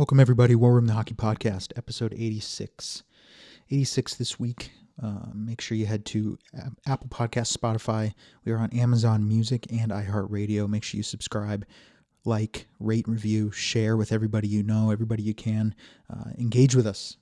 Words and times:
Welcome, 0.00 0.18
everybody. 0.18 0.54
War 0.54 0.72
Room, 0.72 0.86
the 0.86 0.94
Hockey 0.94 1.12
Podcast, 1.12 1.74
episode 1.76 2.14
86. 2.14 3.02
86 3.70 4.14
this 4.14 4.40
week. 4.40 4.70
Uh, 5.00 5.26
make 5.34 5.60
sure 5.60 5.76
you 5.76 5.84
head 5.84 6.06
to 6.06 6.38
Apple 6.86 7.08
Podcast, 7.10 7.54
Spotify. 7.54 8.14
We 8.46 8.52
are 8.52 8.56
on 8.56 8.72
Amazon 8.72 9.28
Music 9.28 9.66
and 9.70 9.90
iHeartRadio. 9.92 10.66
Make 10.70 10.84
sure 10.84 10.96
you 10.96 11.02
subscribe, 11.02 11.66
like, 12.24 12.66
rate, 12.78 13.06
review, 13.06 13.50
share 13.50 13.94
with 13.94 14.10
everybody 14.10 14.48
you 14.48 14.62
know, 14.62 14.90
everybody 14.90 15.22
you 15.22 15.34
can. 15.34 15.74
Uh, 16.08 16.30
engage 16.38 16.74
with 16.74 16.86
us. 16.86 17.18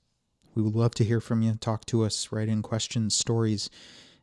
We 0.54 0.62
would 0.62 0.76
love 0.76 0.94
to 0.94 1.04
hear 1.04 1.20
from 1.20 1.42
you. 1.42 1.54
Talk 1.54 1.84
to 1.86 2.04
us. 2.04 2.30
Write 2.30 2.48
in 2.48 2.62
questions, 2.62 3.12
stories, 3.12 3.70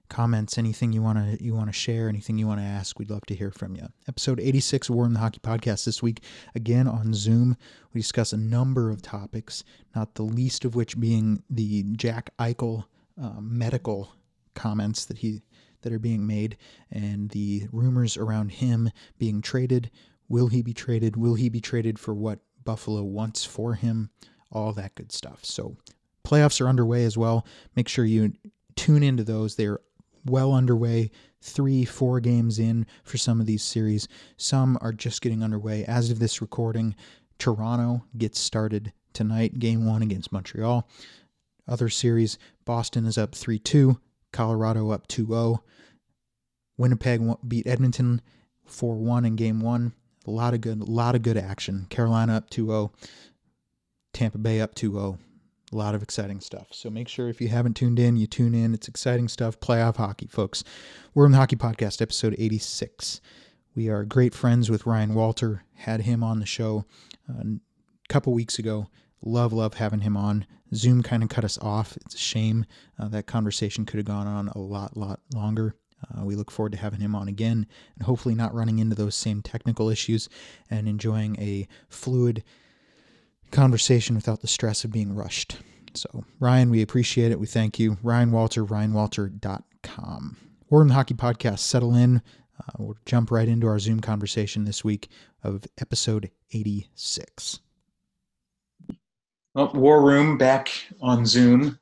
comments, 0.10 0.58
anything 0.58 0.94
you 0.94 1.02
want 1.02 1.18
to 1.18 1.44
you 1.44 1.54
want 1.54 1.68
to 1.68 1.74
share, 1.74 2.10
anything 2.10 2.38
you 2.38 2.48
want 2.48 2.60
to 2.60 2.66
ask, 2.66 2.98
we'd 3.00 3.10
love 3.10 3.26
to 3.28 3.36
hear 3.36 3.52
from 3.52 3.76
you. 3.76 3.88
Episode 4.08 4.40
86 4.40 4.90
of 4.90 4.96
War 4.96 5.06
Room 5.06 5.14
the 5.14 5.20
Hockey 5.20 5.40
Podcast 5.40 5.86
this 5.86 6.02
week, 6.02 6.24
again 6.56 6.88
on 6.88 7.14
Zoom. 7.14 7.58
We 7.94 8.02
discuss 8.02 8.34
a 8.34 8.38
number 8.38 8.90
of 8.92 9.02
topics, 9.02 9.64
not 9.96 10.16
the 10.16 10.24
least 10.24 10.66
of 10.66 10.76
which 10.76 11.00
being 11.00 11.44
the 11.50 11.84
Jack 11.94 12.32
Eichel 12.40 12.86
uh, 13.22 13.40
medical 13.40 14.14
comments 14.54 15.06
that 15.06 15.20
he 15.20 15.42
that 15.82 15.94
are 15.94 16.00
being 16.00 16.26
made 16.26 16.58
and 16.92 17.30
the 17.30 17.68
rumors 17.72 18.18
around 18.18 18.50
him 18.50 18.90
being 19.20 19.42
traded. 19.42 19.92
Will 20.28 20.48
he 20.48 20.62
be 20.62 20.74
traded? 20.74 21.16
Will 21.16 21.36
he 21.36 21.50
be 21.50 21.62
traded 21.62 22.00
for 22.00 22.14
what 22.14 22.40
Buffalo 22.64 23.04
wants 23.04 23.46
for 23.46 23.76
him? 23.76 24.10
All 24.52 24.74
that 24.74 24.96
good 24.96 25.12
stuff. 25.12 25.46
So 25.46 25.78
playoffs 26.26 26.60
are 26.60 26.68
underway 26.68 27.06
as 27.06 27.18
well. 27.18 27.46
Make 27.76 27.88
sure 27.88 28.04
you 28.04 28.34
tune 28.76 29.04
into 29.04 29.24
those. 29.24 29.56
They're 29.56 29.80
well 30.26 30.54
underway, 30.54 31.12
three, 31.42 31.86
four 31.86 32.20
games 32.20 32.60
in 32.60 32.86
for 33.04 33.18
some 33.18 33.40
of 33.40 33.46
these 33.46 33.64
series. 33.64 34.08
Some 34.38 34.78
are 34.82 34.94
just 34.94 35.22
getting 35.22 35.44
underway. 35.44 35.86
As 35.86 36.10
of 36.12 36.20
this 36.20 36.42
recording, 36.42 36.96
Toronto 37.38 38.04
gets 38.18 38.40
started 38.40 38.94
tonight, 39.14 39.60
game 39.60 39.86
one 39.86 40.02
against 40.02 40.32
Montreal. 40.32 40.88
Other 41.68 41.90
series, 41.90 42.38
Boston 42.64 43.06
is 43.06 43.18
up 43.18 43.34
3 43.34 43.60
2, 43.60 44.00
Colorado 44.32 44.92
up 44.92 45.08
2 45.08 45.28
0. 45.28 45.64
Winnipeg 46.78 47.22
beat 47.48 47.68
Edmonton 47.68 48.22
4 48.66 48.96
1 48.96 49.26
in 49.26 49.36
game 49.36 49.62
one. 49.62 49.94
A 50.28 50.32
lot 50.32 50.54
of 50.54 50.62
good, 50.62 50.82
a 50.82 50.86
lot 50.86 51.16
of 51.16 51.22
good 51.22 51.38
action. 51.38 51.88
Carolina 51.90 52.36
up 52.36 52.50
2 52.50 52.68
0. 52.68 52.92
Tampa 54.14 54.38
Bay 54.38 54.62
up 54.62 54.76
2 54.76 54.92
0. 54.92 55.20
A 55.74 55.76
lot 55.76 55.96
of 55.96 56.04
exciting 56.04 56.42
stuff. 56.42 56.68
So 56.72 56.90
make 56.90 57.08
sure 57.08 57.28
if 57.28 57.42
you 57.42 57.48
haven't 57.48 57.74
tuned 57.74 58.00
in, 58.00 58.18
you 58.18 58.28
tune 58.28 58.54
in. 58.54 58.74
It's 58.74 58.88
exciting 58.88 59.28
stuff. 59.28 59.60
Playoff 59.60 59.98
hockey, 59.98 60.28
folks. 60.28 60.64
War 61.14 61.24
Room 61.24 61.32
the 61.32 61.40
Hockey 61.40 61.56
Podcast, 61.56 62.02
episode 62.02 62.36
86. 62.38 63.20
We 63.76 63.90
are 63.90 64.06
great 64.06 64.36
friends 64.36 64.70
with 64.70 64.86
Ryan 64.86 65.16
Walter. 65.16 65.64
Had 65.74 66.02
him 66.02 66.24
on 66.24 66.40
the 66.40 66.46
show 66.46 66.86
uh, 67.28 67.42
a 67.42 67.60
couple 68.10 68.34
weeks 68.34 68.60
ago. 68.60 68.88
Love, 69.24 69.52
love 69.54 69.74
having 69.74 70.02
him 70.02 70.16
on. 70.16 70.46
Zoom 70.74 71.02
kind 71.02 71.24
of 71.24 71.30
cut 71.30 71.44
us 71.44 71.58
off. 71.58 71.98
It's 72.06 72.16
a 72.16 72.20
shame. 72.20 72.66
Uh, 73.00 73.08
that 73.10 73.26
conversation 73.26 73.86
could 73.86 73.98
have 73.98 74.06
gone 74.06 74.28
on 74.28 74.50
a 74.50 74.60
lot, 74.60 74.96
lot 74.96 75.20
longer. 75.34 75.76
Uh, 76.04 76.24
we 76.24 76.36
look 76.36 76.52
forward 76.52 76.74
to 76.74 76.78
having 76.78 77.00
him 77.00 77.16
on 77.16 77.28
again 77.28 77.66
and 77.96 78.06
hopefully 78.06 78.36
not 78.36 78.54
running 78.54 78.80
into 78.80 78.96
those 78.96 79.16
same 79.16 79.42
technical 79.42 79.90
issues 79.90 80.30
and 80.70 80.88
enjoying 80.88 81.36
a 81.40 81.68
fluid 81.90 82.44
conversation 83.56 84.16
without 84.16 84.42
the 84.42 84.48
stress 84.48 84.84
of 84.84 84.92
being 84.92 85.16
rushed. 85.16 85.58
So, 85.94 86.26
Ryan, 86.40 86.70
we 86.70 86.82
appreciate 86.82 87.32
it. 87.32 87.40
We 87.40 87.48
thank 87.48 87.80
you. 87.80 87.98
Ryan 88.04 88.32
Walter, 88.32 88.66
ryanwalter.com. 88.66 90.38
War 90.70 90.80
Room 90.80 90.90
the 90.90 90.94
Hockey 90.94 91.14
Podcast, 91.14 91.60
settle 91.60 91.96
in. 91.96 92.22
Uh, 92.60 92.72
we'll 92.78 92.98
jump 93.06 93.32
right 93.32 93.48
into 93.48 93.68
our 93.68 93.80
Zoom 93.80 94.02
conversation 94.02 94.66
this 94.66 94.84
week 94.84 95.08
of 95.44 95.64
episode 95.80 96.32
86. 96.52 97.60
Well, 99.54 99.72
War 99.74 100.04
Room 100.04 100.38
back 100.38 100.70
on 101.02 101.26
Zoom 101.26 101.80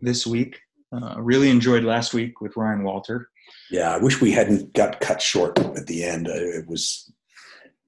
this 0.00 0.24
week. 0.24 0.60
Uh, 0.92 1.16
really 1.18 1.50
enjoyed 1.50 1.82
last 1.82 2.14
week 2.14 2.40
with 2.40 2.56
Ryan 2.56 2.84
Walter. 2.84 3.28
Yeah, 3.70 3.92
I 3.92 3.98
wish 3.98 4.20
we 4.20 4.30
hadn't 4.30 4.72
got 4.74 5.00
cut 5.00 5.20
short 5.20 5.58
at 5.58 5.86
the 5.86 6.04
end. 6.04 6.28
Uh, 6.28 6.34
it 6.34 6.68
was. 6.68 7.10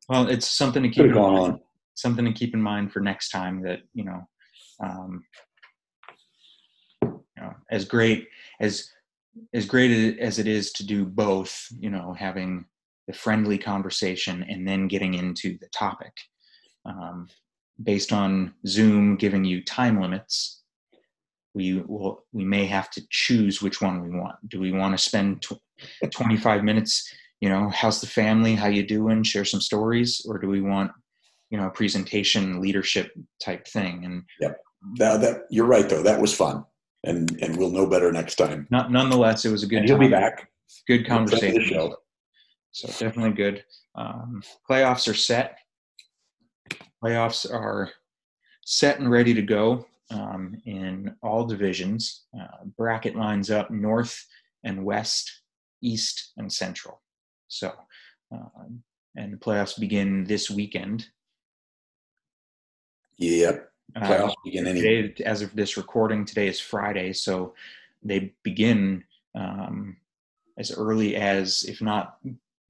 Well, 0.08 0.28
it's 0.28 0.48
something 0.48 0.82
to 0.82 0.88
keep 0.88 1.12
going 1.12 1.38
on 1.38 1.60
something 1.94 2.24
to 2.24 2.32
keep 2.32 2.54
in 2.54 2.62
mind 2.62 2.92
for 2.92 3.00
next 3.00 3.30
time 3.30 3.62
that 3.62 3.80
you 3.92 4.04
know 4.04 4.20
um, 4.82 5.24
you 7.02 7.22
know 7.38 7.52
as 7.70 7.84
great 7.84 8.28
as 8.60 8.88
as 9.52 9.66
great 9.66 10.18
as 10.20 10.38
it 10.38 10.46
is 10.46 10.72
to 10.72 10.86
do 10.86 11.04
both 11.04 11.66
you 11.78 11.90
know 11.90 12.14
having 12.18 12.64
the 13.06 13.12
friendly 13.12 13.58
conversation 13.58 14.44
and 14.48 14.66
then 14.66 14.88
getting 14.88 15.14
into 15.14 15.58
the 15.60 15.68
topic. 15.68 16.12
Um, 16.86 17.28
based 17.82 18.12
on 18.12 18.54
zoom 18.66 19.16
giving 19.16 19.44
you 19.44 19.64
time 19.64 20.00
limits 20.00 20.62
we 21.54 21.82
will 21.86 22.24
we 22.32 22.44
may 22.44 22.66
have 22.66 22.90
to 22.90 23.02
choose 23.10 23.62
which 23.62 23.80
one 23.80 24.02
we 24.02 24.16
want. 24.16 24.36
Do 24.48 24.60
we 24.60 24.72
want 24.72 24.96
to 24.96 25.02
spend 25.02 25.42
tw- 25.42 25.60
25 26.12 26.62
minutes 26.62 27.08
you 27.40 27.48
know 27.48 27.68
how's 27.70 28.00
the 28.00 28.06
family 28.06 28.54
how 28.54 28.68
you 28.68 28.86
doing 28.86 29.22
share 29.22 29.44
some 29.44 29.60
stories 29.60 30.24
or 30.28 30.38
do 30.38 30.48
we 30.48 30.60
want 30.60 30.90
you 31.54 31.60
know 31.60 31.70
presentation 31.70 32.60
leadership 32.60 33.12
type 33.40 33.64
thing. 33.68 34.04
And 34.04 34.24
yeah, 34.40 34.54
that, 34.96 35.20
that 35.20 35.42
you're 35.50 35.66
right 35.66 35.88
though. 35.88 36.02
That 36.02 36.20
was 36.20 36.34
fun. 36.34 36.64
And 37.04 37.38
and 37.40 37.56
we'll 37.56 37.70
know 37.70 37.86
better 37.86 38.10
next 38.10 38.34
time. 38.34 38.66
Not 38.72 38.90
nonetheless 38.90 39.44
it 39.44 39.52
was 39.52 39.62
a 39.62 39.66
good 39.68 39.78
and 39.78 39.88
he'll 39.88 39.96
be 39.96 40.08
back. 40.08 40.50
Good 40.88 41.06
conversation. 41.06 41.94
so 42.72 42.88
definitely 42.88 43.36
good. 43.36 43.64
Um, 43.94 44.42
playoffs 44.68 45.06
are 45.08 45.14
set. 45.14 45.58
Playoffs 47.00 47.48
are 47.48 47.88
set 48.64 48.98
and 48.98 49.08
ready 49.08 49.32
to 49.32 49.42
go 49.42 49.86
um, 50.10 50.56
in 50.66 51.14
all 51.22 51.46
divisions. 51.46 52.24
Uh, 52.36 52.64
bracket 52.76 53.14
lines 53.14 53.48
up 53.48 53.70
north 53.70 54.20
and 54.64 54.84
west 54.84 55.30
east 55.82 56.32
and 56.36 56.52
central. 56.52 57.00
So 57.46 57.70
um, 58.32 58.82
and 59.16 59.32
the 59.32 59.36
playoffs 59.36 59.78
begin 59.78 60.24
this 60.24 60.50
weekend 60.50 61.06
Yep. 63.18 63.70
Playoffs 63.96 64.30
uh, 64.30 64.34
begin 64.44 64.66
any. 64.66 64.80
Today, 64.80 65.24
as 65.24 65.42
of 65.42 65.54
this 65.54 65.76
recording, 65.76 66.24
today 66.24 66.48
is 66.48 66.58
Friday, 66.58 67.12
so 67.12 67.54
they 68.02 68.34
begin 68.42 69.04
um, 69.34 69.96
as 70.58 70.72
early 70.72 71.14
as, 71.16 71.64
if 71.68 71.80
not 71.80 72.18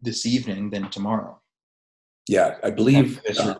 this 0.03 0.27
evening, 0.27 0.71
then 0.71 0.91
tomorrow. 0.91 1.41
Yeah, 2.29 2.57
I 2.63 2.71
believe. 2.71 3.21
Uh, 3.39 3.55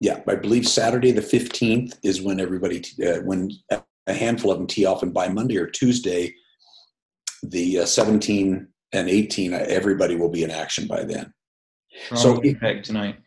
yeah, 0.00 0.20
I 0.26 0.34
believe 0.34 0.66
Saturday 0.66 1.12
the 1.12 1.22
fifteenth 1.22 1.98
is 2.02 2.22
when 2.22 2.40
everybody, 2.40 2.82
uh, 3.06 3.20
when 3.20 3.50
a 3.70 4.12
handful 4.12 4.50
of 4.50 4.58
them 4.58 4.66
tee 4.66 4.86
off, 4.86 5.02
and 5.02 5.12
by 5.12 5.28
Monday 5.28 5.58
or 5.58 5.66
Tuesday, 5.66 6.34
the 7.42 7.80
uh, 7.80 7.86
seventeen 7.86 8.68
and 8.92 9.08
eighteen, 9.08 9.54
uh, 9.54 9.64
everybody 9.68 10.16
will 10.16 10.30
be 10.30 10.42
in 10.42 10.50
action 10.50 10.86
by 10.86 11.04
then. 11.04 11.32
Toronto, 12.08 12.34
so 12.34 12.40
Winnipeg 12.40 12.82
tonight. 12.82 13.18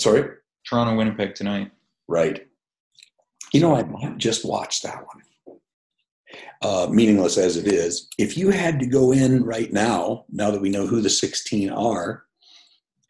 Sorry. 0.00 0.30
Toronto, 0.68 0.96
Winnipeg 0.96 1.34
tonight. 1.34 1.70
Right. 2.08 2.46
You 3.52 3.60
know, 3.60 3.74
I 3.74 3.82
might 3.84 4.18
just 4.18 4.44
watch 4.44 4.82
that 4.82 5.04
one. 5.06 5.22
Uh, 6.62 6.88
meaningless 6.90 7.38
as 7.38 7.56
it 7.56 7.66
is, 7.66 8.08
if 8.18 8.36
you 8.36 8.50
had 8.50 8.80
to 8.80 8.86
go 8.86 9.12
in 9.12 9.44
right 9.44 9.72
now, 9.72 10.24
now 10.30 10.50
that 10.50 10.60
we 10.60 10.68
know 10.68 10.86
who 10.86 11.00
the 11.00 11.10
16 11.10 11.70
are, 11.70 12.24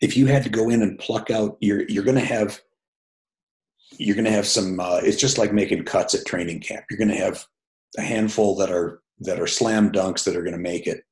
if 0.00 0.16
you 0.16 0.26
had 0.26 0.42
to 0.42 0.48
go 0.48 0.68
in 0.68 0.82
and 0.82 0.98
pluck 0.98 1.30
out, 1.30 1.56
you're 1.60 1.88
you're 1.88 2.04
going 2.04 2.18
to 2.18 2.24
have 2.24 2.60
you're 3.98 4.14
going 4.14 4.26
to 4.26 4.30
have 4.30 4.46
some. 4.46 4.78
Uh, 4.78 5.00
it's 5.02 5.16
just 5.16 5.38
like 5.38 5.52
making 5.52 5.84
cuts 5.84 6.14
at 6.14 6.26
training 6.26 6.60
camp. 6.60 6.84
You're 6.90 6.98
going 6.98 7.08
to 7.08 7.16
have 7.16 7.46
a 7.96 8.02
handful 8.02 8.56
that 8.56 8.70
are 8.70 9.00
that 9.20 9.40
are 9.40 9.46
slam 9.46 9.90
dunks 9.90 10.24
that 10.24 10.36
are 10.36 10.42
going 10.42 10.56
to 10.56 10.58
make 10.58 10.86
it. 10.86 11.02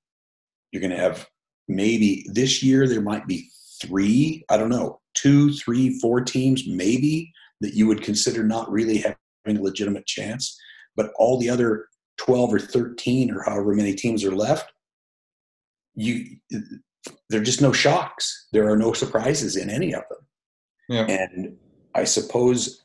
You're 0.70 0.82
going 0.82 0.90
to 0.90 0.98
have 0.98 1.26
maybe 1.68 2.26
this 2.30 2.62
year 2.62 2.86
there 2.86 3.00
might 3.00 3.26
be 3.26 3.48
three. 3.80 4.44
I 4.50 4.56
don't 4.56 4.70
know, 4.70 5.00
two, 5.14 5.52
three, 5.52 5.98
four 5.98 6.20
teams 6.20 6.66
maybe 6.66 7.32
that 7.60 7.74
you 7.74 7.86
would 7.86 8.02
consider 8.02 8.44
not 8.44 8.70
really 8.70 8.98
having 8.98 9.58
a 9.58 9.62
legitimate 9.62 10.06
chance. 10.06 10.58
But 10.96 11.12
all 11.16 11.38
the 11.38 11.50
other 11.50 11.88
12 12.18 12.54
or 12.54 12.58
13 12.58 13.30
or 13.30 13.42
however 13.42 13.74
many 13.74 13.94
teams 13.94 14.24
are 14.24 14.34
left, 14.34 14.72
you 15.94 16.36
there 17.28 17.40
are 17.40 17.44
just 17.44 17.60
no 17.60 17.72
shocks. 17.72 18.48
There 18.52 18.68
are 18.70 18.76
no 18.76 18.92
surprises 18.92 19.56
in 19.56 19.68
any 19.68 19.94
of 19.94 20.02
them. 20.08 20.18
Yeah. 20.88 21.06
And 21.06 21.56
I 21.94 22.04
suppose 22.04 22.84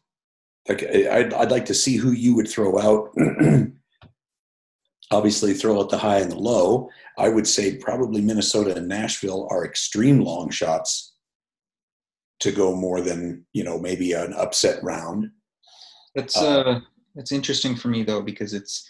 like 0.67 0.83
I'd, 0.83 1.33
I'd 1.33 1.51
like 1.51 1.65
to 1.65 1.73
see 1.73 1.95
who 1.95 2.11
you 2.11 2.35
would 2.35 2.47
throw 2.47 2.79
out. 2.79 3.09
Obviously, 5.11 5.53
throw 5.55 5.79
out 5.79 5.89
the 5.89 5.97
high 5.97 6.19
and 6.19 6.31
the 6.31 6.37
low. 6.37 6.87
I 7.17 7.29
would 7.29 7.47
say 7.47 7.77
probably 7.77 8.21
Minnesota 8.21 8.75
and 8.75 8.87
Nashville 8.87 9.47
are 9.49 9.65
extreme 9.65 10.21
long 10.21 10.51
shots 10.51 11.13
to 12.39 12.51
go 12.51 12.75
more 12.75 13.01
than 13.01 13.45
you 13.53 13.63
know 13.63 13.79
maybe 13.79 14.13
an 14.13 14.33
upset 14.33 14.83
round. 14.83 15.31
That's 16.15 16.37
uh, 16.37 16.61
uh 16.61 16.79
that's 17.15 17.31
interesting 17.31 17.75
for 17.75 17.89
me 17.89 18.03
though 18.03 18.21
because 18.21 18.53
it's 18.53 18.89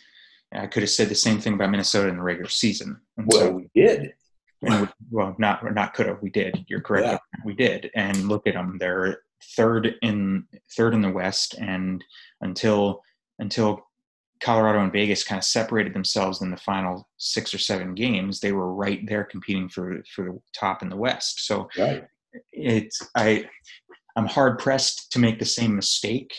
I 0.53 0.67
could 0.67 0.83
have 0.83 0.89
said 0.89 1.09
the 1.09 1.15
same 1.15 1.39
thing 1.39 1.53
about 1.53 1.69
Minnesota 1.69 2.09
in 2.09 2.17
the 2.17 2.23
regular 2.23 2.49
season. 2.49 2.99
And 3.17 3.27
well, 3.31 3.41
so, 3.41 3.51
we 3.51 3.69
did. 3.75 4.13
We, 4.61 4.87
well, 5.11 5.35
not 5.37 5.73
not 5.73 5.93
could 5.93 6.07
have. 6.07 6.21
We 6.21 6.29
did. 6.29 6.65
You're 6.67 6.81
correct. 6.81 7.07
Yeah. 7.07 7.17
We 7.45 7.53
did. 7.53 7.91
And 7.95 8.27
look 8.27 8.47
at 8.47 8.55
them. 8.55 8.77
They're 8.79 9.21
third 9.55 9.95
in 10.01 10.45
third 10.75 10.93
in 10.93 11.01
the 11.01 11.11
West, 11.11 11.55
and 11.59 12.03
until 12.41 13.01
until 13.39 13.85
Colorado 14.41 14.79
and 14.81 14.91
Vegas 14.91 15.23
kind 15.23 15.37
of 15.37 15.45
separated 15.45 15.93
themselves 15.93 16.41
in 16.41 16.51
the 16.51 16.57
final 16.57 17.07
six 17.17 17.53
or 17.53 17.57
seven 17.57 17.93
games, 17.93 18.39
they 18.39 18.51
were 18.51 18.73
right 18.73 19.05
there 19.07 19.23
competing 19.23 19.69
for 19.69 20.03
for 20.13 20.25
the 20.25 20.39
top 20.53 20.81
in 20.81 20.89
the 20.89 20.97
West. 20.97 21.45
So 21.45 21.69
right. 21.77 22.05
It's 22.51 23.01
I 23.15 23.45
I'm 24.15 24.25
hard 24.25 24.59
pressed 24.59 25.11
to 25.11 25.19
make 25.19 25.39
the 25.39 25.45
same 25.45 25.75
mistake. 25.75 26.33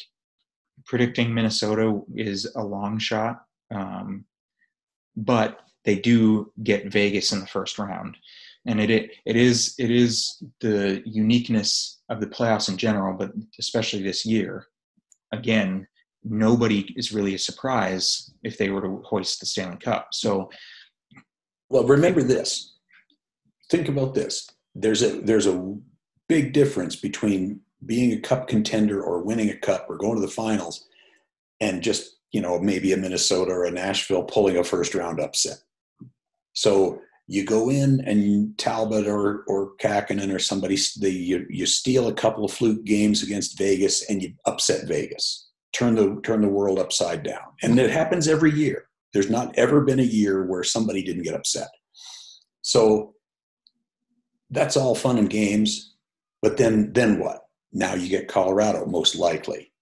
Predicting 0.86 1.32
Minnesota 1.32 2.00
is 2.14 2.52
a 2.56 2.62
long 2.62 2.98
shot, 2.98 3.42
um, 3.74 4.24
but 5.16 5.60
they 5.84 5.96
do 5.96 6.52
get 6.62 6.92
Vegas 6.92 7.32
in 7.32 7.40
the 7.40 7.46
first 7.46 7.78
round, 7.78 8.16
and 8.66 8.80
it, 8.80 8.90
it 8.90 9.10
it 9.24 9.36
is 9.36 9.74
it 9.78 9.90
is 9.90 10.42
the 10.60 11.02
uniqueness 11.06 12.00
of 12.08 12.20
the 12.20 12.26
playoffs 12.26 12.68
in 12.68 12.76
general, 12.76 13.16
but 13.16 13.30
especially 13.58 14.02
this 14.02 14.26
year. 14.26 14.66
Again, 15.32 15.86
nobody 16.24 16.92
is 16.96 17.12
really 17.12 17.34
a 17.34 17.38
surprise 17.38 18.32
if 18.42 18.58
they 18.58 18.68
were 18.68 18.80
to 18.82 19.02
hoist 19.06 19.40
the 19.40 19.46
Stanley 19.46 19.76
Cup. 19.76 20.08
So, 20.12 20.50
well, 21.68 21.84
remember 21.86 22.22
this. 22.22 22.78
Think 23.70 23.88
about 23.88 24.14
this. 24.14 24.48
There's 24.74 25.02
a 25.02 25.20
there's 25.20 25.46
a 25.46 25.76
big 26.28 26.52
difference 26.52 26.96
between 26.96 27.60
being 27.84 28.12
a 28.12 28.20
cup 28.20 28.46
contender 28.46 29.02
or 29.02 29.22
winning 29.22 29.50
a 29.50 29.56
cup 29.56 29.86
or 29.88 29.96
going 29.96 30.14
to 30.14 30.20
the 30.20 30.28
finals 30.28 30.86
and 31.60 31.82
just 31.82 32.16
you 32.30 32.40
know 32.40 32.58
maybe 32.60 32.92
a 32.92 32.96
minnesota 32.96 33.50
or 33.50 33.64
a 33.64 33.70
nashville 33.70 34.22
pulling 34.22 34.56
a 34.56 34.64
first 34.64 34.94
round 34.94 35.20
upset. 35.20 35.58
So 36.52 37.00
you 37.26 37.44
go 37.44 37.70
in 37.70 38.00
and 38.06 38.58
talbot 38.58 39.06
or 39.06 39.44
or 39.46 39.76
Kahkonen 39.80 40.34
or 40.34 40.40
somebody 40.40 40.76
you, 41.00 41.46
you 41.48 41.64
steal 41.64 42.08
a 42.08 42.14
couple 42.14 42.44
of 42.44 42.52
fluke 42.52 42.84
games 42.84 43.22
against 43.22 43.56
vegas 43.56 44.08
and 44.10 44.20
you 44.20 44.34
upset 44.46 44.88
vegas. 44.88 45.48
Turn 45.72 45.94
the 45.94 46.20
turn 46.24 46.40
the 46.40 46.48
world 46.48 46.80
upside 46.80 47.22
down. 47.22 47.44
And 47.62 47.78
it 47.78 47.90
happens 47.90 48.26
every 48.26 48.50
year. 48.50 48.86
There's 49.12 49.30
not 49.30 49.56
ever 49.56 49.80
been 49.82 50.00
a 50.00 50.04
year 50.04 50.44
where 50.44 50.64
somebody 50.64 51.04
didn't 51.04 51.22
get 51.22 51.34
upset. 51.34 51.68
So 52.62 53.14
that's 54.50 54.76
all 54.76 54.94
fun 54.94 55.18
and 55.18 55.30
games 55.30 55.94
but 56.42 56.56
then 56.56 56.92
then 56.92 57.18
what 57.18 57.42
now 57.72 57.94
you 57.94 58.08
get 58.08 58.28
Colorado, 58.28 58.86
most 58.86 59.14
likely, 59.14 59.72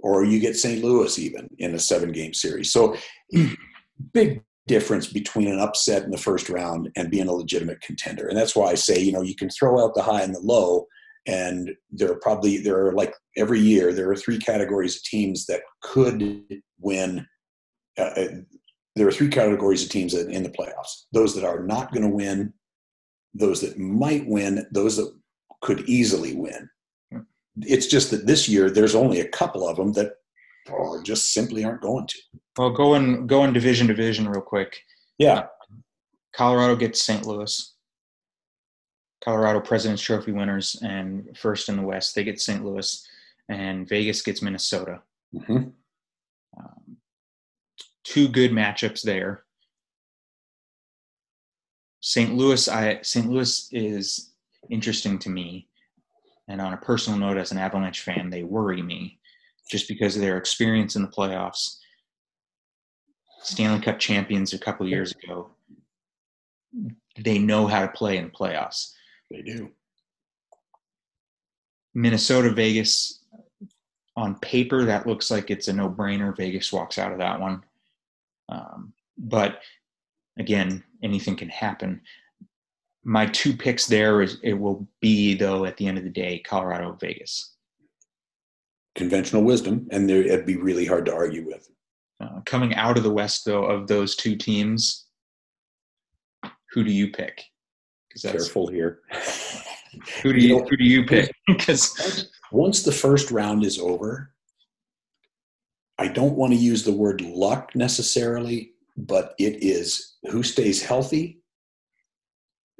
or 0.00 0.24
you 0.24 0.40
get 0.40 0.56
St. 0.56 0.82
Louis 0.82 1.18
even 1.18 1.48
in 1.58 1.74
a 1.74 1.78
seven 1.78 2.12
game 2.12 2.34
series. 2.34 2.72
So, 2.72 2.96
big 4.12 4.42
difference 4.66 5.06
between 5.12 5.48
an 5.48 5.58
upset 5.58 6.04
in 6.04 6.10
the 6.10 6.18
first 6.18 6.48
round 6.48 6.88
and 6.96 7.10
being 7.10 7.28
a 7.28 7.32
legitimate 7.32 7.80
contender. 7.80 8.28
And 8.28 8.36
that's 8.36 8.54
why 8.54 8.70
I 8.70 8.74
say, 8.74 9.00
you 9.00 9.12
know, 9.12 9.22
you 9.22 9.34
can 9.34 9.50
throw 9.50 9.82
out 9.82 9.94
the 9.94 10.02
high 10.02 10.22
and 10.22 10.34
the 10.34 10.40
low. 10.40 10.86
And 11.26 11.70
there 11.90 12.10
are 12.10 12.18
probably, 12.20 12.58
there 12.58 12.86
are 12.86 12.92
like 12.92 13.14
every 13.36 13.60
year, 13.60 13.92
there 13.92 14.10
are 14.10 14.16
three 14.16 14.38
categories 14.38 14.96
of 14.96 15.02
teams 15.04 15.46
that 15.46 15.62
could 15.82 16.44
win. 16.80 17.26
Uh, 17.98 18.02
uh 18.02 18.28
there 18.94 19.08
are 19.08 19.12
three 19.12 19.28
categories 19.28 19.82
of 19.82 19.88
teams 19.88 20.12
in 20.12 20.42
the 20.42 20.50
playoffs 20.50 21.04
those 21.12 21.34
that 21.34 21.44
are 21.44 21.64
not 21.64 21.92
going 21.92 22.02
to 22.02 22.14
win, 22.14 22.52
those 23.34 23.60
that 23.60 23.78
might 23.78 24.26
win, 24.26 24.66
those 24.70 24.96
that 24.96 25.12
could 25.60 25.88
easily 25.88 26.34
win. 26.34 26.68
It's 27.60 27.86
just 27.86 28.10
that 28.10 28.26
this 28.26 28.48
year 28.48 28.70
there's 28.70 28.94
only 28.94 29.20
a 29.20 29.28
couple 29.28 29.68
of 29.68 29.76
them 29.76 29.92
that 29.92 30.14
oh, 30.70 31.02
just 31.02 31.32
simply 31.32 31.64
aren't 31.64 31.82
going 31.82 32.06
to. 32.06 32.18
Well, 32.56 32.70
go 32.70 32.94
in 32.94 33.26
go 33.26 33.44
in 33.44 33.52
division 33.52 33.86
division 33.86 34.28
real 34.28 34.40
quick. 34.40 34.80
Yeah. 35.18 35.46
Colorado 36.34 36.76
gets 36.76 37.04
St. 37.04 37.26
Louis. 37.26 37.74
Colorado 39.22 39.60
President's 39.60 40.02
Trophy 40.02 40.32
winners 40.32 40.80
and 40.82 41.36
first 41.36 41.68
in 41.68 41.76
the 41.76 41.82
West, 41.82 42.14
they 42.14 42.24
get 42.24 42.40
St. 42.40 42.64
Louis, 42.64 43.06
and 43.48 43.88
Vegas 43.88 44.22
gets 44.22 44.42
Minnesota. 44.42 45.00
Mm-hmm. 45.34 45.68
Um, 46.58 46.96
two 48.04 48.28
good 48.28 48.50
matchups 48.50 49.02
there. 49.02 49.44
St. 52.02 52.34
Louis, 52.34 52.68
I 52.68 53.00
St. 53.02 53.28
Louis 53.28 53.68
is 53.72 54.32
interesting 54.70 55.18
to 55.20 55.30
me 55.30 55.68
and 56.48 56.60
on 56.60 56.72
a 56.72 56.78
personal 56.78 57.18
note, 57.18 57.38
as 57.38 57.52
an 57.52 57.58
Avalanche 57.58 58.00
fan, 58.00 58.30
they 58.30 58.42
worry 58.42 58.82
me 58.82 59.18
just 59.70 59.88
because 59.88 60.16
of 60.16 60.22
their 60.22 60.36
experience 60.36 60.96
in 60.96 61.02
the 61.02 61.08
playoffs. 61.08 61.78
Stanley 63.42 63.80
Cup 63.80 63.98
champions 63.98 64.52
a 64.52 64.58
couple 64.58 64.86
years 64.88 65.12
ago. 65.12 65.50
They 67.18 67.38
know 67.38 67.66
how 67.66 67.82
to 67.82 67.88
play 67.88 68.16
in 68.16 68.24
the 68.24 68.30
playoffs. 68.30 68.92
They 69.30 69.42
do. 69.42 69.70
Minnesota, 71.94 72.50
Vegas, 72.50 73.20
on 74.16 74.38
paper, 74.40 74.84
that 74.84 75.06
looks 75.06 75.30
like 75.30 75.50
it's 75.50 75.68
a 75.68 75.72
no 75.72 75.88
brainer. 75.88 76.36
Vegas 76.36 76.72
walks 76.72 76.98
out 76.98 77.12
of 77.12 77.18
that 77.18 77.40
one. 77.40 77.62
Um, 78.48 78.92
but 79.16 79.60
again, 80.38 80.82
anything 81.02 81.36
can 81.36 81.48
happen 81.48 82.00
my 83.04 83.26
two 83.26 83.56
picks 83.56 83.86
there 83.86 84.22
is 84.22 84.38
it 84.42 84.54
will 84.54 84.86
be 85.00 85.34
though 85.34 85.64
at 85.64 85.76
the 85.76 85.86
end 85.86 85.98
of 85.98 86.04
the 86.04 86.10
day 86.10 86.38
Colorado 86.38 86.96
Vegas. 87.00 87.54
Conventional 88.94 89.42
wisdom, 89.42 89.88
and 89.90 90.08
there, 90.08 90.22
it'd 90.22 90.44
be 90.44 90.58
really 90.58 90.84
hard 90.84 91.06
to 91.06 91.14
argue 91.14 91.46
with. 91.46 91.68
Uh, 92.20 92.40
coming 92.44 92.74
out 92.74 92.98
of 92.98 93.02
the 93.02 93.12
West 93.12 93.44
though 93.44 93.64
of 93.64 93.88
those 93.88 94.16
two 94.16 94.36
teams, 94.36 95.06
who 96.72 96.84
do 96.84 96.92
you 96.92 97.10
pick? 97.10 97.42
Careful 98.20 98.68
here. 98.68 99.00
who 100.22 100.32
do 100.32 100.40
you, 100.40 100.48
you 100.48 100.58
know, 100.58 100.66
who 100.68 100.76
do 100.76 100.84
you 100.84 101.04
pick? 101.06 101.32
Because 101.46 102.30
once 102.52 102.82
the 102.82 102.92
first 102.92 103.30
round 103.30 103.64
is 103.64 103.78
over, 103.78 104.32
I 105.98 106.08
don't 106.08 106.36
want 106.36 106.52
to 106.52 106.58
use 106.58 106.84
the 106.84 106.92
word 106.92 107.20
luck 107.22 107.74
necessarily, 107.74 108.72
but 109.06 109.34
it 109.38 109.62
is 109.62 110.16
who 110.30 110.42
stays 110.42 110.82
healthy 110.82 111.42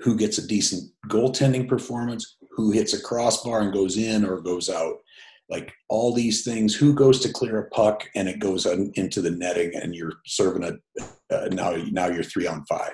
who 0.03 0.17
gets 0.17 0.39
a 0.39 0.47
decent 0.47 0.91
goaltending 1.09 1.69
performance, 1.69 2.37
who 2.51 2.73
hits 2.73 2.93
a 2.93 3.01
crossbar 3.01 3.61
and 3.61 3.73
goes 3.73 3.97
in 3.97 4.25
or 4.25 4.41
goes 4.41 4.69
out. 4.69 4.97
Like 5.49 5.73
all 5.89 6.13
these 6.15 6.45
things, 6.45 6.75
who 6.75 6.95
goes 6.95 7.21
to 7.21 7.33
clear 7.33 7.59
a 7.59 7.71
puck 7.71 8.09
and 8.15 8.29
it 8.29 8.39
goes 8.39 8.67
into 8.67 9.21
the 9.21 9.31
netting 9.31 9.73
and 9.75 9.95
you're 9.95 10.15
serving 10.27 10.65
a 10.65 10.73
uh, 11.35 11.49
now 11.53 11.75
now 11.91 12.07
you're 12.07 12.23
three 12.23 12.47
on 12.47 12.65
five. 12.67 12.93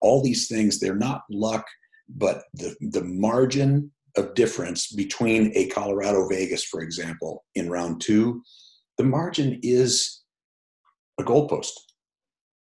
All 0.00 0.22
these 0.22 0.48
things, 0.48 0.80
they're 0.80 0.96
not 0.96 1.22
luck, 1.30 1.64
but 2.08 2.44
the 2.54 2.74
the 2.80 3.04
margin 3.04 3.92
of 4.16 4.34
difference 4.34 4.90
between 4.92 5.52
a 5.54 5.68
Colorado 5.68 6.26
Vegas, 6.28 6.64
for 6.64 6.80
example, 6.80 7.44
in 7.54 7.70
round 7.70 8.00
two, 8.00 8.42
the 8.98 9.04
margin 9.04 9.60
is 9.62 10.22
a 11.20 11.22
goalpost. 11.22 11.72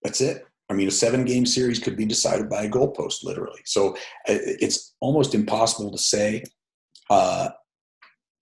That's 0.04 0.20
it. 0.20 0.46
I 0.70 0.75
mean, 0.75 0.88
a 0.88 0.92
seven 0.92 1.25
game 1.25 1.46
series 1.46 1.78
could 1.78 1.96
be 1.96 2.06
decided 2.06 2.49
by 2.49 2.64
a 2.64 2.70
goalpost, 2.70 3.25
literally. 3.25 3.61
So 3.64 3.90
uh, 4.28 4.40
it's 4.61 4.94
almost 5.00 5.34
impossible 5.34 5.90
to 5.90 5.99
say. 5.99 6.44
Uh, 7.11 7.50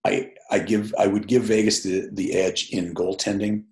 I 0.04 0.32
I 0.50 0.58
give 0.58 0.94
I 0.98 1.06
would 1.06 1.26
give 1.26 1.44
Vegas 1.44 1.82
the 1.82 2.08
the 2.12 2.34
edge 2.34 2.70
in 2.70 2.94
goaltending. 2.94 3.64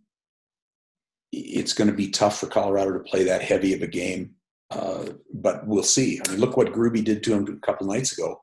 It's 1.33 1.73
going 1.73 1.89
to 1.89 1.97
be 1.97 2.11
tough 2.11 2.41
for 2.41 2.47
Colorado 2.47 2.93
to 2.93 3.01
play 3.01 3.23
that 3.25 3.43
heavy 3.43 3.73
of 3.73 3.83
a 3.83 3.87
game, 3.87 4.35
uh, 4.71 5.11
but 5.33 5.67
we'll 5.67 5.85
see. 5.85 6.21
I 6.21 6.31
mean, 6.31 6.41
look 6.41 6.57
what 6.57 6.73
Gruby 6.73 7.05
did 7.05 7.23
to 7.25 7.35
him 7.35 7.47
a 7.47 7.67
couple 7.67 7.87
nights 7.87 8.17
ago. 8.19 8.43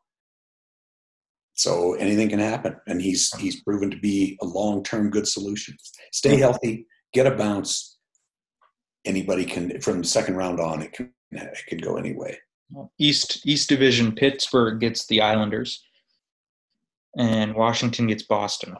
So 1.53 1.95
anything 1.95 2.29
can 2.29 2.39
happen, 2.39 2.77
and 2.87 3.01
he's 3.01 3.33
he's 3.37 3.61
proven 3.63 3.91
to 3.91 3.97
be 3.97 4.37
a 4.41 4.45
long 4.45 4.83
term 4.83 5.09
good 5.09 5.27
solution. 5.27 5.75
Stay 6.13 6.37
healthy, 6.37 6.85
get 7.13 7.27
a 7.27 7.31
bounce, 7.31 7.96
anybody 9.07 9.45
can 9.45 9.79
from 9.81 9.99
the 9.99 10.07
second 10.07 10.35
round 10.35 10.59
on 10.59 10.81
it 10.81 10.93
can 10.93 11.11
it 11.31 11.63
can 11.67 11.79
go 11.79 11.95
anyway. 11.97 12.37
East 12.99 13.47
East 13.47 13.69
Division 13.69 14.13
Pittsburgh 14.13 14.79
gets 14.79 15.07
the 15.07 15.21
Islanders, 15.21 15.83
and 17.17 17.55
Washington 17.55 18.07
gets 18.07 18.23
Boston. 18.23 18.75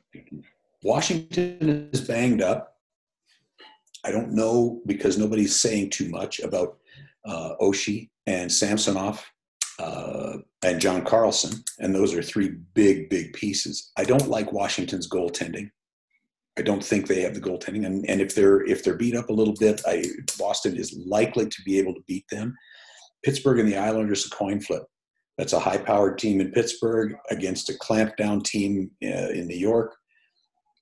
Washington 0.83 1.89
is 1.91 2.01
banged 2.01 2.41
up. 2.41 2.75
I 4.03 4.11
don't 4.11 4.33
know 4.33 4.81
because 4.85 5.17
nobody's 5.17 5.55
saying 5.55 5.89
too 5.89 6.09
much 6.09 6.39
about 6.39 6.77
uh, 7.25 7.53
Oshie 7.59 8.09
and 8.25 8.51
Samsonov 8.51 9.25
uh, 9.79 10.37
and 10.63 10.79
John 10.79 11.03
Carlson, 11.03 11.63
and 11.79 11.93
those 11.93 12.13
are 12.13 12.21
three 12.21 12.49
big, 12.73 13.09
big 13.09 13.33
pieces. 13.33 13.91
I 13.97 14.03
don't 14.03 14.27
like 14.27 14.51
Washington's 14.51 15.09
goaltending. 15.09 15.71
I 16.57 16.61
don't 16.61 16.83
think 16.83 17.07
they 17.07 17.21
have 17.21 17.35
the 17.35 17.41
goaltending, 17.41 17.85
and, 17.85 18.09
and 18.09 18.19
if 18.19 18.33
they're 18.33 18.65
if 18.65 18.83
they're 18.83 18.95
beat 18.95 19.15
up 19.15 19.29
a 19.29 19.33
little 19.33 19.53
bit, 19.59 19.81
I, 19.85 20.03
Boston 20.39 20.75
is 20.75 20.97
likely 21.05 21.47
to 21.47 21.61
be 21.63 21.77
able 21.77 21.93
to 21.93 22.03
beat 22.07 22.25
them. 22.31 22.55
Pittsburgh 23.23 23.59
and 23.59 23.67
the 23.67 23.77
Islanders 23.77 24.25
a 24.25 24.29
coin 24.29 24.59
flip. 24.59 24.83
That's 25.37 25.53
a 25.53 25.59
high-powered 25.59 26.17
team 26.17 26.41
in 26.41 26.51
Pittsburgh 26.51 27.15
against 27.29 27.69
a 27.69 27.77
clamp-down 27.77 28.41
team 28.41 28.89
uh, 29.03 29.29
in 29.29 29.47
New 29.47 29.57
York. 29.57 29.95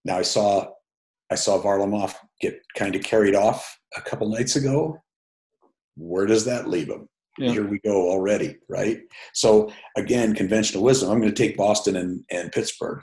Now 0.05 0.17
I 0.17 0.21
saw 0.21 0.67
I 1.31 1.35
saw 1.35 1.61
Varlamov 1.61 2.13
get 2.39 2.59
kind 2.77 2.95
of 2.95 3.03
carried 3.03 3.35
off 3.35 3.77
a 3.97 4.01
couple 4.01 4.29
nights 4.29 4.55
ago. 4.55 4.97
Where 5.97 6.25
does 6.25 6.45
that 6.45 6.69
leave 6.69 6.89
him? 6.89 7.09
Yeah. 7.37 7.51
Here 7.51 7.67
we 7.67 7.79
go 7.79 8.09
already, 8.09 8.57
right? 8.69 8.99
So 9.33 9.71
again, 9.97 10.33
conventional 10.33 10.83
wisdom. 10.83 11.09
I'm 11.09 11.19
going 11.19 11.33
to 11.33 11.43
take 11.43 11.57
Boston 11.57 11.97
and, 11.97 12.23
and 12.31 12.51
Pittsburgh 12.51 13.01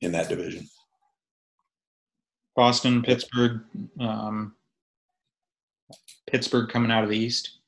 in 0.00 0.12
that 0.12 0.28
division. 0.28 0.68
Boston, 2.58 3.02
Pittsburgh, 3.02 3.60
um, 4.00 4.52
Pittsburgh 6.28 6.68
coming 6.68 6.90
out 6.90 7.04
of 7.04 7.08
the 7.08 7.16
East. 7.16 7.60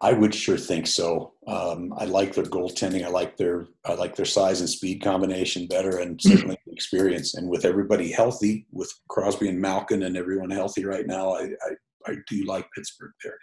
I 0.00 0.12
would 0.12 0.32
sure 0.32 0.56
think 0.56 0.86
so. 0.86 1.32
Um, 1.48 1.92
I 1.98 2.04
like 2.04 2.36
their 2.36 2.44
goaltending. 2.44 3.04
I 3.04 3.08
like 3.08 3.36
their 3.36 3.66
I 3.84 3.94
like 3.94 4.14
their 4.14 4.26
size 4.26 4.60
and 4.60 4.70
speed 4.70 5.02
combination 5.02 5.66
better, 5.66 5.98
and 5.98 6.22
certainly 6.22 6.56
experience. 6.68 7.34
And 7.34 7.48
with 7.48 7.64
everybody 7.64 8.12
healthy, 8.12 8.68
with 8.70 8.92
Crosby 9.08 9.48
and 9.48 9.60
Malkin 9.60 10.04
and 10.04 10.16
everyone 10.16 10.50
healthy 10.50 10.84
right 10.84 11.04
now, 11.04 11.32
I, 11.32 11.46
I, 11.46 12.12
I 12.12 12.14
do 12.28 12.44
like 12.44 12.68
Pittsburgh 12.76 13.10
there. 13.24 13.38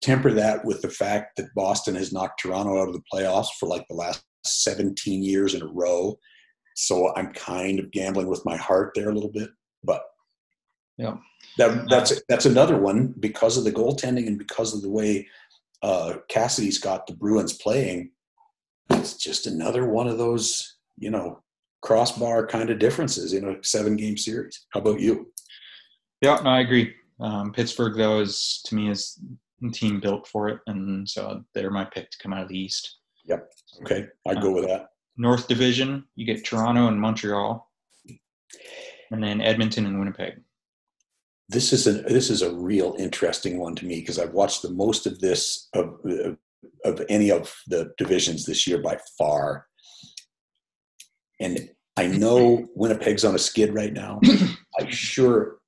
Temper 0.00 0.32
that 0.32 0.64
with 0.64 0.80
the 0.80 0.88
fact 0.88 1.36
that 1.36 1.54
Boston 1.54 1.94
has 1.94 2.10
knocked 2.10 2.40
Toronto 2.40 2.80
out 2.80 2.88
of 2.88 2.94
the 2.94 3.02
playoffs 3.12 3.52
for 3.60 3.68
like 3.68 3.86
the 3.88 3.96
last 3.96 4.24
17 4.46 5.22
years 5.22 5.52
in 5.52 5.60
a 5.60 5.66
row. 5.66 6.18
So 6.76 7.14
I'm 7.16 7.32
kind 7.32 7.78
of 7.78 7.90
gambling 7.90 8.26
with 8.26 8.44
my 8.44 8.56
heart 8.56 8.92
there 8.94 9.08
a 9.08 9.14
little 9.14 9.32
bit, 9.32 9.48
but 9.82 10.02
yeah, 10.98 11.16
that, 11.56 11.88
that's 11.88 12.20
that's 12.28 12.44
another 12.44 12.78
one 12.78 13.14
because 13.18 13.56
of 13.56 13.64
the 13.64 13.72
goaltending 13.72 14.26
and 14.26 14.38
because 14.38 14.74
of 14.74 14.82
the 14.82 14.90
way 14.90 15.26
uh, 15.82 16.14
Cassidy's 16.28 16.78
got 16.78 17.06
the 17.06 17.14
Bruins 17.14 17.54
playing, 17.54 18.10
it's 18.90 19.16
just 19.16 19.46
another 19.46 19.88
one 19.88 20.06
of 20.06 20.18
those, 20.18 20.76
you 20.98 21.10
know, 21.10 21.42
crossbar 21.80 22.46
kind 22.46 22.68
of 22.68 22.78
differences 22.78 23.32
in 23.32 23.48
a 23.48 23.64
seven 23.64 23.96
game 23.96 24.18
series. 24.18 24.66
How 24.74 24.80
about 24.80 25.00
you? 25.00 25.32
Yeah, 26.20 26.38
no, 26.44 26.50
I 26.50 26.60
agree. 26.60 26.94
Um, 27.20 27.52
Pittsburgh, 27.52 27.96
though, 27.96 28.20
is 28.20 28.60
to 28.66 28.74
me 28.74 28.90
is 28.90 29.18
a 29.66 29.70
team 29.70 30.00
built 30.00 30.26
for 30.26 30.48
it, 30.48 30.60
and 30.66 31.08
so 31.08 31.42
they're 31.54 31.70
my 31.70 31.84
pick 31.86 32.10
to 32.10 32.18
come 32.18 32.34
out 32.34 32.42
of 32.42 32.48
the 32.48 32.58
East. 32.58 32.98
Yep. 33.24 33.50
Okay, 33.82 34.06
I'd 34.26 34.42
go 34.42 34.52
with 34.52 34.66
that. 34.66 34.88
North 35.16 35.48
Division, 35.48 36.04
you 36.14 36.26
get 36.26 36.44
Toronto 36.44 36.88
and 36.88 37.00
Montreal, 37.00 37.68
and 39.10 39.22
then 39.22 39.40
Edmonton 39.40 39.86
and 39.86 39.98
Winnipeg 39.98 40.42
this 41.48 41.72
is 41.72 41.86
a 41.86 41.92
this 41.92 42.30
is 42.30 42.42
a 42.42 42.54
real 42.54 42.96
interesting 42.98 43.58
one 43.58 43.74
to 43.76 43.86
me 43.86 44.00
because 44.00 44.18
I've 44.18 44.32
watched 44.32 44.62
the 44.62 44.70
most 44.70 45.06
of 45.06 45.20
this 45.20 45.68
of 45.74 46.00
of 46.84 47.02
any 47.08 47.30
of 47.30 47.54
the 47.68 47.92
divisions 47.98 48.44
this 48.44 48.66
year 48.66 48.78
by 48.78 48.98
far, 49.16 49.66
and 51.40 51.70
I 51.96 52.08
know 52.08 52.66
Winnipeg's 52.74 53.24
on 53.24 53.34
a 53.34 53.38
skid 53.38 53.74
right 53.74 53.92
now. 53.92 54.20
I 54.78 54.88
sure 54.88 55.58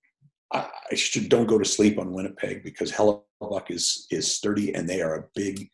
I, 0.53 0.69
I 0.91 0.95
should 0.95 1.29
don't 1.29 1.47
go 1.47 1.59
to 1.59 1.65
sleep 1.65 1.99
on 1.99 2.13
Winnipeg 2.13 2.65
because 2.65 2.91
Hellebuyck 2.91 3.71
is 3.71 4.07
is 4.11 4.35
sturdy 4.35 4.75
and 4.75 4.89
they 4.89 5.01
are 5.01 5.15
a 5.15 5.25
big 5.37 5.71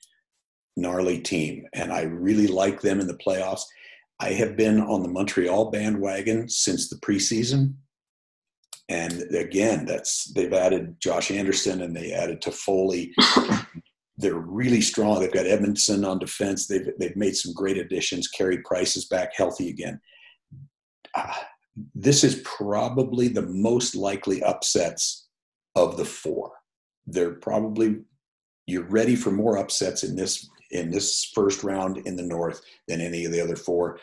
gnarly 0.77 1.21
team, 1.21 1.67
and 1.73 1.93
I 1.93 2.03
really 2.03 2.47
like 2.47 2.81
them 2.81 3.01
in 3.01 3.07
the 3.07 3.19
playoffs. 3.19 3.63
I 4.21 4.31
have 4.31 4.57
been 4.57 4.81
on 4.81 5.03
the 5.03 5.09
Montreal 5.09 5.71
bandwagon 5.71 6.49
since 6.49 6.89
the 6.89 6.97
preseason 6.97 7.75
and 8.89 9.23
again, 9.35 9.87
that's 9.87 10.33
they've 10.33 10.53
added 10.53 10.97
Josh 11.01 11.31
Anderson 11.31 11.83
and 11.83 11.97
they 11.97 12.13
added 12.13 12.43
Toffoli. 12.43 13.13
They're 14.17 14.35
really 14.35 14.81
strong. 14.81 15.21
They've 15.21 15.33
got 15.33 15.47
Edmundson 15.47 16.09
on 16.09 16.19
defense. 16.19 16.67
They've 16.67 16.89
they've 16.99 17.17
made 17.17 17.37
some 17.37 17.55
great 17.55 17.79
additions. 17.79 18.29
Carey 18.29 18.59
Price 18.59 18.97
is 18.97 19.07
back 19.07 19.31
healthy 19.35 19.71
again. 19.71 20.01
Uh, 21.15 21.33
this 21.95 22.23
is 22.23 22.43
probably 22.45 23.29
the 23.29 23.43
most 23.43 23.97
likely 23.97 24.43
upsets 24.43 25.27
of 25.75 25.97
the 25.97 26.05
four. 26.05 26.53
They're 27.07 27.35
probably 27.35 28.03
you're 28.67 28.89
ready 28.89 29.17
for 29.17 29.31
more 29.31 29.59
upsets 29.59 30.05
in 30.05 30.15
this 30.15 30.49
in 30.75 30.91
this 30.91 31.31
first 31.35 31.63
round 31.65 31.99
in 31.99 32.17
the 32.17 32.23
North 32.23 32.61
than 32.89 33.01
any 33.01 33.25
of 33.25 33.33
the 33.33 33.41
other 33.41 33.57
four. 33.57 33.99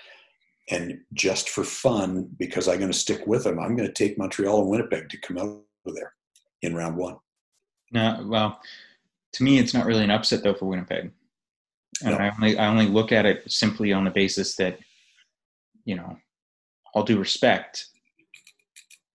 And 0.70 1.00
just 1.14 1.50
for 1.50 1.64
fun, 1.64 2.30
because 2.40 2.68
I'm 2.68 2.80
going 2.80 2.92
to 2.92 2.98
stick 2.98 3.28
with 3.28 3.44
them, 3.44 3.60
I'm 3.60 3.76
going 3.76 3.88
to 3.88 3.94
take 3.94 4.18
Montreal 4.18 4.62
and 4.62 4.70
Winnipeg 4.70 5.10
to 5.10 5.18
come 5.18 5.38
out 5.38 5.62
of 5.86 5.96
there 5.96 6.14
in 6.62 6.74
round 6.74 6.96
one. 6.96 7.18
No, 7.92 8.24
well, 8.26 8.60
to 9.34 9.44
me, 9.44 9.60
it's 9.60 9.74
not 9.74 9.86
really 9.86 10.04
an 10.04 10.12
upset 10.12 10.44
though 10.44 10.54
for 10.54 10.66
Winnipeg. 10.66 11.12
And 12.04 12.12
no. 12.12 12.18
I 12.18 12.32
only 12.36 12.58
I 12.58 12.68
only 12.68 12.88
look 12.88 13.12
at 13.12 13.26
it 13.26 13.52
simply 13.52 13.92
on 13.92 14.06
the 14.06 14.12
basis 14.12 14.56
that, 14.56 14.80
you 15.84 15.96
know, 15.96 16.18
all 16.94 17.04
due 17.04 17.20
respect, 17.20 17.88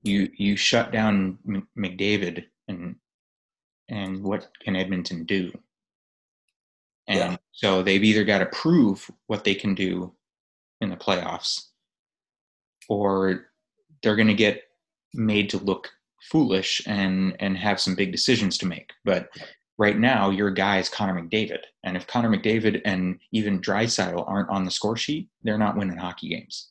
you 0.02 0.28
you 0.36 0.56
shut 0.56 0.92
down 0.92 1.38
McDavid 1.78 2.44
and 2.68 2.96
and 3.88 4.22
what 4.22 4.48
can 4.62 4.76
Edmonton 4.76 5.25
do? 5.25 5.52
And 7.08 7.32
yeah. 7.32 7.36
so 7.52 7.82
they've 7.82 8.02
either 8.02 8.25
got 8.25 8.38
to 8.38 8.46
prove 8.46 9.10
what 9.26 9.44
they 9.44 9.54
can 9.54 9.75
do 9.75 10.12
in 10.80 10.90
the 10.90 10.96
playoffs, 10.96 11.66
or 12.88 13.46
they're 14.02 14.16
going 14.16 14.28
to 14.28 14.34
get 14.34 14.62
made 15.14 15.50
to 15.50 15.58
look 15.58 15.90
foolish 16.30 16.82
and 16.86 17.36
and 17.38 17.56
have 17.56 17.80
some 17.80 17.94
big 17.94 18.12
decisions 18.12 18.58
to 18.58 18.66
make. 18.66 18.92
But 19.04 19.28
right 19.78 19.98
now, 19.98 20.30
your 20.30 20.50
guy 20.50 20.78
is 20.78 20.88
Connor 20.88 21.20
McDavid, 21.20 21.60
and 21.84 21.96
if 21.96 22.06
Connor 22.06 22.30
McDavid 22.30 22.82
and 22.84 23.20
even 23.32 23.60
Draisaitl 23.60 24.25
aren't 24.26 24.50
on 24.50 24.64
the 24.64 24.70
score 24.70 24.96
sheet, 24.96 25.28
they're 25.42 25.58
not 25.58 25.76
winning 25.76 25.96
hockey 25.96 26.28
games. 26.28 26.70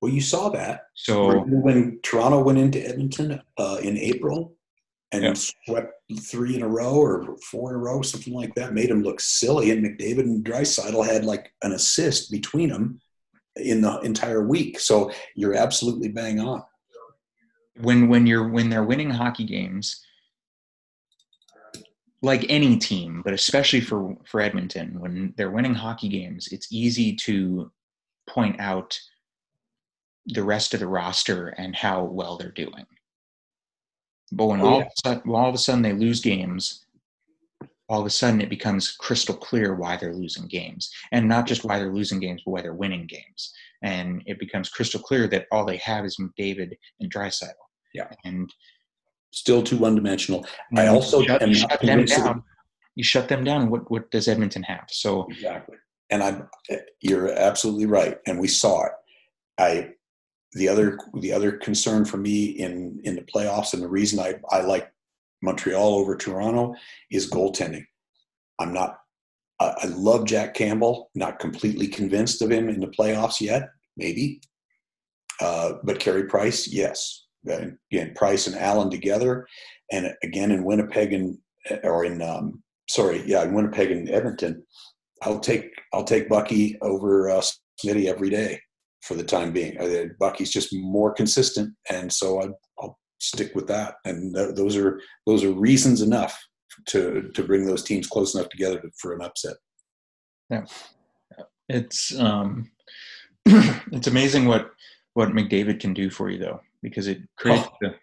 Well, 0.00 0.12
you 0.12 0.20
saw 0.20 0.50
that. 0.50 0.88
So 0.94 1.40
when 1.40 1.98
Toronto 2.02 2.42
went 2.42 2.58
into 2.58 2.86
Edmonton 2.86 3.40
uh, 3.58 3.78
in 3.82 3.96
April 3.96 4.56
and 5.12 5.22
yeah. 5.22 5.34
swept 5.34 5.92
three 6.20 6.56
in 6.56 6.62
a 6.62 6.68
row 6.68 6.94
or 6.94 7.36
four 7.38 7.70
in 7.70 7.76
a 7.76 7.78
row, 7.78 8.02
something 8.02 8.34
like 8.34 8.54
that, 8.54 8.74
made 8.74 8.90
him 8.90 9.02
look 9.02 9.20
silly. 9.20 9.70
And 9.70 9.84
McDavid 9.84 10.20
and 10.20 10.44
Draisaitl 10.44 11.06
had 11.06 11.24
like 11.24 11.52
an 11.62 11.72
assist 11.72 12.30
between 12.30 12.70
them 12.70 13.00
in 13.56 13.80
the 13.80 14.00
entire 14.00 14.46
week. 14.46 14.80
So 14.80 15.10
you're 15.34 15.54
absolutely 15.54 16.08
bang 16.08 16.40
on. 16.40 16.62
When 17.80 18.08
when 18.08 18.26
you're 18.26 18.48
when 18.48 18.70
they're 18.70 18.84
winning 18.84 19.10
hockey 19.10 19.44
games, 19.44 20.02
like 22.22 22.46
any 22.48 22.78
team, 22.78 23.22
but 23.24 23.34
especially 23.34 23.80
for 23.80 24.16
for 24.24 24.40
Edmonton, 24.40 24.98
when 24.98 25.34
they're 25.36 25.50
winning 25.50 25.74
hockey 25.74 26.08
games, 26.08 26.48
it's 26.50 26.72
easy 26.72 27.14
to 27.16 27.70
point 28.28 28.58
out 28.60 28.98
the 30.26 30.42
rest 30.42 30.74
of 30.74 30.80
the 30.80 30.88
roster 30.88 31.48
and 31.48 31.76
how 31.76 32.02
well 32.02 32.36
they're 32.36 32.50
doing. 32.50 32.86
But 34.32 34.46
when 34.46 34.60
oh, 34.60 34.66
all, 34.66 34.78
yeah. 34.78 34.84
of 34.84 34.92
sudden, 35.04 35.30
all 35.30 35.48
of 35.48 35.54
a 35.54 35.58
sudden 35.58 35.82
they 35.82 35.92
lose 35.92 36.20
games, 36.20 36.86
all 37.88 38.00
of 38.00 38.06
a 38.06 38.10
sudden 38.10 38.40
it 38.40 38.50
becomes 38.50 38.92
crystal 38.92 39.34
clear 39.34 39.74
why 39.74 39.96
they're 39.96 40.14
losing 40.14 40.46
games 40.48 40.90
and 41.12 41.28
not 41.28 41.46
just 41.46 41.64
why 41.64 41.78
they're 41.78 41.92
losing 41.92 42.18
games 42.18 42.42
but 42.44 42.50
why 42.50 42.60
they're 42.60 42.74
winning 42.74 43.06
games 43.06 43.52
and 43.82 44.22
it 44.26 44.38
becomes 44.38 44.68
crystal 44.68 45.00
clear 45.00 45.28
that 45.28 45.46
all 45.50 45.64
they 45.64 45.76
have 45.78 46.04
is 46.04 46.16
McDavid 46.16 46.72
and 47.00 47.12
Draisaitl. 47.12 47.52
Yeah, 47.94 48.08
and 48.24 48.52
still 49.30 49.62
too 49.62 49.78
one-dimensional. 49.78 50.46
I 50.76 50.88
also 50.88 51.22
shut, 51.22 51.40
shut 51.54 51.80
them 51.80 52.04
down. 52.04 52.42
You 52.94 53.04
shut 53.04 53.28
them 53.28 53.44
down. 53.44 53.70
What 53.70 53.90
what 53.90 54.10
does 54.10 54.28
Edmonton 54.28 54.62
have? 54.64 54.86
So 54.90 55.26
exactly, 55.30 55.76
and 56.10 56.22
I'm 56.22 56.48
you're 57.00 57.30
absolutely 57.30 57.86
right, 57.86 58.18
and 58.26 58.38
we 58.38 58.48
saw 58.48 58.86
it. 58.86 58.92
I 59.58 59.92
the 60.56 60.68
other 60.68 60.98
the 61.20 61.32
other 61.32 61.52
concern 61.52 62.04
for 62.04 62.16
me 62.16 62.46
in 62.46 62.98
in 63.04 63.14
the 63.14 63.22
playoffs 63.22 63.74
and 63.74 63.82
the 63.82 63.88
reason 63.88 64.18
I 64.18 64.34
I 64.50 64.62
like 64.62 64.90
Montreal 65.42 65.94
over 65.94 66.16
Toronto 66.16 66.74
is 67.10 67.30
goaltending. 67.30 67.84
I'm 68.58 68.72
not. 68.72 68.98
I 69.60 69.86
love 69.86 70.26
Jack 70.26 70.54
Campbell. 70.54 71.10
Not 71.14 71.38
completely 71.38 71.88
convinced 71.88 72.42
of 72.42 72.50
him 72.50 72.68
in 72.68 72.80
the 72.80 72.88
playoffs 72.88 73.40
yet. 73.40 73.68
Maybe, 73.96 74.40
uh, 75.40 75.74
but 75.84 75.98
Carey 76.00 76.24
Price, 76.24 76.68
yes. 76.68 77.24
Again, 77.46 78.12
Price 78.16 78.46
and 78.48 78.56
Allen 78.56 78.90
together, 78.90 79.46
and 79.92 80.12
again 80.24 80.50
in 80.50 80.64
Winnipeg 80.64 81.12
and 81.12 81.38
or 81.84 82.04
in 82.04 82.20
um, 82.20 82.62
sorry, 82.88 83.22
yeah, 83.26 83.44
in 83.44 83.54
Winnipeg 83.54 83.90
and 83.90 84.10
Edmonton. 84.10 84.64
I'll 85.22 85.40
take 85.40 85.70
I'll 85.92 86.04
take 86.04 86.28
Bucky 86.28 86.78
over 86.82 87.30
uh, 87.30 87.42
Smitty 87.82 88.06
every 88.06 88.30
day 88.30 88.60
for 89.02 89.14
the 89.14 89.24
time 89.24 89.52
being. 89.52 89.78
Uh, 89.78 90.06
Bucky's 90.18 90.50
just 90.50 90.74
more 90.74 91.12
consistent, 91.12 91.74
and 91.90 92.12
so 92.12 92.42
I, 92.42 92.46
will 92.80 92.98
stick 93.18 93.54
with 93.54 93.66
that. 93.68 93.96
And 94.04 94.34
th- 94.34 94.54
those 94.54 94.76
are 94.76 95.00
those 95.26 95.44
are 95.44 95.52
reasons 95.52 96.02
enough 96.02 96.38
to 96.88 97.30
to 97.34 97.42
bring 97.42 97.66
those 97.66 97.82
teams 97.82 98.06
close 98.06 98.34
enough 98.34 98.48
together 98.48 98.80
to, 98.80 98.90
for 99.00 99.14
an 99.14 99.22
upset. 99.22 99.56
Yeah, 100.50 100.64
it's 101.68 102.16
um, 102.18 102.70
it's 103.46 104.06
amazing 104.06 104.46
what 104.46 104.70
what 105.14 105.30
McDavid 105.30 105.80
can 105.80 105.94
do 105.94 106.10
for 106.10 106.30
you 106.30 106.38
though, 106.38 106.60
because 106.82 107.06
it 107.06 107.20
creates 107.36 107.66
oh. 107.66 107.76
the, 107.80 107.94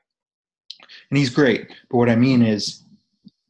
and 1.10 1.18
he's 1.18 1.30
great. 1.30 1.68
But 1.90 1.98
what 1.98 2.10
I 2.10 2.16
mean 2.16 2.42
is, 2.42 2.84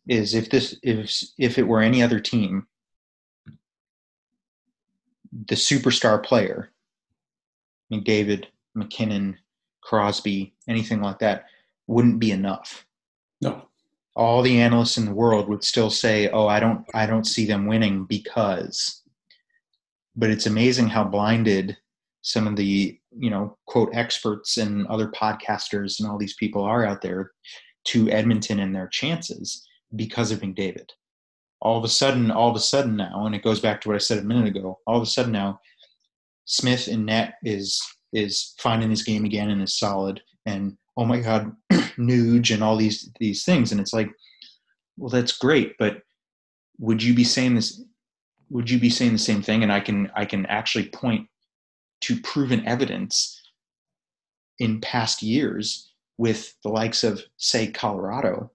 is 0.08 0.34
if 0.34 0.50
this 0.50 0.78
if 0.84 1.12
if 1.38 1.58
it 1.58 1.68
were 1.68 1.82
any 1.82 2.04
other 2.04 2.20
team, 2.20 2.68
the 5.48 5.56
superstar 5.56 6.24
player, 6.24 6.73
McDavid, 7.92 8.46
MacKinnon, 8.75 9.38
Crosby, 9.82 10.54
anything 10.68 11.02
like 11.02 11.20
that, 11.20 11.46
wouldn't 11.88 12.20
be 12.20 12.32
enough. 12.32 12.86
No. 13.42 13.68
All 14.16 14.42
the 14.42 14.62
analysts 14.62 14.98
in 14.98 15.06
the 15.06 15.13
world 15.13 15.50
would 15.50 15.63
still 15.63 15.90
say, 15.90 16.30
"Oh, 16.30 16.48
I 16.48 16.60
don't, 16.60 16.86
I 16.94 17.06
don't 17.06 17.25
see 17.25 17.46
them 17.46 17.66
winning 17.66 18.06
because." 18.06 19.04
but 20.16 20.30
it's 20.30 20.46
amazing 20.46 20.88
how 20.88 21.04
blinded 21.04 21.78
some 22.22 22.48
of 22.48 22.56
the 22.56 23.00
you 23.18 23.30
know 23.30 23.58
quote 23.68 23.90
experts 23.94 24.58
and 24.58 24.88
other 24.88 25.08
podcasters 25.10 26.00
and 26.00 26.10
all 26.10 26.18
these 26.18 26.36
people 26.36 26.63
are 26.63 26.86
out 26.86 27.02
there 27.02 27.32
to 27.86 28.10
Edmonton 28.10 28.60
and 28.60 28.74
their 28.74 28.88
chances 28.88 29.68
because 29.96 30.32
of 30.32 30.40
McDavid. 30.40 30.90
All 31.62 31.78
of 31.78 31.84
a 31.84 31.90
sudden, 31.90 32.32
all 32.32 32.50
of 32.50 32.56
a 32.56 32.60
sudden 32.60 32.96
now, 32.96 33.25
and 33.25 33.36
it 33.36 33.44
goes 33.44 33.60
back 33.60 33.82
to 33.82 33.90
what 33.90 33.96
I 33.96 34.00
said 34.00 34.20
a 34.20 34.24
minute 34.24 34.48
ago. 34.48 34.80
All 34.86 34.98
of 34.98 35.04
a 35.04 35.08
sudden 35.08 35.32
now, 35.32 35.60
Smith 36.46 36.88
and 36.88 37.06
net 37.06 37.36
is 37.44 37.82
is 38.12 38.54
finding 38.60 38.90
his 38.90 39.04
game 39.04 39.26
again 39.26 39.50
and 39.50 39.62
is 39.62 39.78
solid. 39.78 40.22
And 40.46 40.78
oh 40.98 41.06
my 41.06 41.20
God, 41.20 41.52
Nuge 41.72 42.54
and 42.54 42.64
all 42.64 42.78
these 42.78 43.12
these 43.20 43.44
things, 43.44 43.72
and 43.72 43.82
it's 43.82 43.94
like, 43.94 44.10
well, 44.98 45.10
that's 45.10 45.38
great, 45.38 45.74
but 45.80 46.02
would 46.80 47.02
you 47.02 47.14
be 47.14 47.24
saying 47.24 47.56
this? 47.56 47.82
Would 48.50 48.70
you 48.70 48.80
be 48.80 48.90
saying 48.90 49.14
the 49.14 49.20
same 49.20 49.42
thing? 49.42 49.64
And 49.64 49.72
I 49.72 49.80
can 49.80 50.12
I 50.16 50.26
can 50.26 50.46
actually 50.48 50.90
point 50.90 51.28
to 52.02 52.20
proven 52.20 52.68
evidence 52.68 53.42
in 54.60 54.82
past 54.82 55.24
years 55.24 55.94
with 56.18 56.56
the 56.64 56.70
likes 56.70 57.04
of, 57.04 57.22
say, 57.38 57.68
Colorado, 57.68 58.52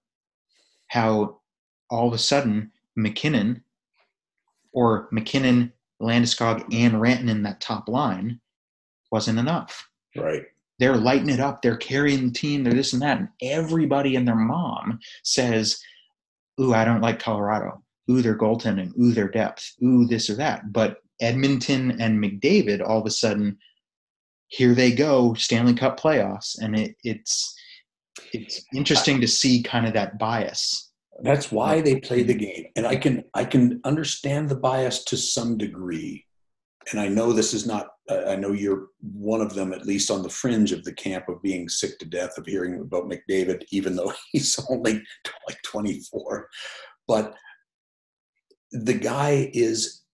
how 0.88 1.40
all 1.90 2.09
of 2.09 2.14
a 2.14 2.18
sudden 2.18 2.71
McKinnon 2.99 3.62
or 4.73 5.09
MacKinnon, 5.11 5.73
Landeskog, 6.00 6.62
and 6.72 6.94
Rantanen, 6.94 7.44
that 7.44 7.60
top 7.60 7.88
line, 7.88 8.40
wasn't 9.10 9.38
enough. 9.38 9.88
Right. 10.16 10.42
They're 10.78 10.96
lighting 10.96 11.30
it 11.30 11.40
up. 11.40 11.60
They're 11.60 11.76
carrying 11.76 12.26
the 12.26 12.32
team. 12.32 12.62
They're 12.62 12.72
this 12.72 12.92
and 12.92 13.02
that. 13.02 13.18
And 13.18 13.28
everybody 13.42 14.14
and 14.16 14.26
their 14.26 14.36
mom 14.36 15.00
says, 15.24 15.80
Ooh, 16.60 16.74
I 16.74 16.84
don't 16.84 17.00
like 17.00 17.18
Colorado. 17.18 17.82
Ooh, 18.10 18.22
their 18.22 18.36
goaltending. 18.36 18.96
Ooh, 18.98 19.12
their 19.12 19.28
depth. 19.28 19.74
Ooh, 19.82 20.06
this 20.06 20.30
or 20.30 20.34
that. 20.36 20.72
But 20.72 20.98
Edmonton 21.20 22.00
and 22.00 22.22
McDavid, 22.22 22.86
all 22.86 23.00
of 23.00 23.06
a 23.06 23.10
sudden, 23.10 23.58
here 24.48 24.74
they 24.74 24.92
go, 24.92 25.34
Stanley 25.34 25.74
Cup 25.74 26.00
playoffs, 26.00 26.56
and 26.60 26.78
it, 26.78 26.96
it's 27.04 27.54
it's 28.32 28.64
interesting 28.74 29.20
to 29.20 29.28
see 29.28 29.62
kind 29.62 29.86
of 29.86 29.92
that 29.92 30.18
bias. 30.18 30.88
That's 31.20 31.50
why 31.50 31.80
they 31.80 32.00
play 32.00 32.22
the 32.22 32.34
game, 32.34 32.66
and 32.76 32.87
I 32.87 32.96
can 32.96 33.25
I 33.34 33.44
can 33.44 33.80
understand 33.84 34.48
the 34.48 34.56
bias 34.56 35.04
to 35.04 35.16
some 35.16 35.58
degree, 35.58 36.25
and 36.90 37.00
I 37.00 37.08
know 37.08 37.32
this 37.32 37.52
is 37.52 37.66
not. 37.66 37.88
I 38.08 38.37
know 38.37 38.52
you're 38.52 38.88
one 39.00 39.40
of 39.40 39.54
them, 39.54 39.72
at 39.72 39.84
least 39.84 40.10
on 40.10 40.22
the 40.22 40.30
fringe 40.30 40.72
of 40.72 40.84
the 40.84 40.92
camp 40.92 41.28
of 41.28 41.42
being 41.42 41.68
sick 41.68 41.98
to 41.98 42.06
death 42.06 42.38
of 42.38 42.46
hearing 42.46 42.80
about 42.80 43.10
McDavid, 43.10 43.64
even 43.72 43.96
though 43.96 44.12
he's 44.32 44.58
only 44.70 45.02
like 45.48 45.62
24. 45.64 46.48
But 47.06 47.34
the 48.70 48.94
guy 48.94 49.50
is 49.52 50.04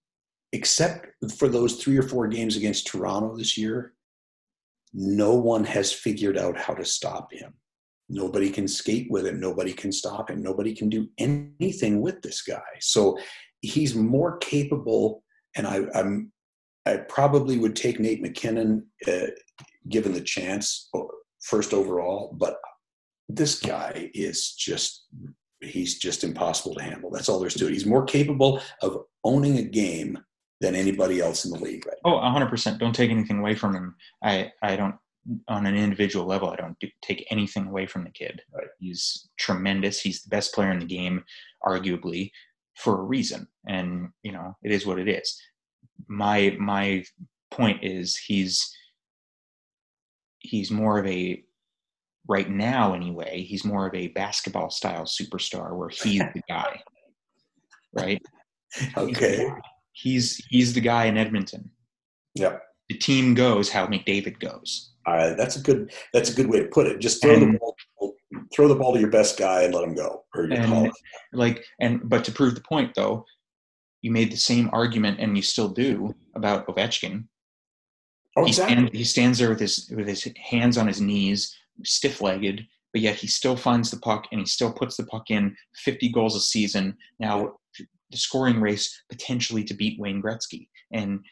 except 0.52 1.08
for 1.36 1.48
those 1.48 1.82
three 1.82 1.98
or 1.98 2.02
four 2.02 2.28
games 2.28 2.56
against 2.56 2.86
Toronto 2.86 3.36
this 3.36 3.58
year, 3.58 3.92
no 4.92 5.34
one 5.34 5.64
has 5.64 5.92
figured 5.92 6.38
out 6.38 6.56
how 6.56 6.72
to 6.74 6.84
stop 6.84 7.32
him. 7.32 7.52
Nobody 8.08 8.50
can 8.50 8.68
skate 8.68 9.06
with 9.10 9.26
him. 9.26 9.40
Nobody 9.40 9.72
can 9.72 9.90
stop 9.90 10.30
him. 10.30 10.42
Nobody 10.42 10.74
can 10.74 10.88
do 10.88 11.08
anything 11.18 12.00
with 12.00 12.20
this 12.22 12.42
guy. 12.42 12.60
So 12.80 13.18
he's 13.60 13.94
more 13.94 14.38
capable. 14.38 15.22
And 15.56 15.66
I, 15.66 15.80
am 15.94 16.32
I 16.86 16.98
probably 17.08 17.58
would 17.58 17.76
take 17.76 17.98
Nate 17.98 18.20
MacKinnon 18.20 18.86
uh, 19.06 19.26
given 19.88 20.12
the 20.12 20.20
chance, 20.20 20.90
first 21.40 21.72
overall. 21.72 22.34
But 22.38 22.58
this 23.28 23.58
guy 23.60 24.10
is 24.12 24.52
just 24.52 25.06
he's 25.60 25.98
just 25.98 26.24
impossible 26.24 26.74
to 26.74 26.82
handle. 26.82 27.10
That's 27.10 27.28
all 27.28 27.40
there's 27.40 27.54
to 27.54 27.66
it. 27.66 27.72
He's 27.72 27.86
more 27.86 28.04
capable 28.04 28.60
of 28.82 28.98
owning 29.24 29.58
a 29.58 29.62
game 29.62 30.18
than 30.60 30.74
anybody 30.74 31.20
else 31.20 31.44
in 31.44 31.50
the 31.50 31.58
league 31.58 31.86
right. 31.86 31.96
Oh, 32.04 32.16
100%. 32.16 32.78
Don't 32.78 32.94
take 32.94 33.10
anything 33.10 33.38
away 33.38 33.54
from 33.54 33.74
him. 33.74 33.96
I, 34.22 34.52
I 34.62 34.76
don't, 34.76 34.94
on 35.48 35.66
an 35.66 35.74
individual 35.74 36.26
level, 36.26 36.50
I 36.50 36.56
don't 36.56 36.78
do, 36.80 36.88
take 37.02 37.26
anything 37.30 37.66
away 37.66 37.86
from 37.86 38.04
the 38.04 38.10
kid. 38.10 38.42
Right. 38.52 38.66
He's 38.78 39.28
tremendous. 39.38 40.00
He's 40.00 40.22
the 40.22 40.28
best 40.28 40.54
player 40.54 40.70
in 40.70 40.78
the 40.78 40.86
game, 40.86 41.24
arguably, 41.64 42.30
for 42.76 42.98
a 42.98 43.04
reason. 43.04 43.48
And, 43.68 44.10
you 44.22 44.32
know, 44.32 44.56
it 44.62 44.70
is 44.70 44.86
what 44.86 44.98
it 44.98 45.08
is. 45.08 45.40
My, 46.08 46.56
my 46.58 47.04
point 47.50 47.82
is 47.82 48.16
he's, 48.16 48.70
he's 50.38 50.70
more 50.70 50.98
of 50.98 51.06
a, 51.06 51.42
right 52.28 52.50
now 52.50 52.94
anyway, 52.94 53.42
he's 53.42 53.64
more 53.64 53.86
of 53.86 53.94
a 53.94 54.08
basketball 54.08 54.70
style 54.70 55.04
superstar 55.04 55.76
where 55.76 55.88
he's 55.88 56.22
the 56.34 56.42
guy. 56.48 56.80
Right? 57.92 58.20
Okay 58.96 59.50
he's 59.94 60.44
he's 60.50 60.74
the 60.74 60.80
guy 60.80 61.06
in 61.06 61.16
Edmonton. 61.16 61.70
Yeah. 62.34 62.58
The 62.90 62.98
team 62.98 63.32
goes 63.32 63.70
how 63.70 63.86
McDavid 63.86 64.38
goes. 64.38 64.92
All 65.06 65.14
right, 65.14 65.36
that's 65.36 65.56
a 65.56 65.60
good 65.60 65.92
that's 66.12 66.30
a 66.30 66.34
good 66.34 66.48
way 66.48 66.60
to 66.60 66.68
put 66.68 66.86
it. 66.86 66.98
Just 66.98 67.22
throw 67.22 67.34
and, 67.34 67.54
the 67.54 67.58
ball, 67.58 67.76
throw 68.54 68.68
the 68.68 68.74
ball 68.74 68.94
to 68.94 69.00
your 69.00 69.10
best 69.10 69.38
guy 69.38 69.62
and 69.62 69.74
let 69.74 69.84
him 69.84 69.94
go. 69.94 70.24
Or 70.34 70.44
and, 70.44 70.90
like 71.32 71.64
and 71.80 72.08
but 72.08 72.24
to 72.24 72.32
prove 72.32 72.54
the 72.54 72.62
point 72.62 72.92
though, 72.94 73.24
you 74.02 74.10
made 74.10 74.32
the 74.32 74.36
same 74.36 74.70
argument 74.72 75.20
and 75.20 75.36
you 75.36 75.42
still 75.42 75.68
do 75.68 76.14
about 76.34 76.66
Ovechkin. 76.66 77.24
Oh, 78.36 78.46
exactly. 78.46 78.74
He, 78.74 78.80
stand, 78.80 78.96
he 78.96 79.04
stands 79.04 79.38
there 79.38 79.50
with 79.50 79.60
his 79.60 79.92
with 79.94 80.08
his 80.08 80.26
hands 80.42 80.78
on 80.78 80.86
his 80.86 81.00
knees, 81.00 81.54
stiff 81.84 82.20
legged, 82.20 82.66
but 82.92 83.02
yet 83.02 83.16
he 83.16 83.26
still 83.26 83.56
finds 83.56 83.90
the 83.90 83.98
puck 83.98 84.26
and 84.32 84.40
he 84.40 84.46
still 84.46 84.72
puts 84.72 84.96
the 84.96 85.04
puck 85.06 85.30
in 85.30 85.54
50 85.76 86.08
goals 86.10 86.34
a 86.34 86.40
season. 86.40 86.96
Now 87.20 87.56
the 88.10 88.16
scoring 88.16 88.60
race 88.60 89.02
potentially 89.10 89.64
to 89.64 89.74
beat 89.74 89.98
Wayne 89.98 90.22
Gretzky. 90.22 90.68
And 90.92 91.24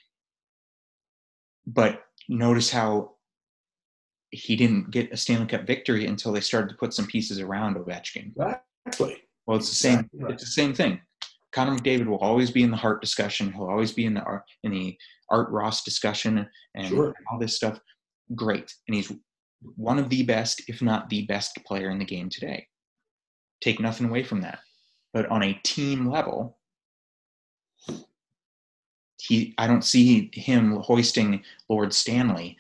but 1.66 2.02
notice 2.28 2.70
how 2.70 3.12
he 4.32 4.56
didn't 4.56 4.90
get 4.90 5.12
a 5.12 5.16
Stanley 5.16 5.46
Cup 5.46 5.66
victory 5.66 6.06
until 6.06 6.32
they 6.32 6.40
started 6.40 6.70
to 6.70 6.76
put 6.76 6.94
some 6.94 7.06
pieces 7.06 7.38
around 7.38 7.76
Ovechkin. 7.76 8.32
Exactly. 8.36 9.22
Well, 9.46 9.58
it's 9.58 9.68
the 9.68 9.74
same. 9.74 10.00
Exactly. 10.12 10.32
It's 10.32 10.44
the 10.44 10.50
same 10.50 10.74
thing. 10.74 11.00
Connor 11.52 11.76
McDavid 11.76 12.06
will 12.06 12.18
always 12.18 12.50
be 12.50 12.62
in 12.62 12.70
the 12.70 12.76
Hart 12.76 13.02
discussion. 13.02 13.52
He'll 13.52 13.68
always 13.68 13.92
be 13.92 14.06
in 14.06 14.14
the 14.14 14.24
in 14.64 14.72
the 14.72 14.96
Art 15.30 15.50
Ross 15.50 15.84
discussion 15.84 16.48
and 16.74 16.88
sure. 16.88 17.14
all 17.30 17.38
this 17.38 17.56
stuff. 17.56 17.78
Great, 18.34 18.72
and 18.88 18.94
he's 18.94 19.12
one 19.76 19.98
of 19.98 20.08
the 20.08 20.22
best, 20.22 20.62
if 20.68 20.80
not 20.80 21.10
the 21.10 21.26
best 21.26 21.58
player 21.66 21.90
in 21.90 21.98
the 21.98 22.04
game 22.04 22.30
today. 22.30 22.66
Take 23.60 23.80
nothing 23.80 24.08
away 24.08 24.24
from 24.24 24.40
that. 24.40 24.60
But 25.12 25.26
on 25.26 25.42
a 25.42 25.60
team 25.62 26.08
level, 26.08 26.58
he 29.20 29.54
I 29.58 29.66
don't 29.66 29.84
see 29.84 30.30
him 30.32 30.76
hoisting 30.76 31.42
Lord 31.68 31.92
Stanley 31.92 32.56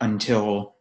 until 0.00 0.73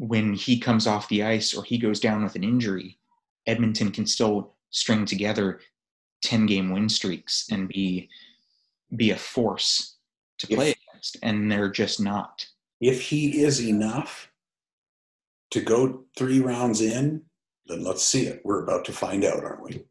when 0.00 0.32
he 0.32 0.58
comes 0.58 0.86
off 0.86 1.08
the 1.08 1.22
ice 1.22 1.54
or 1.54 1.62
he 1.62 1.78
goes 1.78 2.00
down 2.00 2.22
with 2.24 2.34
an 2.34 2.42
injury. 2.42 2.98
Edmonton 3.46 3.90
can 3.90 4.06
still 4.06 4.54
string 4.70 5.04
together 5.04 5.60
10 6.22 6.46
game 6.46 6.70
win 6.70 6.88
streaks 6.88 7.48
and 7.50 7.68
be 7.68 8.08
be 8.96 9.10
a 9.10 9.16
force 9.16 9.96
to 10.38 10.46
play 10.46 10.70
if, 10.70 10.76
against 10.90 11.16
and 11.22 11.50
they're 11.50 11.70
just 11.70 12.00
not 12.00 12.46
if 12.80 13.00
he 13.00 13.42
is 13.42 13.62
enough 13.62 14.30
to 15.50 15.60
go 15.60 16.04
three 16.16 16.40
rounds 16.40 16.80
in 16.80 17.22
then 17.66 17.82
let's 17.82 18.02
see 18.02 18.26
it 18.26 18.42
we're 18.44 18.62
about 18.62 18.84
to 18.84 18.92
find 18.92 19.24
out 19.24 19.42
aren't 19.42 19.62
we 19.62 19.84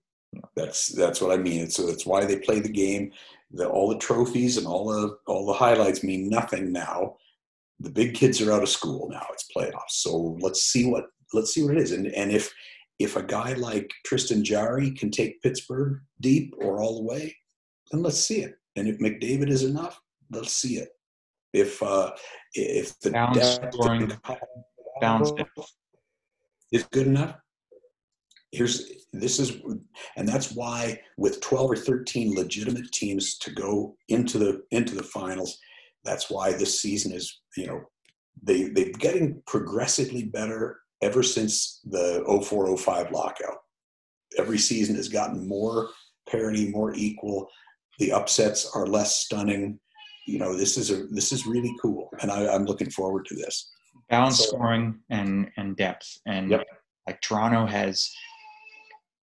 that's 0.55 0.87
that's 0.89 1.21
what 1.21 1.31
I 1.31 1.41
mean. 1.41 1.69
So 1.69 1.85
that's 1.85 2.05
why 2.05 2.25
they 2.25 2.37
play 2.37 2.59
the 2.59 2.69
game. 2.69 3.11
The, 3.51 3.67
all 3.67 3.89
the 3.89 3.97
trophies 3.97 4.57
and 4.57 4.67
all 4.67 4.87
the 4.87 5.17
all 5.25 5.45
the 5.45 5.53
highlights 5.53 6.03
mean 6.03 6.29
nothing 6.29 6.71
now. 6.71 7.17
The 7.79 7.89
big 7.89 8.13
kids 8.13 8.41
are 8.41 8.51
out 8.51 8.63
of 8.63 8.69
school 8.69 9.07
now. 9.09 9.25
It's 9.31 9.47
playoffs. 9.55 9.91
So 9.91 10.37
let's 10.41 10.63
see 10.63 10.85
what 10.85 11.05
let's 11.33 11.53
see 11.53 11.63
what 11.63 11.75
it 11.75 11.81
is. 11.81 11.91
And 11.91 12.07
and 12.07 12.31
if 12.31 12.53
if 12.99 13.15
a 13.15 13.23
guy 13.23 13.53
like 13.53 13.89
Tristan 14.05 14.43
Jarry 14.43 14.91
can 14.91 15.09
take 15.09 15.41
Pittsburgh 15.41 15.99
deep 16.19 16.53
or 16.59 16.81
all 16.81 16.97
the 16.97 17.03
way, 17.03 17.35
then 17.91 18.03
let's 18.03 18.19
see 18.19 18.41
it. 18.41 18.55
And 18.75 18.87
if 18.87 18.99
McDavid 18.99 19.49
is 19.49 19.63
enough, 19.63 19.99
let's 20.31 20.53
see 20.53 20.75
it. 20.75 20.89
If 21.53 21.81
uh, 21.81 22.11
if 22.53 22.99
the 22.99 23.11
balance 23.11 23.59
scoring, 23.73 24.11
balance 25.01 25.31
is 26.71 26.83
good 26.91 27.07
enough, 27.07 27.35
here's 28.51 28.91
this 29.13 29.39
is 29.39 29.57
and 30.17 30.27
that's 30.27 30.51
why 30.51 30.99
with 31.17 31.41
12 31.41 31.71
or 31.71 31.75
13 31.75 32.35
legitimate 32.35 32.91
teams 32.91 33.37
to 33.39 33.51
go 33.51 33.95
into 34.09 34.37
the 34.37 34.61
into 34.71 34.95
the 34.95 35.03
finals 35.03 35.57
that's 36.03 36.29
why 36.29 36.51
this 36.51 36.79
season 36.81 37.11
is 37.11 37.41
you 37.57 37.67
know 37.67 37.81
they 38.41 38.69
they're 38.69 38.91
getting 38.93 39.41
progressively 39.45 40.23
better 40.23 40.79
ever 41.01 41.23
since 41.23 41.81
the 41.85 42.23
0405 42.27 43.11
lockout. 43.11 43.57
Every 44.37 44.57
season 44.57 44.95
has 44.95 45.09
gotten 45.09 45.47
more 45.47 45.89
parity 46.29 46.69
more 46.69 46.93
equal. 46.93 47.47
The 47.99 48.11
upsets 48.11 48.69
are 48.75 48.85
less 48.85 49.17
stunning. 49.17 49.79
You 50.27 50.39
know 50.39 50.55
this 50.55 50.77
is 50.77 50.91
a 50.91 51.05
this 51.07 51.31
is 51.31 51.47
really 51.47 51.75
cool 51.81 52.09
and 52.21 52.31
I, 52.31 52.53
am 52.53 52.65
looking 52.65 52.89
forward 52.89 53.25
to 53.27 53.35
this. 53.35 53.71
Balance 54.09 54.39
so, 54.39 54.45
scoring 54.45 54.99
and 55.09 55.49
and 55.57 55.75
depth 55.75 56.19
and 56.25 56.51
yep. 56.51 56.65
like 57.07 57.21
toronto 57.21 57.65
has 57.65 58.11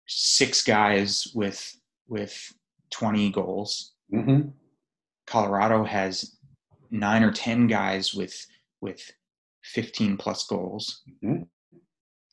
six 0.08 0.64
guys 0.64 1.28
with 1.34 1.76
with 2.08 2.54
20 2.92 3.32
goals. 3.32 3.94
Mm-hmm. 4.14 4.50
Colorado 5.26 5.84
has 5.84 6.38
nine 6.92 7.24
or 7.24 7.32
ten 7.32 7.68
guys 7.68 8.14
with 8.14 8.46
with 8.82 9.12
15 9.64 10.18
plus 10.18 10.46
goals. 10.48 11.04
Mhm. 11.24 11.48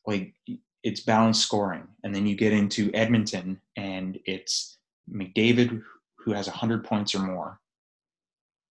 Like 0.06 0.34
it's 0.82 1.00
balanced 1.00 1.42
scoring, 1.42 1.86
and 2.02 2.14
then 2.14 2.26
you 2.26 2.34
get 2.34 2.52
into 2.52 2.90
Edmonton, 2.94 3.60
and 3.76 4.18
it's 4.24 4.78
McDavid 5.10 5.82
who 6.18 6.32
has 6.32 6.48
100 6.48 6.84
points 6.84 7.14
or 7.14 7.20
more. 7.20 7.60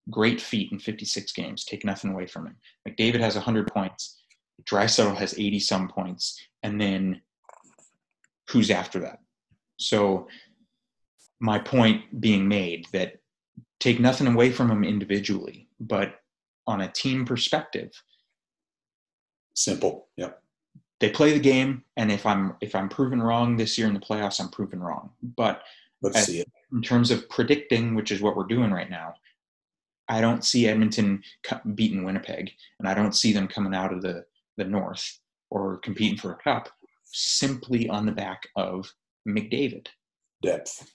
Great 0.10 0.40
feat 0.42 0.72
in 0.72 0.80
56 0.80 1.32
games. 1.34 1.66
Take 1.66 1.84
nothing 1.84 2.12
away 2.12 2.28
from 2.28 2.48
him. 2.48 2.58
McDavid 2.88 3.20
has 3.20 3.36
100 3.36 3.68
points. 3.68 4.22
Draisaitl 4.64 5.18
has 5.18 5.38
80 5.38 5.60
some 5.60 5.88
points, 5.88 6.40
and 6.64 6.80
then 6.82 7.22
who's 8.50 8.72
after 8.72 9.00
that? 9.00 9.20
So 9.80 10.28
my 11.40 11.60
point 11.60 12.20
being 12.20 12.48
made 12.48 12.88
that 12.94 13.20
take 13.80 14.00
nothing 14.00 14.28
away 14.28 14.52
from 14.52 14.70
them 14.70 14.84
individually, 14.84 15.67
but 15.80 16.22
on 16.66 16.82
a 16.82 16.92
team 16.92 17.26
perspective, 17.26 17.92
Simple. 19.54 20.08
Yep. 20.18 20.42
they 21.00 21.10
play 21.10 21.34
the 21.34 21.40
game, 21.40 21.84
and 21.96 22.12
if 22.12 22.26
I'm 22.26 22.56
if 22.62 22.76
I'm 22.76 22.90
proven 22.90 23.22
wrong 23.22 23.58
this 23.58 23.78
year 23.78 23.88
in 23.88 23.94
the 23.94 24.00
playoffs, 24.00 24.40
I'm 24.40 24.50
proven 24.50 24.82
wrong. 24.82 25.12
But 25.24 25.64
Let's 26.02 26.18
I- 26.18 26.22
see 26.22 26.40
it. 26.42 26.52
in 26.72 26.82
terms 26.82 27.10
of 27.12 27.28
predicting, 27.30 27.96
which 27.96 28.12
is 28.12 28.22
what 28.22 28.36
we're 28.36 28.46
doing 28.46 28.72
right 28.72 28.90
now, 28.90 29.16
I 30.08 30.22
don't 30.22 30.46
see 30.46 30.68
Edmonton 30.68 31.24
beating 31.76 32.04
Winnipeg, 32.04 32.52
and 32.80 32.88
I 32.88 32.94
don't 32.94 33.16
see 33.16 33.34
them 33.34 33.48
coming 33.48 33.74
out 33.74 33.94
of 33.94 34.02
the 34.02 34.26
the 34.58 34.64
North 34.66 35.20
or 35.50 35.78
competing 35.78 36.18
for 36.18 36.34
a 36.34 36.38
cup 36.38 36.70
simply 37.06 37.88
on 37.90 38.06
the 38.06 38.12
back 38.12 38.48
of 38.56 38.92
McDavid. 39.28 39.88
Depth. 40.42 40.92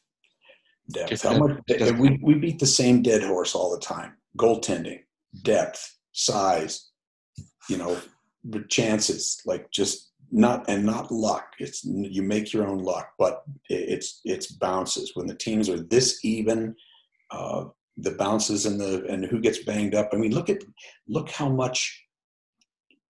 Depth. 0.90 1.08
Just 1.10 1.22
How 1.24 1.38
much, 1.38 1.58
we, 1.98 2.18
we 2.22 2.34
beat 2.34 2.58
the 2.58 2.66
same 2.66 3.02
dead 3.02 3.22
horse 3.22 3.54
all 3.54 3.72
the 3.72 3.80
time. 3.80 4.16
Goaltending, 4.38 5.00
depth, 5.42 5.96
size, 6.12 6.90
you 7.68 7.76
know, 7.76 7.98
the 8.44 8.64
chances, 8.68 9.40
like 9.44 9.70
just 9.70 10.12
not 10.30 10.64
and 10.68 10.84
not 10.84 11.12
luck. 11.12 11.52
It's 11.58 11.84
you 11.84 12.22
make 12.22 12.52
your 12.52 12.66
own 12.66 12.78
luck, 12.78 13.10
but 13.18 13.42
it's 13.68 14.20
it's 14.24 14.52
bounces. 14.52 15.12
When 15.14 15.26
the 15.26 15.34
teams 15.34 15.68
are 15.68 15.80
this 15.80 16.24
even, 16.24 16.74
uh, 17.30 17.66
the 17.98 18.12
bounces 18.12 18.66
and 18.66 18.80
the 18.80 19.04
and 19.08 19.24
who 19.24 19.40
gets 19.40 19.62
banged 19.64 19.94
up. 19.94 20.10
I 20.12 20.16
mean, 20.16 20.34
look 20.34 20.48
at 20.48 20.62
look 21.06 21.30
how 21.30 21.48
much 21.48 22.04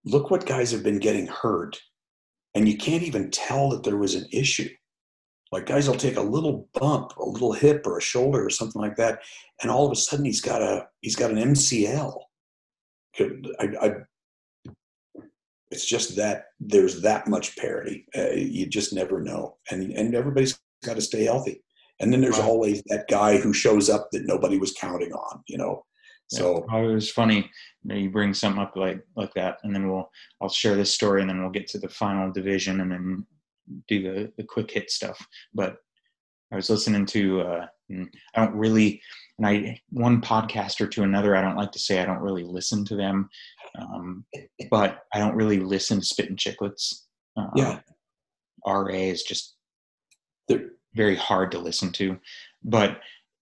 look 0.05 0.31
what 0.31 0.45
guys 0.45 0.71
have 0.71 0.83
been 0.83 0.99
getting 0.99 1.27
hurt, 1.27 1.79
and 2.55 2.67
you 2.67 2.77
can't 2.77 3.03
even 3.03 3.29
tell 3.29 3.69
that 3.69 3.83
there 3.83 3.97
was 3.97 4.15
an 4.15 4.25
issue. 4.31 4.69
Like 5.51 5.65
guys 5.65 5.87
will 5.87 5.95
take 5.95 6.15
a 6.15 6.21
little 6.21 6.69
bump, 6.73 7.17
a 7.17 7.25
little 7.25 7.51
hip 7.51 7.85
or 7.85 7.97
a 7.97 8.01
shoulder 8.01 8.45
or 8.45 8.49
something 8.49 8.81
like 8.81 8.95
that, 8.95 9.19
and 9.61 9.69
all 9.69 9.85
of 9.85 9.91
a 9.91 9.95
sudden 9.95 10.25
he's 10.25 10.41
got 10.41 10.61
a 10.61 10.87
he's 11.01 11.15
got 11.15 11.31
an 11.31 11.37
MCL. 11.37 12.17
I, 13.19 13.67
I, 13.81 13.91
it's 15.71 15.85
just 15.85 16.15
that 16.15 16.45
there's 16.59 17.01
that 17.01 17.27
much 17.27 17.57
parity. 17.57 18.05
Uh, 18.17 18.31
you 18.31 18.65
just 18.65 18.93
never 18.93 19.21
know, 19.21 19.57
and 19.69 19.91
and 19.91 20.15
everybody's 20.15 20.57
got 20.85 20.95
to 20.95 21.01
stay 21.01 21.23
healthy. 21.25 21.63
And 21.99 22.11
then 22.11 22.21
there's 22.21 22.39
Right. 22.39 22.47
always 22.47 22.81
that 22.87 23.07
guy 23.07 23.37
who 23.37 23.53
shows 23.53 23.89
up 23.89 24.09
that 24.11 24.25
nobody 24.25 24.57
was 24.57 24.71
counting 24.73 25.11
on. 25.13 25.43
You 25.47 25.57
know, 25.57 25.85
so 26.27 26.65
Yeah. 26.69 26.75
Oh, 26.77 26.89
it 26.89 26.93
was 26.95 27.11
funny. 27.11 27.37
You, 27.83 27.89
know, 27.89 27.95
you 27.95 28.09
bring 28.09 28.33
something 28.33 28.61
up 28.61 28.75
like 28.75 29.01
like 29.15 29.33
that, 29.35 29.57
and 29.63 29.75
then 29.75 29.89
we'll 29.89 30.09
I'll 30.41 30.49
share 30.49 30.75
this 30.75 30.93
story, 30.93 31.21
and 31.21 31.29
then 31.29 31.41
we'll 31.41 31.51
get 31.51 31.67
to 31.67 31.77
the 31.79 31.89
final 31.89 32.31
division, 32.31 32.79
and 32.81 32.91
then 32.91 33.25
do 33.87 34.01
the 34.01 34.33
the 34.37 34.43
quick 34.43 34.71
hit 34.71 34.89
stuff. 34.91 35.25
But 35.53 35.77
I 36.51 36.55
was 36.55 36.69
listening 36.69 37.05
to 37.07 37.41
uh, 37.41 37.65
I 38.35 38.45
don't 38.45 38.55
really, 38.55 39.01
and 39.37 39.47
I 39.47 39.79
one 39.89 40.21
podcaster 40.21 40.89
to 40.91 41.03
another. 41.03 41.35
I 41.35 41.41
don't 41.41 41.55
like 41.57 41.71
to 41.73 41.79
say 41.79 41.99
I 42.01 42.05
don't 42.05 42.19
really 42.21 42.43
listen 42.43 42.83
to 42.85 42.95
them, 42.95 43.29
um, 43.79 44.25
but 44.69 45.03
I 45.13 45.19
don't 45.19 45.35
really 45.35 45.59
listen 45.59 45.99
to 45.99 46.05
Spit 46.05 46.29
and 46.29 46.37
Chicklets. 46.37 47.03
Uh, 47.37 47.47
Yeah. 47.55 47.79
RA 48.65 48.93
is 48.93 49.23
just 49.23 49.55
They're- 50.47 50.71
very 50.93 51.15
hard 51.15 51.51
to 51.51 51.59
listen 51.59 51.91
to. 51.93 52.19
But 52.63 52.99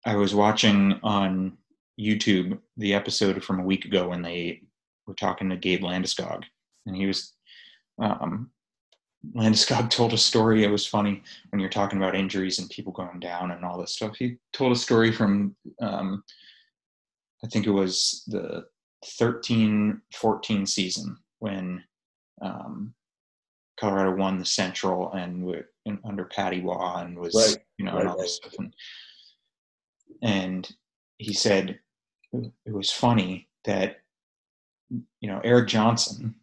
I 0.04 0.16
was 0.16 0.34
watching 0.34 1.00
on 1.02 1.56
YouTube 1.98 2.60
the 2.76 2.92
episode 2.94 3.42
from 3.42 3.58
a 3.60 3.64
week 3.64 3.84
ago 3.86 4.08
when 4.10 4.20
they 4.22 4.62
were 5.06 5.14
talking 5.14 5.48
to 5.50 5.56
Gabe 5.56 5.82
Landeskog, 5.82 6.44
and 6.86 6.94
he 6.96 7.06
was 7.06 7.32
um, 7.98 8.50
Landeskog 9.34 9.88
told 9.88 10.12
a 10.12 10.18
story. 10.18 10.64
It 10.64 10.70
was 10.70 10.86
funny 10.86 11.22
when 11.50 11.60
you're 11.60 11.70
talking 11.70 11.98
about 11.98 12.16
injuries 12.16 12.58
and 12.58 12.68
people 12.70 12.92
going 12.92 13.20
down 13.20 13.52
and 13.52 13.64
all 13.64 13.80
this 13.80 13.94
stuff. 13.94 14.16
He 14.16 14.36
told 14.52 14.72
a 14.72 14.76
story 14.76 15.12
from 15.12 15.54
um, 15.80 16.24
I 17.44 17.48
think 17.48 17.66
it 17.66 17.70
was 17.70 18.24
the 18.26 18.66
13 19.04 20.00
14 20.14 20.66
season 20.66 21.16
when 21.38 21.82
um, 22.40 22.94
Colorado 23.78 24.14
won 24.16 24.38
the 24.38 24.44
Central 24.44 25.12
and 25.12 25.44
under 26.04 26.24
Patty 26.24 26.60
Roy 26.60 26.96
and 26.98 27.18
was 27.18 27.34
Right, 27.34 27.64
you 27.78 27.84
know 27.84 27.94
right, 27.94 28.02
and 28.02 28.10
all 28.10 28.18
this 28.18 28.36
stuff 28.36 28.54
and 28.58 28.74
and 30.22 30.70
he 31.18 31.32
said 31.32 31.78
it 32.32 32.72
was 32.72 32.90
funny 32.90 33.48
that 33.64 33.98
you 34.90 35.28
know 35.28 35.40
Erik 35.44 35.68
Johnson 35.68 36.34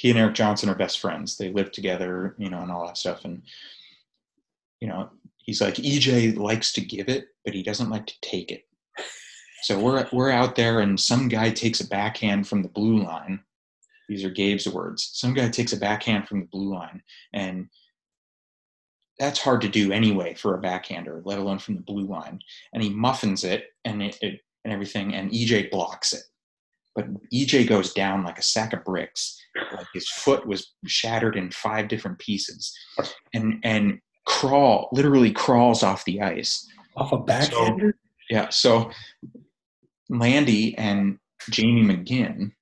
he 0.00 0.08
and 0.10 0.18
Erik 0.18 0.34
Johnson 0.34 0.70
are 0.70 0.74
best 0.74 0.98
friends. 0.98 1.36
They 1.36 1.52
live 1.52 1.72
together 1.72 2.34
you 2.38 2.48
know 2.48 2.60
and 2.60 2.70
all 2.70 2.86
that 2.86 2.96
stuff. 2.96 3.24
And 3.24 3.42
you 4.80 4.88
know 4.88 5.10
he's 5.36 5.60
like 5.60 5.74
EJ 5.74 6.36
likes 6.38 6.72
to 6.72 6.80
give 6.80 7.08
it 7.08 7.26
but 7.44 7.54
he 7.54 7.62
doesn't 7.62 7.90
like 7.90 8.06
to 8.06 8.20
take 8.22 8.50
it. 8.50 8.66
So 9.62 9.78
we're 9.78 10.08
we're 10.10 10.30
out 10.30 10.56
there 10.56 10.80
and 10.80 10.98
some 10.98 11.28
guy 11.28 11.50
takes 11.50 11.80
a 11.80 11.86
backhand 11.86 12.48
from 12.48 12.62
the 12.62 12.68
blue 12.68 13.02
line. 13.02 13.40
These 14.08 14.24
are 14.24 14.30
Gabe's 14.30 14.66
words. 14.66 15.10
Some 15.12 15.34
guy 15.34 15.48
takes 15.50 15.74
a 15.74 15.76
backhand 15.76 16.26
from 16.26 16.40
the 16.40 16.46
blue 16.46 16.72
line. 16.72 17.02
And 17.34 17.68
that's 19.18 19.38
hard 19.38 19.60
to 19.60 19.68
do 19.68 19.92
anyway 19.92 20.34
for 20.34 20.54
a 20.54 20.60
backhander, 20.60 21.20
let 21.26 21.38
alone 21.38 21.58
from 21.58 21.76
the 21.76 21.82
blue 21.82 22.06
line. 22.06 22.40
And 22.72 22.82
he 22.82 22.88
muffins 22.88 23.44
it 23.44 23.66
and 23.84 24.02
it, 24.02 24.18
it 24.22 24.40
and 24.64 24.72
everything, 24.72 25.14
and 25.14 25.30
EJ 25.30 25.70
blocks 25.70 26.12
it. 26.12 26.22
But 26.94 27.06
EJ 27.32 27.68
goes 27.68 27.92
down 27.92 28.24
like 28.24 28.38
a 28.38 28.42
sack 28.42 28.72
of 28.72 28.84
bricks. 28.84 29.38
Like 29.72 29.86
his 29.94 30.08
foot 30.08 30.46
was 30.46 30.72
shattered 30.86 31.36
in 31.36 31.50
five 31.50 31.88
different 31.88 32.18
pieces, 32.18 32.76
and 33.34 33.60
and 33.64 34.00
crawl 34.26 34.88
literally 34.92 35.32
crawls 35.32 35.82
off 35.82 36.04
the 36.04 36.20
ice. 36.20 36.68
off 36.96 37.12
a 37.12 37.18
backhander. 37.18 37.96
Yeah. 38.28 38.48
So 38.50 38.90
Landy 40.08 40.76
and 40.76 41.18
Jamie 41.50 41.82
McGinn 41.82 42.52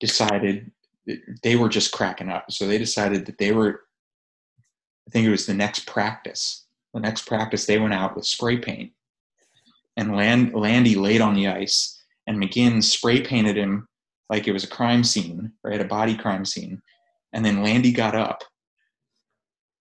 decided 0.00 0.70
that 1.06 1.18
they 1.42 1.56
were 1.56 1.68
just 1.68 1.92
cracking 1.92 2.28
up. 2.28 2.50
So 2.50 2.66
they 2.66 2.78
decided 2.78 3.26
that 3.26 3.38
they 3.38 3.52
were, 3.52 3.82
I 5.06 5.10
think 5.10 5.26
it 5.26 5.30
was 5.30 5.46
the 5.46 5.54
next 5.54 5.86
practice. 5.86 6.64
The 6.94 7.00
next 7.00 7.26
practice, 7.26 7.66
they 7.66 7.78
went 7.78 7.94
out 7.94 8.14
with 8.16 8.26
spray 8.26 8.58
paint. 8.58 8.92
And 9.96 10.16
Land, 10.16 10.54
Landy 10.54 10.94
laid 10.94 11.20
on 11.20 11.34
the 11.34 11.48
ice, 11.48 12.01
and 12.26 12.42
McGinn 12.42 12.82
spray 12.82 13.20
painted 13.20 13.56
him 13.56 13.88
like 14.28 14.48
it 14.48 14.52
was 14.52 14.64
a 14.64 14.68
crime 14.68 15.04
scene, 15.04 15.52
right? 15.64 15.80
A 15.80 15.84
body 15.84 16.16
crime 16.16 16.44
scene. 16.44 16.80
And 17.32 17.44
then 17.44 17.62
Landy 17.62 17.92
got 17.92 18.14
up, 18.14 18.42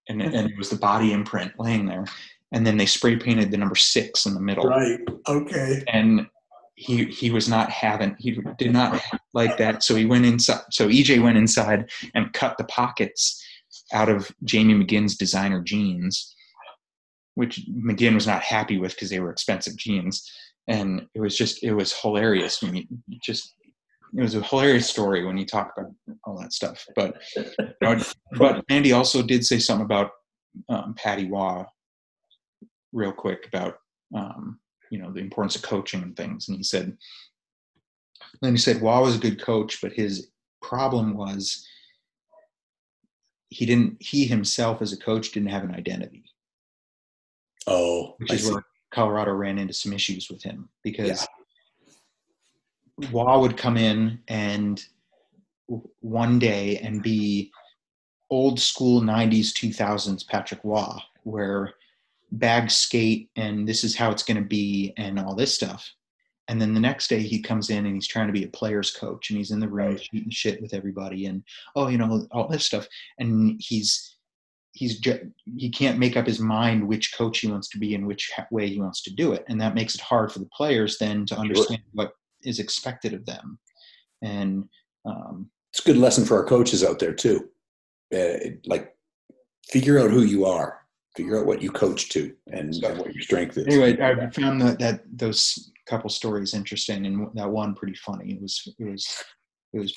and, 0.07 0.21
hmm. 0.21 0.33
and 0.33 0.49
it 0.49 0.57
was 0.57 0.69
the 0.69 0.77
body 0.77 1.13
imprint 1.13 1.53
laying 1.59 1.85
there. 1.85 2.05
And 2.51 2.65
then 2.65 2.77
they 2.77 2.85
spray 2.85 3.15
painted 3.15 3.51
the 3.51 3.57
number 3.57 3.75
six 3.75 4.25
in 4.25 4.33
the 4.33 4.41
middle 4.41 4.65
Right. 4.65 4.99
Okay. 5.27 5.83
and 5.87 6.27
he 6.81 7.05
he 7.05 7.29
was 7.29 7.47
not 7.47 7.69
having 7.69 8.15
he 8.17 8.39
did 8.57 8.73
not 8.73 9.01
like 9.33 9.57
that 9.57 9.83
so 9.83 9.95
he 9.95 10.05
went 10.05 10.25
inside 10.25 10.61
so 10.71 10.87
ej 10.87 11.21
went 11.21 11.37
inside 11.37 11.89
and 12.15 12.33
cut 12.33 12.57
the 12.57 12.63
pockets 12.65 13.43
out 13.93 14.09
of 14.09 14.31
jamie 14.43 14.73
mcginn's 14.73 15.15
designer 15.15 15.61
jeans 15.61 16.35
which 17.35 17.61
mcginn 17.69 18.15
was 18.15 18.25
not 18.25 18.41
happy 18.41 18.79
with 18.79 18.93
because 18.93 19.11
they 19.11 19.19
were 19.19 19.29
expensive 19.29 19.77
jeans 19.77 20.29
and 20.71 21.07
it 21.13 21.19
was 21.19 21.37
just 21.37 21.63
it 21.63 21.73
was 21.73 21.93
hilarious 21.93 22.61
when 22.61 22.75
you 22.75 22.85
just 23.21 23.55
it 24.17 24.21
was 24.21 24.35
a 24.35 24.41
hilarious 24.41 24.89
story 24.89 25.25
when 25.25 25.37
you 25.37 25.45
talk 25.45 25.73
about 25.77 25.91
all 26.23 26.39
that 26.39 26.53
stuff 26.53 26.85
but 26.95 27.21
know, 27.81 27.99
but 28.37 28.63
andy 28.69 28.91
also 28.91 29.21
did 29.21 29.45
say 29.45 29.59
something 29.59 29.85
about 29.85 30.11
um, 30.69 30.93
patty 30.95 31.29
roy 31.29 31.63
real 32.93 33.11
quick 33.11 33.45
about 33.47 33.75
um, 34.15 34.59
you 34.89 34.99
know 34.99 35.11
the 35.11 35.19
importance 35.19 35.55
of 35.55 35.61
coaching 35.61 36.01
and 36.01 36.15
things 36.15 36.47
and 36.47 36.57
he 36.57 36.63
said 36.63 36.97
then 38.41 38.53
he 38.53 38.57
said 38.57 38.81
Roy 38.81 39.01
was 39.01 39.15
a 39.15 39.19
good 39.19 39.41
coach 39.41 39.79
but 39.81 39.93
his 39.93 40.29
problem 40.61 41.15
was 41.15 41.65
he 43.49 43.65
didn't 43.65 43.97
he 43.99 44.25
himself 44.25 44.81
as 44.81 44.93
a 44.93 44.97
coach 44.97 45.31
didn't 45.31 45.49
have 45.49 45.63
an 45.63 45.75
identity 45.75 46.23
Oh, 47.67 48.15
which 48.17 48.31
I 48.31 48.35
is 48.35 48.45
see. 48.45 48.53
where 48.53 48.63
Colorado 48.91 49.31
ran 49.31 49.57
into 49.57 49.73
some 49.73 49.93
issues 49.93 50.29
with 50.29 50.43
him 50.43 50.69
because 50.83 51.27
Roy 53.11 53.39
would 53.39 53.57
come 53.57 53.77
in 53.77 54.19
and 54.27 54.83
one 56.01 56.39
day 56.39 56.77
and 56.77 57.01
be 57.01 57.51
old 58.29 58.59
school 58.59 59.01
90s 59.01 59.53
2000s 59.53 60.27
Patrick 60.27 60.61
Roy 60.63 60.97
where 61.23 61.73
bag 62.31 62.71
skate 62.71 63.29
and 63.35 63.67
this 63.67 63.83
is 63.83 63.95
how 63.95 64.11
it's 64.11 64.23
going 64.23 64.37
to 64.37 64.47
be 64.47 64.93
and 64.97 65.19
all 65.19 65.35
this 65.35 65.53
stuff. 65.53 65.89
And 66.47 66.61
then 66.61 66.73
the 66.73 66.79
next 66.79 67.07
day 67.07 67.19
he 67.19 67.41
comes 67.41 67.69
in 67.69 67.85
and 67.85 67.95
he's 67.95 68.07
trying 68.07 68.27
to 68.27 68.33
be 68.33 68.43
a 68.43 68.49
player's 68.49 68.91
coach 68.91 69.29
and 69.29 69.37
he's 69.37 69.51
in 69.51 69.59
the 69.59 69.69
room 69.69 69.97
shooting 69.97 70.29
shit 70.29 70.61
with 70.61 70.73
everybody 70.73 71.27
and 71.27 71.43
oh 71.75 71.87
you 71.87 71.97
know 71.97 72.27
all 72.31 72.47
this 72.47 72.65
stuff. 72.65 72.87
And 73.19 73.61
he's 73.63 74.17
he's 74.73 75.01
he 75.57 75.69
can't 75.69 75.99
make 75.99 76.15
up 76.15 76.25
his 76.25 76.39
mind 76.39 76.87
which 76.87 77.15
coach 77.15 77.39
he 77.39 77.47
wants 77.47 77.69
to 77.69 77.79
be 77.79 77.95
and 77.95 78.07
which 78.07 78.31
way 78.51 78.67
he 78.67 78.79
wants 78.79 79.01
to 79.03 79.13
do 79.13 79.33
it. 79.33 79.43
And 79.47 79.59
that 79.61 79.75
makes 79.75 79.95
it 79.95 80.01
hard 80.01 80.31
for 80.31 80.39
the 80.39 80.49
players 80.55 80.97
then 80.97 81.25
to 81.27 81.37
understand 81.37 81.81
sure. 81.81 81.91
what 81.93 82.13
is 82.43 82.59
expected 82.59 83.13
of 83.13 83.25
them. 83.25 83.59
And 84.21 84.65
um, 85.05 85.49
it's 85.71 85.81
a 85.81 85.91
good 85.91 85.97
lesson 85.97 86.25
for 86.25 86.37
our 86.37 86.45
coaches 86.45 86.83
out 86.83 86.99
there 86.99 87.13
too. 87.13 87.49
Uh, 88.13 88.37
like 88.65 88.95
figure 89.69 89.99
out 89.99 90.11
who 90.11 90.23
you 90.23 90.45
are. 90.45 90.79
Figure 91.15 91.39
out 91.39 91.45
what 91.45 91.61
you 91.61 91.69
coach 91.69 92.07
to 92.09 92.33
and, 92.53 92.73
so, 92.73 92.87
and 92.87 92.97
what 92.97 93.13
your 93.13 93.21
strength 93.21 93.57
is. 93.57 93.67
Anyway 93.67 93.99
i 93.99 94.29
found 94.29 94.61
that, 94.61 94.79
that 94.79 95.01
those 95.11 95.71
couple 95.85 96.09
stories 96.09 96.53
interesting 96.53 97.05
and 97.05 97.27
that 97.33 97.49
one 97.49 97.75
pretty 97.75 97.95
funny. 97.95 98.35
It 98.35 98.41
was 98.41 98.73
it 98.79 98.85
was 98.85 99.23
it 99.73 99.79
was 99.79 99.93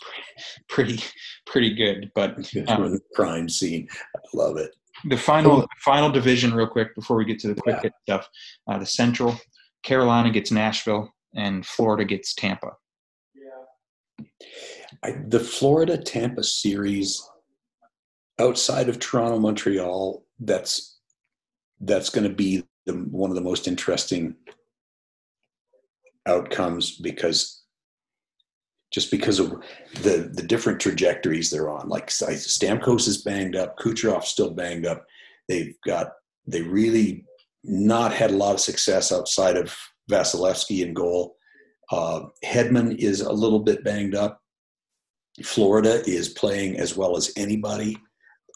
pretty 0.69 1.03
pretty 1.47 1.75
good. 1.75 2.11
But 2.15 2.37
um, 2.69 2.99
crime 3.15 3.49
scene, 3.49 3.89
love 4.33 4.57
it. 4.57 4.75
The 5.07 5.17
final 5.17 5.67
final 5.85 6.11
division, 6.11 6.55
real 6.55 6.69
quick, 6.69 6.95
before 6.95 7.17
we 7.17 7.25
get 7.25 7.39
to 7.41 7.49
the 7.49 7.61
quick 7.61 7.81
yeah. 7.83 7.91
stuff. 8.05 8.29
Uh, 8.69 8.79
the 8.79 8.87
Central, 8.87 9.37
Carolina 9.83 10.31
gets 10.31 10.51
Nashville, 10.51 11.13
and 11.35 11.67
Florida 11.67 12.05
gets 12.05 12.35
Tampa. 12.35 12.73
Yeah. 13.35 14.27
I, 15.03 15.17
the 15.27 15.41
Florida 15.41 15.99
Tampa 15.99 16.45
series, 16.45 17.23
outside 18.39 18.89
of 18.89 18.99
Toronto 18.99 19.39
Montreal, 19.39 20.25
that's 20.39 20.99
that's 21.81 22.09
going 22.09 22.29
to 22.29 22.35
be 22.35 22.65
the, 22.87 22.93
one 22.93 23.31
of 23.31 23.35
the 23.35 23.43
most 23.43 23.67
interesting 23.67 24.37
outcomes 26.27 26.97
because 26.97 27.64
just 28.95 29.11
because 29.11 29.41
of 29.41 29.51
the 30.03 30.31
the 30.33 30.43
different 30.43 30.81
trajectories 30.81 31.51
they're 31.51 31.69
on. 31.69 31.89
Like 31.89 32.07
Stamkos 32.07 33.09
is 33.09 33.23
banged 33.23 33.57
up, 33.57 33.77
Kucherov's 33.77 34.29
still 34.29 34.53
banged 34.53 34.87
up. 34.87 35.05
They've 35.49 35.75
got 35.85 36.13
they 36.47 36.63
really 36.63 37.25
not 37.65 38.13
had 38.13 38.31
a 38.31 38.37
lot 38.37 38.55
of 38.55 38.61
success 38.61 39.11
outside 39.11 39.57
of 39.57 39.77
Vasilevskiy 40.09 40.87
in 40.87 40.95
goal. 40.95 41.37
Uh, 41.91 42.27
Hedman 42.45 42.97
is 42.99 43.21
a 43.21 43.33
little 43.33 43.59
bit 43.59 43.83
banged 43.83 44.15
up. 44.15 44.41
Florida 45.43 46.03
is 46.07 46.29
playing 46.29 46.77
as 46.77 46.97
well 46.97 47.17
as 47.17 47.33
anybody. 47.37 47.97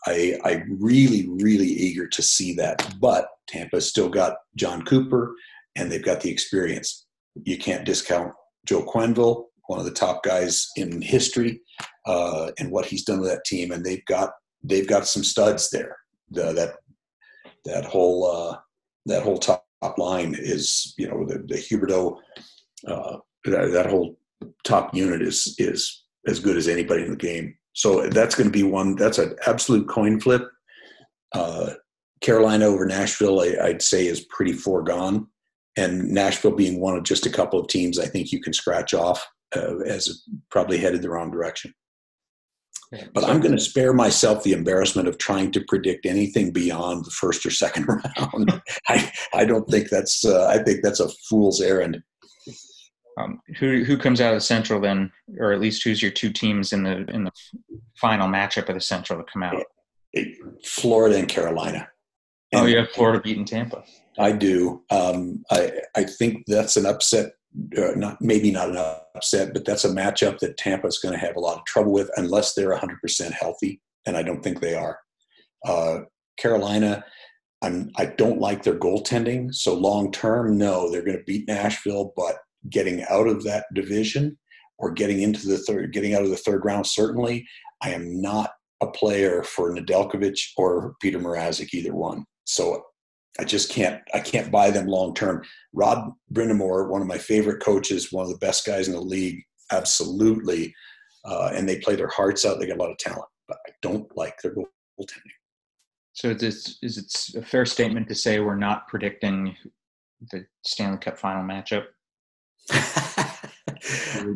I, 0.07 0.39
I'm 0.45 0.79
really, 0.81 1.29
really 1.29 1.67
eager 1.67 2.07
to 2.07 2.23
see 2.23 2.55
that. 2.55 2.95
But 3.01 3.27
Tampa's 3.49 3.89
still 3.89 4.09
got 4.09 4.35
Jon 4.57 4.83
Cooper, 4.85 5.35
and 5.75 5.91
they've 5.91 6.05
got 6.05 6.21
the 6.21 6.31
experience. 6.31 7.07
You 7.43 7.59
can't 7.59 7.85
discount 7.85 8.33
Joe 8.67 8.85
Quenneville 8.85 9.48
one 9.69 9.79
of 9.79 9.85
the 9.85 9.93
top 9.93 10.23
guys 10.25 10.69
in 10.77 11.01
history, 11.01 11.61
uh, 12.07 12.51
and 12.59 12.71
what 12.71 12.87
he's 12.87 13.05
done 13.05 13.21
with 13.21 13.31
that 13.31 13.45
team. 13.45 13.71
And 13.71 13.85
they've 13.85 14.05
got 14.07 14.33
they've 14.65 14.89
got 14.89 15.07
some 15.07 15.23
studs 15.23 15.71
there. 15.71 15.97
The, 16.31 16.53
that 16.53 16.75
that 17.65 17.85
whole 17.85 18.27
uh, 18.27 18.57
that 19.07 19.23
whole 19.23 19.39
top, 19.39 19.65
line 19.97 20.35
is 20.37 20.93
you 20.99 21.09
know 21.09 21.25
the, 21.25 21.39
the 21.47 21.55
Huberdeau 21.55 22.19
uh, 22.89 23.19
that, 23.45 23.71
that, 23.73 23.87
whole 23.87 24.19
top 24.65 24.93
unit 24.95 25.23
is 25.23 25.55
is 25.59 26.05
as 26.27 26.41
good 26.41 26.57
as 26.57 26.67
anybody 26.67 27.05
in 27.05 27.11
the 27.11 27.17
game. 27.17 27.55
So 27.75 28.09
that's 28.09 28.35
going 28.35 28.49
to 28.49 28.53
be 28.53 28.65
one. 28.65 28.97
That's 28.97 29.19
an 29.19 29.37
absolute 29.47 29.89
coin 29.89 30.19
flip. 30.19 30.43
Uh, 31.33 31.75
Carolina 32.21 32.65
over 32.65 32.87
Nashville, 32.87 33.41
I, 33.41 33.55
I'd 33.63 33.83
say, 33.83 34.07
is 34.07 34.27
pretty 34.31 34.53
foregone 34.53 35.29
and 35.79 36.11
Nashville 36.11 36.57
being 36.57 36.81
one 36.81 36.97
of 36.97 37.05
just 37.05 37.25
a 37.25 37.31
couple 37.31 37.61
of 37.61 37.69
teams 37.69 38.01
I 38.01 38.07
think 38.07 38.33
you 38.33 38.41
can 38.41 38.53
scratch 38.53 38.95
off 38.95 39.25
uh, 39.57 39.79
as 39.81 40.25
probably 40.51 40.79
headed 40.79 41.03
the 41.03 41.11
wrong 41.11 41.31
direction. 41.31 41.75
But 43.13 43.25
I'm 43.25 43.41
going 43.41 43.55
to 43.55 43.63
spare 43.63 43.93
myself 43.93 44.43
the 44.43 44.55
embarrassment 44.55 45.09
of 45.09 45.19
trying 45.19 45.51
to 45.53 45.65
predict 45.69 46.07
anything 46.07 46.53
beyond 46.53 47.05
the 47.05 47.11
first 47.11 47.45
or 47.45 47.51
second 47.51 47.87
round. 47.89 48.63
I, 48.89 49.13
I 49.35 49.45
don't 49.45 49.69
think 49.69 49.91
that's 49.91 50.25
uh, 50.25 50.47
I 50.47 50.63
think 50.63 50.81
that's 50.83 51.01
a 51.01 51.09
fool's 51.29 51.61
errand. 51.61 52.03
Um, 53.19 53.41
who 53.59 53.85
who 53.85 53.99
comes 53.99 54.21
out 54.21 54.33
of 54.33 54.37
the 54.37 54.45
Central 54.45 54.81
then, 54.81 55.13
or 55.39 55.53
at 55.53 55.61
least 55.61 55.83
who's 55.83 56.01
your 56.01 56.11
two 56.11 56.31
teams 56.31 56.73
in 56.73 56.83
the 56.83 57.05
in 57.09 57.25
the 57.25 57.33
final 58.01 58.29
matchup 58.29 58.69
of 58.69 58.75
the 58.75 58.81
Central 58.81 59.19
to 59.19 59.31
come 59.31 59.43
out? 59.43 59.63
Florida 60.65 61.19
and 61.19 61.29
Carolina. 61.29 61.89
Oh, 62.55 62.59
and 62.59 62.67
oh, 62.67 62.71
you 62.71 62.79
have 62.79 62.91
Florida 62.91 63.21
beating 63.21 63.45
Tampa. 63.45 63.85
I 64.19 64.33
do. 64.33 64.83
Um, 64.91 65.45
I 65.51 65.73
I 65.95 66.05
think 66.05 66.45
that's 66.47 66.79
an 66.79 66.87
upset 66.87 67.33
uh, 67.77 67.93
not 67.97 68.21
maybe 68.21 68.51
not 68.51 68.71
an 68.71 68.77
upset, 69.15 69.53
but 69.53 69.65
that's 69.65 69.85
a 69.85 69.91
matchup 69.91 70.39
that 70.39 70.57
Tampa 70.57 70.87
is 70.87 70.99
going 70.99 71.13
to 71.13 71.25
have 71.25 71.37
a 71.37 71.41
lot 71.41 71.59
of 71.59 71.65
trouble 71.65 71.93
with 71.93 72.11
unless 72.17 72.55
they're 72.55 72.77
100% 72.77 73.33
healthy, 73.33 73.81
and 74.07 74.17
I 74.17 74.23
don't 74.23 74.43
think 74.43 74.61
they 74.61 74.75
are. 74.75 74.99
Uh, 75.67 76.01
Carolina, 76.39 77.05
I'm 77.63 77.91
I 77.97 78.07
don't 78.07 78.41
like 78.41 78.63
their 78.63 78.79
goaltending, 78.79 79.55
so 79.55 79.75
long 79.75 80.13
term, 80.13 80.57
no, 80.57 80.91
they're 80.91 81.05
going 81.05 81.19
to 81.19 81.25
beat 81.25 81.49
Nashville, 81.49 82.13
but 82.17 82.37
getting 82.71 83.05
out 83.11 83.27
of 83.27 83.45
that 83.45 83.67
division 83.75 84.39
or 84.79 84.93
getting 84.93 85.23
into 85.23 85.49
the 85.49 85.59
third, 85.59 85.93
getting 85.93 86.15
out 86.15 86.23
of 86.23 86.31
the 86.31 86.37
third 86.37 86.65
round, 86.65 86.87
certainly, 86.87 87.47
I 87.83 87.91
am 87.91 88.21
not 88.21 88.53
a 88.81 88.87
player 88.87 89.43
for 89.43 89.75
Nedeljkovic 89.75 90.39
or 90.57 90.95
Petr 91.03 91.21
Mrazek, 91.21 91.75
either 91.75 91.95
one. 91.95 92.25
So 92.45 92.85
I 93.41 93.45
just 93.45 93.71
can't 93.71 94.03
I 94.15 94.21
can't 94.21 94.51
buy 94.51 94.71
them 94.71 94.87
long 94.87 95.15
term. 95.15 95.43
Rod 95.73 96.11
Brind'Amour, 96.33 96.89
one 96.89 97.03
of 97.03 97.07
my 97.07 97.19
favorite 97.19 97.63
coaches, 97.63 98.13
one 98.13 98.25
of 98.25 98.31
the 98.31 98.39
best 98.39 98.67
guys 98.67 98.89
in 98.89 98.95
the 98.95 99.01
league, 99.01 99.43
absolutely. 99.71 100.75
Uh, 101.25 101.51
and 101.55 101.69
they 101.69 101.79
play 101.79 101.95
their 101.95 102.09
hearts 102.09 102.45
out. 102.45 102.59
They 102.59 102.67
got 102.67 102.79
a 102.79 102.83
lot 102.83 102.91
of 102.91 102.99
talent, 102.99 103.29
but 103.47 103.59
I 103.67 103.71
don't 103.83 104.09
like 104.17 104.41
their 104.43 104.55
goaltending. 104.55 105.35
So 106.13 106.31
is, 106.31 106.79
is 106.83 106.99
it 106.99 107.39
a 107.39 107.45
fair 107.45 107.65
statement 107.65 108.09
to 108.09 108.15
say 108.15 108.41
we're 108.41 108.57
not 108.57 108.89
predicting 108.89 109.57
the 110.33 110.45
Stanley 110.65 110.99
Cup 110.99 111.17
final 111.17 111.45
matchup? 111.45 111.85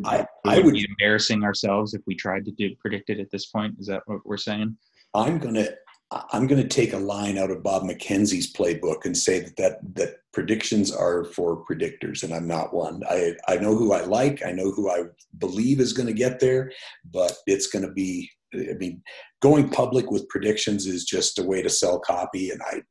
I, 0.05 0.25
I 0.45 0.59
would 0.59 0.73
be 0.73 0.87
embarrassing 0.87 1.43
ourselves 1.43 1.93
if 1.93 2.01
we 2.07 2.15
tried 2.15 2.45
to 2.45 2.51
do 2.51 2.73
predict 2.79 3.09
it 3.09 3.19
at 3.19 3.29
this 3.31 3.47
point. 3.47 3.75
Is 3.79 3.87
that 3.87 4.03
what 4.05 4.25
we're 4.25 4.37
saying? 4.37 4.77
I'm 5.13 5.37
gonna 5.39 5.67
I'm 6.31 6.47
going 6.47 6.61
to 6.61 6.67
take 6.67 6.93
a 6.93 6.97
line 6.97 7.37
out 7.37 7.51
of 7.51 7.63
Bob 7.63 7.83
McKenzie's 7.83 8.51
playbook 8.51 9.05
and 9.05 9.17
say 9.17 9.39
that, 9.39 9.55
that 9.57 9.95
that 9.95 10.15
predictions 10.33 10.91
are 10.91 11.25
for 11.25 11.63
predictors, 11.65 12.23
and 12.23 12.33
I'm 12.33 12.47
not 12.47 12.73
one. 12.73 13.03
I 13.09 13.33
I 13.47 13.57
know 13.57 13.75
who 13.75 13.93
I 13.93 14.01
like, 14.01 14.45
I 14.45 14.51
know 14.51 14.71
who 14.71 14.89
I 14.89 15.03
believe 15.37 15.79
is 15.79 15.93
going 15.93 16.07
to 16.07 16.13
get 16.13 16.39
there, 16.39 16.71
but 17.11 17.33
it's 17.47 17.67
going 17.67 17.85
to 17.85 17.91
be. 17.91 18.29
I 18.53 18.73
mean, 18.77 19.01
going 19.41 19.69
public 19.69 20.11
with 20.11 20.29
predictions 20.29 20.85
is 20.85 21.05
just 21.05 21.39
a 21.39 21.43
way 21.43 21.63
to 21.63 21.69
sell 21.69 21.99
copy, 21.99 22.51
and 22.51 22.61
I 22.61 22.81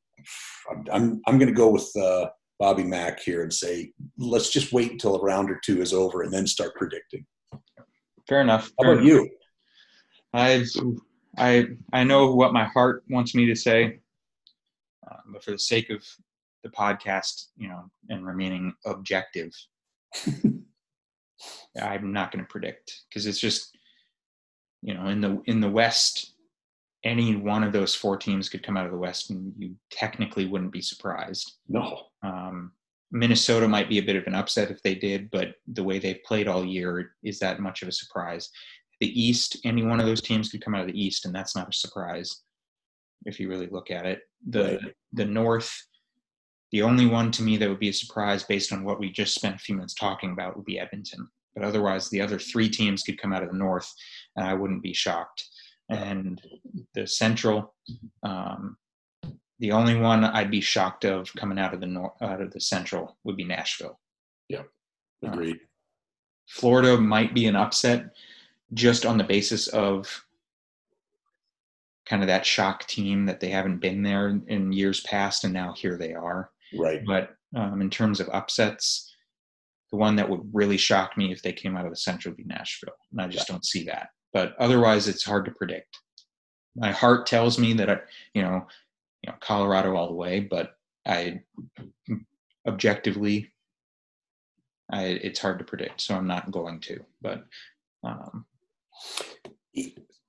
I'm 0.93 1.21
I'm 1.27 1.39
going 1.39 1.49
to 1.49 1.55
go 1.55 1.71
with 1.71 1.91
uh, 1.97 2.29
Bobby 2.59 2.85
Mack 2.85 3.21
here 3.21 3.43
and 3.43 3.53
say 3.53 3.93
let's 4.19 4.51
just 4.51 4.73
wait 4.73 4.93
until 4.93 5.17
a 5.17 5.23
round 5.23 5.51
or 5.51 5.61
two 5.65 5.81
is 5.81 5.93
over 5.93 6.23
and 6.23 6.33
then 6.33 6.47
start 6.47 6.75
predicting. 6.77 7.27
Fair 8.29 8.41
enough. 8.41 8.71
How 8.81 8.93
about 8.93 9.05
you? 9.05 9.29
I 10.33 10.65
I 11.39 11.69
I 11.93 12.05
know 12.05 12.35
what 12.35 12.53
my 12.53 12.65
heart 12.65 13.05
wants 13.09 13.35
me 13.35 13.47
to 13.47 13.55
say, 13.55 14.01
uh, 15.11 15.17
but 15.27 15.45
for 15.45 15.53
the 15.53 15.59
sake 15.59 15.91
of 15.91 16.05
the 16.63 16.71
podcast, 16.71 17.47
you 17.57 17.69
know, 17.69 17.91
and 18.09 18.27
remaining 18.27 18.75
objective, 18.85 19.53
I'm 21.81 22.13
not 22.13 22.33
going 22.33 22.45
to 22.45 22.49
predict 22.49 23.03
because 23.09 23.27
it's 23.27 23.41
just, 23.41 23.77
you 24.83 24.95
know, 24.95 25.07
in 25.07 25.21
the 25.21 25.43
in 25.47 25.61
the 25.61 25.71
West, 25.71 26.35
any 27.05 27.35
one 27.37 27.65
of 27.65 27.73
those 27.73 27.95
four 27.95 28.17
teams 28.17 28.49
could 28.49 28.63
come 28.63 28.77
out 28.77 28.87
of 28.87 28.93
the 28.93 28.99
West, 28.99 29.31
and 29.31 29.53
you 29.57 29.75
technically 29.91 30.47
wouldn't 30.47 30.73
be 30.73 30.83
surprised. 30.83 31.59
No. 31.69 32.03
Um, 32.23 32.73
Minnesota 33.11 33.69
might 33.69 33.91
be 33.91 33.99
a 33.99 34.03
bit 34.03 34.17
of 34.17 34.27
an 34.27 34.35
upset 34.35 34.71
if 34.71 34.83
they 34.83 34.95
did, 34.95 35.31
but 35.31 35.57
the 35.67 35.85
way 35.85 35.99
they've 35.99 36.23
played 36.25 36.49
all 36.49 36.65
year 36.65 37.13
is 37.23 37.39
that 37.39 37.61
much 37.61 37.83
of 37.83 37.89
a 37.89 37.93
surprise 37.93 38.49
the 39.03 39.21
East, 39.21 39.57
any 39.65 39.83
one 39.83 39.99
of 39.99 40.07
those 40.07 40.23
teams 40.23 40.49
could 40.49 40.65
come 40.65 40.77
out 40.77 40.83
of 40.83 40.87
the 40.87 41.05
East, 41.05 41.27
and 41.27 41.35
that's 41.35 41.57
not 41.57 41.69
a 41.69 41.73
surprise 41.73 42.43
if 43.27 43.41
you 43.41 43.49
really 43.49 43.67
look 43.67 43.91
at 43.91 44.07
it. 44.07 44.21
The 44.49 44.79
right. 44.81 44.95
the 45.13 45.25
North, 45.25 45.75
the 46.71 46.83
only 46.83 47.07
one 47.07 47.33
to 47.33 47.43
me 47.43 47.57
that 47.57 47.69
would 47.69 47.81
be 47.81 47.89
a 47.89 47.93
surprise 47.93 48.45
based 48.45 48.73
on 48.73 48.85
what 48.85 49.01
we 49.01 49.11
just 49.11 49.35
spent 49.35 49.57
a 49.57 49.59
few 49.59 49.75
minutes 49.75 49.95
talking 49.95 50.31
about 50.31 50.57
would 50.57 50.65
be 50.65 50.79
Edmonton. 50.79 51.27
But 51.57 51.65
otherwise, 51.65 52.09
the 52.09 52.21
other 52.21 52.39
three 52.39 52.69
teams 52.69 53.03
could 53.03 53.21
come 53.21 53.33
out 53.33 53.43
of 53.43 53.51
the 53.51 53.59
North, 53.59 53.93
and 54.37 54.47
I 54.47 54.55
wouldn't 54.55 54.85
be 54.85 54.95
shocked. 54.95 55.45
And 55.91 56.41
the 56.95 57.05
Central, 57.09 57.75
um, 58.23 58.77
the 59.59 59.73
only 59.73 59.97
one 59.97 60.23
I'd 60.23 60.53
be 60.53 60.61
shocked 60.61 61.05
of 61.05 61.29
coming 61.37 61.59
out 61.59 61.75
of 61.75 61.81
the 61.81 61.89
North, 61.89 62.13
out 62.23 62.41
of 62.41 62.53
the 62.53 62.61
Central 62.61 63.19
would 63.25 63.37
be 63.37 63.45
Nashville. 63.45 63.99
Yeah, 64.49 64.63
agreed. 65.25 65.57
Uh, 65.57 65.67
Florida 66.49 66.97
might 66.99 67.35
be 67.35 67.47
an 67.47 67.57
upset 67.57 68.15
just 68.75 69.05
on 69.05 69.19
the 69.19 69.25
basis 69.25 69.69
of 69.69 70.25
kind 72.07 72.23
of 72.23 72.29
that 72.29 72.47
shock 72.47 72.87
team 72.87 73.27
that 73.27 73.41
they 73.41 73.49
haven't 73.49 73.79
been 73.79 74.03
there 74.03 74.41
in 74.47 74.73
years 74.73 75.01
past, 75.03 75.45
and 75.45 75.53
now 75.53 75.73
here 75.73 75.97
they 75.97 76.15
are. 76.15 76.51
Right. 76.77 77.03
But 77.05 77.31
um, 77.55 77.81
in 77.81 77.91
terms 77.91 78.21
of 78.21 78.29
upsets, 78.31 79.15
the 79.91 79.99
one 79.99 80.17
that 80.17 80.29
would 80.29 80.43
really 80.53 80.79
shock 80.79 81.17
me 81.17 81.33
if 81.33 81.43
they 81.43 81.53
came 81.53 81.77
out 81.77 81.85
of 81.85 81.93
the 81.93 81.97
Central 81.97 82.33
would 82.33 82.39
be 82.39 82.45
Nashville, 82.45 82.95
and 83.13 83.21
I 83.21 83.29
just 83.29 83.49
yeah. 83.49 83.55
don't 83.55 83.65
see 83.65 83.85
that. 83.85 84.09
But 84.33 84.55
otherwise, 84.59 85.07
it's 85.07 85.25
hard 85.25 85.45
to 85.45 85.51
predict. 85.51 85.99
My 86.75 86.91
heart 86.91 87.27
tells 87.27 87.59
me 87.59 87.75
that 87.75 87.91
I, 87.91 87.99
you 88.33 88.43
know, 88.43 88.67
you 89.23 89.31
know, 89.31 89.37
Colorado 89.41 89.95
all 89.95 90.09
the 90.09 90.15
way, 90.15 90.41
but 90.41 90.75
I 91.07 91.43
objectively, 92.67 93.53
I, 94.91 95.05
it's 95.05 95.41
hard 95.41 95.59
to 95.59 95.65
predict, 95.65 96.01
so 96.01 96.15
I'm 96.15 96.27
not 96.27 96.51
going 96.51 96.81
to. 96.81 97.01
But 97.21 97.45
um, 98.03 98.47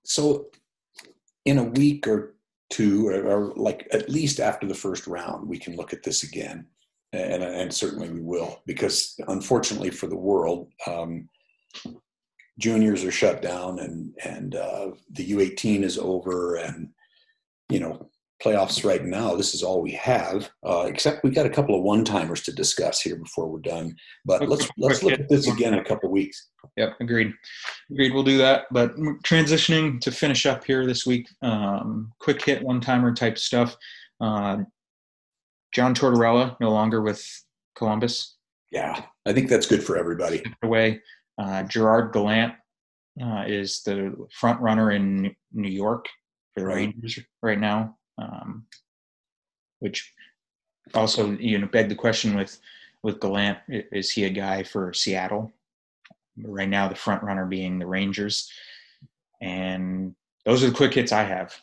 so, 0.04 0.48
in 1.46 1.58
a 1.58 1.64
week 1.64 2.08
or 2.08 2.36
two, 2.70 3.08
or, 3.08 3.54
like 3.56 3.88
at 3.92 4.10
least 4.10 4.40
after 4.40 4.68
the 4.68 4.74
first 4.74 5.08
round, 5.08 5.48
we 5.48 5.58
can 5.58 5.76
look 5.76 5.94
at 5.94 6.04
this 6.04 6.24
again, 6.24 6.66
and, 7.12 7.44
and 7.44 7.74
certainly 7.74 8.10
we 8.10 8.22
will, 8.22 8.62
because 8.66 9.16
unfortunately 9.28 9.92
for 9.92 10.08
the 10.08 10.18
world, 10.18 10.72
um, 10.88 11.30
juniors 12.60 13.04
are 13.04 13.12
shut 13.12 13.42
down, 13.42 13.80
and 13.80 14.14
and 14.24 14.56
uh, 14.56 14.92
the 15.12 15.32
U18 15.32 15.84
is 15.84 15.98
over, 15.98 16.56
and 16.56 16.90
you 17.70 17.80
know 17.80 18.10
playoffs 18.44 18.84
right 18.84 19.04
now. 19.04 19.36
This 19.36 19.54
is 19.54 19.64
all 19.64 19.82
we 19.82 19.92
have, 19.92 20.50
uh, 20.66 20.86
except 20.88 21.24
we've 21.24 21.36
got 21.36 21.46
a 21.46 21.50
couple 21.50 21.76
of 21.76 21.84
one 21.84 22.04
timers 22.04 22.42
to 22.44 22.52
discuss 22.52 23.02
here 23.02 23.16
before 23.16 23.48
we're 23.48 23.60
done. 23.60 23.96
But 24.26 24.48
let's 24.50 24.68
let's 24.78 25.04
look 25.04 25.14
at 25.14 25.30
this 25.30 25.48
again 25.48 25.74
in 25.74 25.80
a 25.80 25.84
couple 25.84 26.10
of 26.10 26.12
weeks. 26.14 26.50
Yep, 26.76 26.96
agreed. 27.00 27.34
Agreed. 27.92 28.14
We'll 28.14 28.24
do 28.24 28.38
that. 28.38 28.66
But 28.72 28.96
transitioning 29.24 30.02
to 30.02 30.12
finish 30.12 30.46
up 30.46 30.64
here 30.64 30.86
this 30.86 31.06
week, 31.06 31.28
um, 31.42 32.12
quick 32.20 32.44
hit 32.44 32.64
one 32.64 32.82
timer 32.82 33.14
type 33.14 33.38
stuff. 33.38 33.78
Uh, 34.20 34.58
John 35.74 35.96
Tortorella 35.96 36.56
no 36.60 36.72
longer 36.72 37.02
with 37.02 37.26
Columbus. 37.76 38.38
Yeah, 38.72 39.04
I 39.26 39.34
think 39.34 39.50
that's 39.50 39.68
good 39.68 39.84
for 39.84 39.98
everybody. 39.98 40.44
Away. 40.64 41.02
Uh, 41.38 41.64
Gerard 41.64 42.14
Gallant 42.14 42.54
uh, 43.22 43.44
is 43.48 43.82
the 43.84 44.16
front 44.32 44.60
runner 44.62 44.92
in 44.92 45.36
New 45.52 45.70
York 45.70 46.08
for 46.54 46.62
the 46.62 46.66
right. 46.68 46.76
Rangers 46.76 47.20
right 47.42 47.60
now 47.60 47.96
um, 48.18 48.66
which 49.80 50.14
also 50.94 51.32
you 51.38 51.58
know 51.58 51.68
beg 51.68 51.90
the 51.90 51.96
question 51.96 52.36
with 52.36 52.60
with 53.04 53.20
Gallant 53.20 53.60
is 53.68 54.12
he 54.12 54.24
a 54.24 54.30
guy 54.30 54.64
for 54.64 54.94
Seattle? 54.94 55.52
Right 56.38 56.70
now, 56.70 56.88
the 56.88 56.96
front 56.96 57.22
runner 57.22 57.46
being 57.46 57.78
the 57.78 57.86
Rangers, 57.86 58.52
and 59.42 60.16
those 60.46 60.64
are 60.64 60.68
the 60.68 60.76
quick 60.76 60.94
hits 60.94 61.12
I 61.12 61.24
have. 61.24 61.56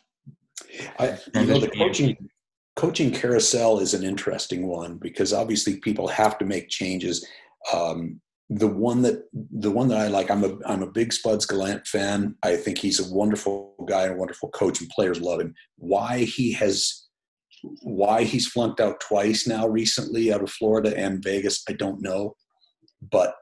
I, 0.97 1.17
you 1.35 1.45
know, 1.45 1.59
the 1.59 1.69
coaching 1.69 2.29
coaching 2.75 3.11
carousel 3.11 3.79
is 3.79 3.93
an 3.93 4.03
interesting 4.03 4.65
one 4.65 4.97
because 4.97 5.33
obviously 5.33 5.77
people 5.77 6.07
have 6.07 6.37
to 6.37 6.45
make 6.45 6.69
changes. 6.69 7.25
Um, 7.73 8.21
the 8.53 8.67
one 8.67 9.01
that 9.03 9.23
the 9.33 9.71
one 9.71 9.87
that 9.87 9.97
I 9.97 10.07
like, 10.07 10.29
I'm 10.29 10.43
a 10.43 10.57
I'm 10.65 10.83
a 10.83 10.91
big 10.91 11.13
Spuds 11.13 11.45
Gallant 11.45 11.87
fan. 11.87 12.35
I 12.43 12.57
think 12.57 12.77
he's 12.77 12.99
a 12.99 13.13
wonderful 13.13 13.73
guy 13.87 14.03
and 14.03 14.13
a 14.13 14.17
wonderful 14.17 14.49
coach, 14.49 14.81
and 14.81 14.89
players 14.89 15.21
love 15.21 15.39
him. 15.39 15.55
Why 15.77 16.19
he 16.19 16.51
has 16.53 17.07
why 17.81 18.23
he's 18.23 18.47
flunked 18.47 18.81
out 18.81 18.99
twice 18.99 19.47
now 19.47 19.67
recently 19.67 20.33
out 20.33 20.41
of 20.41 20.51
Florida 20.51 20.93
and 20.97 21.23
Vegas, 21.23 21.63
I 21.69 21.73
don't 21.73 22.01
know, 22.01 22.35
but 23.09 23.35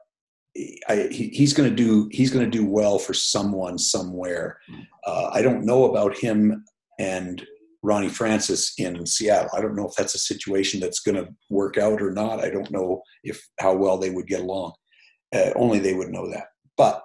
I, 0.88 1.08
he, 1.10 1.28
he's 1.28 1.54
going 1.54 1.68
to 1.68 1.74
do 1.74 2.08
he's 2.12 2.30
going 2.30 2.48
to 2.48 2.58
do 2.58 2.64
well 2.64 3.00
for 3.00 3.14
someone 3.14 3.78
somewhere. 3.78 4.60
Uh, 5.04 5.30
I 5.32 5.42
don't 5.42 5.64
know 5.64 5.86
about 5.86 6.16
him 6.16 6.64
and 7.00 7.44
Ronnie 7.82 8.10
Francis 8.10 8.74
in 8.78 9.06
Seattle. 9.06 9.50
I 9.56 9.60
don't 9.60 9.74
know 9.74 9.88
if 9.88 9.94
that's 9.96 10.14
a 10.14 10.18
situation 10.18 10.78
that's 10.78 11.00
going 11.00 11.16
to 11.16 11.32
work 11.48 11.78
out 11.78 12.00
or 12.00 12.12
not. 12.12 12.44
I 12.44 12.50
don't 12.50 12.70
know 12.70 13.02
if 13.24 13.44
how 13.58 13.74
well 13.74 13.98
they 13.98 14.10
would 14.10 14.28
get 14.28 14.40
along. 14.40 14.74
Uh, 15.34 15.50
only 15.56 15.78
they 15.78 15.94
would 15.94 16.10
know 16.10 16.28
that. 16.30 16.48
But 16.76 17.02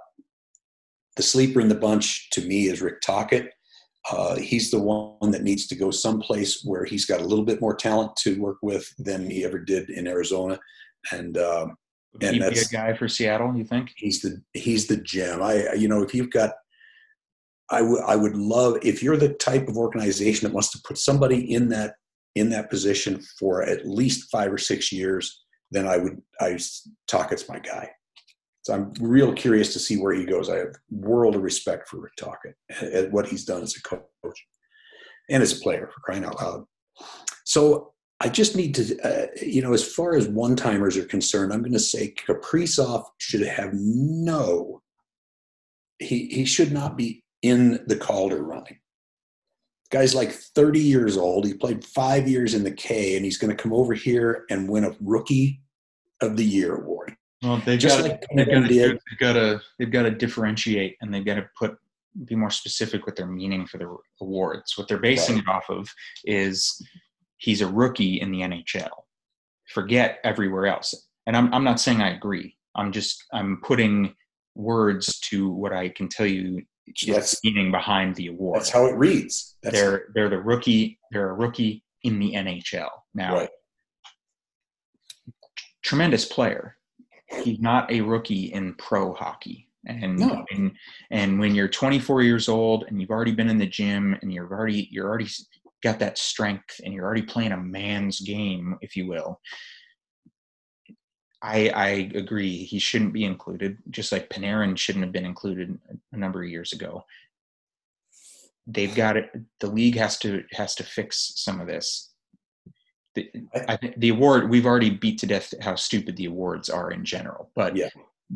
the 1.15 1.23
sleeper 1.23 1.61
in 1.61 1.69
the 1.69 1.75
bunch 1.75 2.29
to 2.31 2.41
me 2.41 2.67
is 2.67 2.81
Rick 2.81 3.01
Tocchet. 3.01 3.51
Uh, 4.11 4.35
he's 4.35 4.69
the 4.69 4.79
one 4.79 5.31
that 5.31 5.43
needs 5.43 5.65
to 5.67 5.75
go 5.75 5.89
someplace 5.89 6.63
where 6.63 6.85
he's 6.85 7.05
got 7.05 7.21
a 7.21 7.25
little 7.25 7.45
bit 7.45 7.61
more 7.61 7.75
talent 7.75 8.15
to 8.17 8.39
work 8.39 8.57
with 8.61 8.87
than 8.99 9.29
he 9.29 9.43
ever 9.43 9.57
did 9.57 9.89
in 9.89 10.07
Arizona, 10.07 10.59
and 11.11 11.37
uh, 11.37 11.67
and 12.21 12.41
that's 12.41 12.69
a 12.69 12.73
guy 12.73 12.93
for 12.93 13.07
Seattle. 13.07 13.55
You 13.55 13.63
think 13.63 13.91
he's 13.95 14.21
the 14.21 14.41
he's 14.53 14.87
the 14.87 14.97
gem. 14.97 15.41
I 15.41 15.73
you 15.73 15.87
know 15.87 16.03
if 16.03 16.13
you've 16.13 16.29
got, 16.29 16.51
I 17.71 17.81
would 17.81 18.03
I 18.03 18.15
would 18.15 18.35
love 18.35 18.77
if 18.83 19.01
you're 19.01 19.17
the 19.17 19.33
type 19.33 19.67
of 19.67 19.77
organization 19.77 20.47
that 20.47 20.53
wants 20.53 20.71
to 20.71 20.81
put 20.85 20.99
somebody 20.99 21.53
in 21.53 21.69
that 21.69 21.95
in 22.35 22.49
that 22.51 22.69
position 22.69 23.23
for 23.39 23.63
at 23.63 23.87
least 23.87 24.29
five 24.31 24.53
or 24.53 24.59
six 24.59 24.91
years, 24.91 25.45
then 25.71 25.87
I 25.87 25.97
would 25.97 26.21
I 26.39 26.59
Tocchet's 27.07 27.49
my 27.49 27.57
guy. 27.57 27.89
So 28.65 28.73
I'm 28.73 28.93
real 28.99 29.31
curious 29.31 29.73
to 29.73 29.79
see 29.79 29.97
where 29.97 30.15
he 30.15 30.25
goes. 30.25 30.49
I 30.49 30.57
have 30.57 30.73
world 30.89 31.35
of 31.35 31.43
respect 31.43 31.87
for 31.87 32.01
Rick 32.01 32.15
Tocchet 32.17 32.55
and 32.81 33.13
what 33.13 33.27
he's 33.27 33.45
done 33.45 33.61
as 33.61 33.75
a 33.75 33.81
coach 33.83 34.47
and 35.29 35.43
as 35.43 35.55
a 35.55 35.61
player 35.61 35.87
for 35.93 35.99
crying 36.01 36.25
out 36.25 36.41
loud. 36.41 36.65
So 37.43 37.93
I 38.21 38.29
just 38.29 38.55
need 38.55 38.73
to, 38.73 38.99
uh, 39.01 39.27
you 39.39 39.61
know, 39.61 39.73
as 39.73 39.87
far 39.87 40.15
as 40.15 40.27
one 40.27 40.55
timers 40.55 40.97
are 40.97 41.05
concerned, 41.05 41.53
I'm 41.53 41.59
going 41.59 41.73
to 41.73 41.79
say 41.79 42.15
Kaprizov 42.15 43.03
should 43.19 43.45
have 43.45 43.69
no, 43.75 44.81
he, 45.99 46.25
he 46.29 46.43
should 46.43 46.71
not 46.71 46.97
be 46.97 47.23
in 47.43 47.83
the 47.85 47.97
Calder 47.97 48.43
running. 48.43 48.79
guy's 49.91 50.15
like 50.15 50.31
30 50.31 50.79
years 50.79 51.17
old. 51.17 51.45
He 51.45 51.53
played 51.53 51.85
five 51.85 52.27
years 52.27 52.55
in 52.55 52.63
the 52.63 52.71
K, 52.71 53.15
and 53.15 53.23
he's 53.23 53.37
going 53.37 53.55
to 53.55 53.61
come 53.61 53.73
over 53.73 53.93
here 53.93 54.45
and 54.49 54.67
win 54.67 54.85
a 54.85 54.95
Rookie 55.01 55.61
of 56.19 56.35
the 56.35 56.43
Year 56.43 56.77
award. 56.77 57.15
Well, 57.43 57.61
they've 57.65 57.81
got 57.81 58.01
like 58.01 58.25
they've 58.35 58.47
got 58.47 58.67
to 58.67 58.69
they've 58.69 59.19
got 59.19 59.33
to 59.33 59.61
they've 59.77 59.91
got 59.91 60.03
to 60.03 60.11
differentiate 60.11 60.97
and 61.01 61.13
they've 61.13 61.25
got 61.25 61.35
to 61.35 61.49
put 61.57 61.77
be 62.23 62.35
more 62.35 62.49
specific 62.49 63.05
with 63.05 63.15
their 63.15 63.27
meaning 63.27 63.67
for 63.67 63.77
the 63.77 63.93
awards. 64.21 64.77
What 64.77 64.87
they're 64.87 64.97
basing 64.97 65.35
right. 65.35 65.43
it 65.43 65.49
off 65.49 65.69
of 65.69 65.89
is 66.23 66.81
he's 67.37 67.61
a 67.61 67.67
rookie 67.67 68.21
in 68.21 68.31
the 68.31 68.39
NHL. 68.41 68.89
Forget 69.67 70.19
everywhere 70.23 70.67
else. 70.67 70.93
And 71.27 71.35
I'm 71.35 71.53
I'm 71.53 71.63
not 71.63 71.79
saying 71.79 72.01
I 72.01 72.15
agree. 72.15 72.55
I'm 72.75 72.91
just 72.91 73.23
I'm 73.33 73.61
putting 73.61 74.15
words 74.55 75.19
to 75.19 75.49
what 75.49 75.73
I 75.73 75.89
can 75.89 76.07
tell 76.07 76.27
you 76.27 76.61
that's 77.07 77.43
meaning 77.43 77.71
behind 77.71 78.15
the 78.15 78.27
award. 78.27 78.59
That's 78.59 78.69
how 78.69 78.85
it 78.85 78.95
reads. 78.95 79.57
That's 79.61 79.75
they're 79.75 80.05
they're 80.13 80.29
the 80.29 80.39
rookie. 80.39 80.99
They're 81.11 81.31
a 81.31 81.33
rookie 81.33 81.83
in 82.03 82.19
the 82.19 82.33
NHL 82.33 82.89
now. 83.13 83.35
Right. 83.35 83.49
Tremendous 85.83 86.25
player 86.25 86.77
he's 87.27 87.59
not 87.59 87.91
a 87.91 88.01
rookie 88.01 88.53
in 88.53 88.73
pro 88.75 89.13
hockey. 89.13 89.69
And, 89.87 90.17
no. 90.17 90.43
and 90.51 90.71
and 91.11 91.39
when 91.39 91.53
you're 91.53 91.67
24 91.67 92.23
years 92.23 92.49
old 92.49 92.85
and 92.87 92.99
you've 92.99 93.11
already 93.11 93.33
been 93.33 93.49
in 93.49 93.59
the 93.59 93.67
gym 93.67 94.17
and 94.21 94.33
you're 94.33 94.51
already 94.51 94.87
you're 94.91 95.07
already 95.07 95.29
got 95.83 95.99
that 95.99 96.17
strength 96.17 96.81
and 96.83 96.91
you're 96.91 97.05
already 97.05 97.21
playing 97.21 97.51
a 97.51 97.57
man's 97.57 98.19
game, 98.19 98.77
if 98.81 98.95
you 98.95 99.05
will. 99.07 99.39
I 101.43 101.69
I 101.69 101.87
agree 102.15 102.63
he 102.63 102.79
shouldn't 102.79 103.13
be 103.13 103.25
included, 103.25 103.77
just 103.91 104.11
like 104.11 104.29
Panarin 104.29 104.75
shouldn't 104.75 105.05
have 105.05 105.13
been 105.13 105.25
included 105.25 105.77
a 106.11 106.17
number 106.17 106.41
of 106.41 106.49
years 106.49 106.73
ago. 106.73 107.05
They've 108.65 108.95
got 108.95 109.17
it. 109.17 109.29
The 109.59 109.67
league 109.67 109.97
has 109.97 110.17
to 110.19 110.43
has 110.53 110.73
to 110.75 110.83
fix 110.83 111.33
some 111.35 111.61
of 111.61 111.67
this 111.67 112.14
the, 113.15 113.31
I 113.67 113.77
think 113.77 113.97
the 113.97 114.09
award 114.09 114.49
we've 114.49 114.65
already 114.65 114.89
beat 114.89 115.19
to 115.19 115.25
death 115.25 115.53
how 115.61 115.75
stupid 115.75 116.17
the 116.17 116.25
awards 116.25 116.69
are 116.69 116.91
in 116.91 117.05
general, 117.05 117.49
but 117.55 117.75
yeah, 117.75 117.89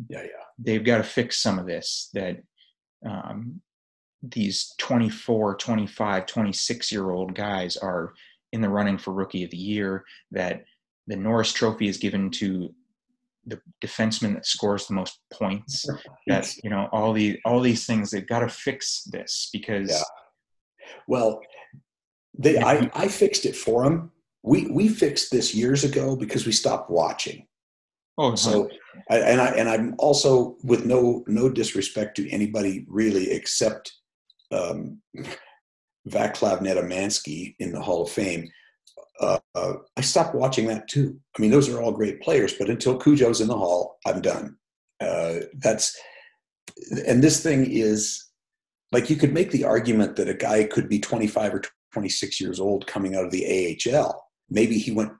yeah, 0.08 0.22
yeah, 0.22 0.44
they've 0.58 0.84
got 0.84 0.98
to 0.98 1.04
fix 1.04 1.38
some 1.38 1.58
of 1.58 1.66
this 1.66 2.10
that 2.14 2.42
um, 3.06 3.60
these 4.22 4.74
24, 4.78 5.56
25, 5.56 6.26
26 6.26 6.92
year 6.92 7.10
old 7.10 7.34
guys 7.34 7.76
are 7.76 8.14
in 8.52 8.60
the 8.60 8.68
running 8.68 8.98
for 8.98 9.12
rookie 9.12 9.44
of 9.44 9.50
the 9.50 9.56
year. 9.56 10.04
That 10.30 10.64
the 11.06 11.16
Norris 11.16 11.52
Trophy 11.52 11.88
is 11.88 11.98
given 11.98 12.30
to 12.32 12.74
the 13.46 13.60
defenseman 13.82 14.34
that 14.34 14.46
scores 14.46 14.86
the 14.86 14.94
most 14.94 15.20
points. 15.32 15.86
That 16.26 16.54
you 16.62 16.70
know 16.70 16.88
all 16.92 17.12
the 17.12 17.38
all 17.44 17.60
these 17.60 17.86
things 17.86 18.10
they've 18.10 18.26
got 18.26 18.40
to 18.40 18.48
fix 18.48 19.04
this 19.04 19.50
because. 19.52 19.90
Yeah. 19.90 20.02
Well, 21.06 21.40
they 22.38 22.58
I, 22.58 22.90
I 22.94 23.08
fixed 23.08 23.46
it 23.46 23.56
for 23.56 23.84
them 23.84 24.12
we 24.42 24.66
we 24.66 24.88
fixed 24.88 25.30
this 25.30 25.54
years 25.54 25.84
ago 25.84 26.16
because 26.16 26.46
we 26.46 26.52
stopped 26.52 26.90
watching. 26.90 27.46
Oh, 28.18 28.34
so 28.34 28.68
and 29.08 29.40
I 29.40 29.48
and 29.52 29.68
I'm 29.68 29.94
also 29.98 30.56
with 30.62 30.84
no 30.84 31.24
no 31.26 31.48
disrespect 31.48 32.16
to 32.16 32.30
anybody 32.30 32.84
really 32.88 33.30
except 33.30 33.92
um, 34.52 35.00
Vaclav 36.08 36.60
Nedomansky 36.60 37.54
in 37.58 37.72
the 37.72 37.80
Hall 37.80 38.02
of 38.02 38.10
Fame. 38.10 38.50
Uh, 39.20 39.38
uh, 39.54 39.74
I 39.96 40.00
stopped 40.00 40.34
watching 40.34 40.66
that 40.68 40.88
too. 40.88 41.18
I 41.36 41.42
mean, 41.42 41.50
those 41.50 41.68
are 41.68 41.80
all 41.80 41.92
great 41.92 42.22
players, 42.22 42.54
but 42.54 42.70
until 42.70 42.98
Cujo's 42.98 43.40
in 43.40 43.48
the 43.48 43.56
Hall, 43.56 43.98
I'm 44.06 44.20
done. 44.20 44.56
Uh, 45.00 45.40
that's 45.58 45.96
and 47.06 47.22
this 47.22 47.42
thing 47.42 47.70
is 47.70 48.26
like 48.92 49.08
you 49.10 49.16
could 49.16 49.32
make 49.32 49.50
the 49.50 49.64
argument 49.64 50.16
that 50.16 50.28
a 50.28 50.34
guy 50.34 50.64
could 50.64 50.88
be 50.88 50.98
25 50.98 51.54
or 51.54 51.62
26 51.92 52.40
years 52.40 52.60
old 52.60 52.86
coming 52.86 53.14
out 53.14 53.24
of 53.24 53.30
the 53.30 53.78
AHL. 53.86 54.29
Maybe 54.50 54.78
he 54.78 54.90
went 54.90 55.12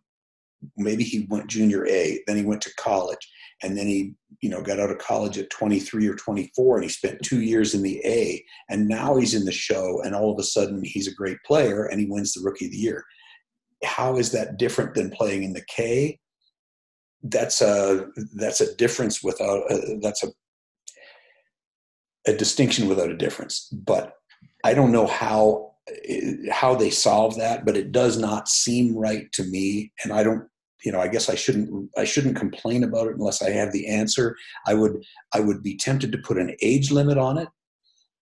maybe 0.76 1.04
he 1.04 1.26
went 1.30 1.46
junior 1.46 1.86
A, 1.86 2.22
then 2.26 2.36
he 2.36 2.42
went 2.42 2.60
to 2.62 2.74
college, 2.74 3.30
and 3.62 3.76
then 3.76 3.86
he, 3.86 4.14
you 4.40 4.50
know, 4.50 4.62
got 4.62 4.78
out 4.78 4.90
of 4.90 4.98
college 4.98 5.38
at 5.38 5.50
23 5.50 6.06
or 6.06 6.14
24 6.14 6.76
and 6.76 6.84
he 6.84 6.90
spent 6.90 7.22
2 7.22 7.40
years 7.40 7.74
in 7.74 7.82
the 7.82 8.00
A, 8.04 8.44
and 8.68 8.88
now 8.88 9.16
he's 9.16 9.34
in 9.34 9.44
the 9.44 9.52
show 9.52 10.02
and 10.02 10.14
all 10.14 10.32
of 10.32 10.38
a 10.38 10.42
sudden 10.42 10.82
he's 10.84 11.08
a 11.08 11.14
great 11.14 11.38
player 11.46 11.86
and 11.86 12.00
he 12.00 12.06
wins 12.06 12.32
the 12.32 12.42
rookie 12.42 12.66
of 12.66 12.72
the 12.72 12.76
year. 12.76 13.04
How 13.84 14.16
is 14.16 14.32
that 14.32 14.58
different 14.58 14.94
than 14.94 15.10
playing 15.10 15.42
in 15.42 15.52
the 15.52 15.64
K? 15.68 16.18
That's 17.22 17.60
a 17.60 18.08
that's 18.34 18.60
a 18.60 18.74
difference 18.76 19.22
without 19.22 19.70
uh, 19.70 19.78
that's 20.00 20.24
a 20.24 20.28
a 22.26 22.34
distinction 22.34 22.88
without 22.88 23.10
a 23.10 23.16
difference. 23.16 23.68
But 23.72 24.14
I 24.64 24.74
don't 24.74 24.92
know 24.92 25.06
how 25.06 25.69
Uh, 25.90 26.52
how 26.52 26.74
they 26.74 26.90
solve 26.90 27.36
that, 27.36 27.64
but 27.64 27.76
it 27.76 27.92
does 27.92 28.18
not 28.18 28.48
seem 28.48 28.96
right 28.96 29.30
to 29.32 29.44
me. 29.44 29.92
And 30.02 30.12
I 30.12 30.22
don't, 30.22 30.46
you 30.84 30.92
know, 30.92 31.00
I 31.00 31.08
guess 31.08 31.28
I 31.28 31.34
shouldn't 31.34 31.90
I 31.96 32.04
shouldn't 32.04 32.36
complain 32.36 32.84
about 32.84 33.08
it 33.08 33.16
unless 33.16 33.42
I 33.42 33.50
have 33.50 33.72
the 33.72 33.86
answer. 33.86 34.36
I 34.66 34.74
would 34.74 35.02
I 35.34 35.40
would 35.40 35.62
be 35.62 35.76
tempted 35.76 36.12
to 36.12 36.18
put 36.18 36.38
an 36.38 36.54
age 36.62 36.90
limit 36.90 37.18
on 37.18 37.38
it, 37.38 37.48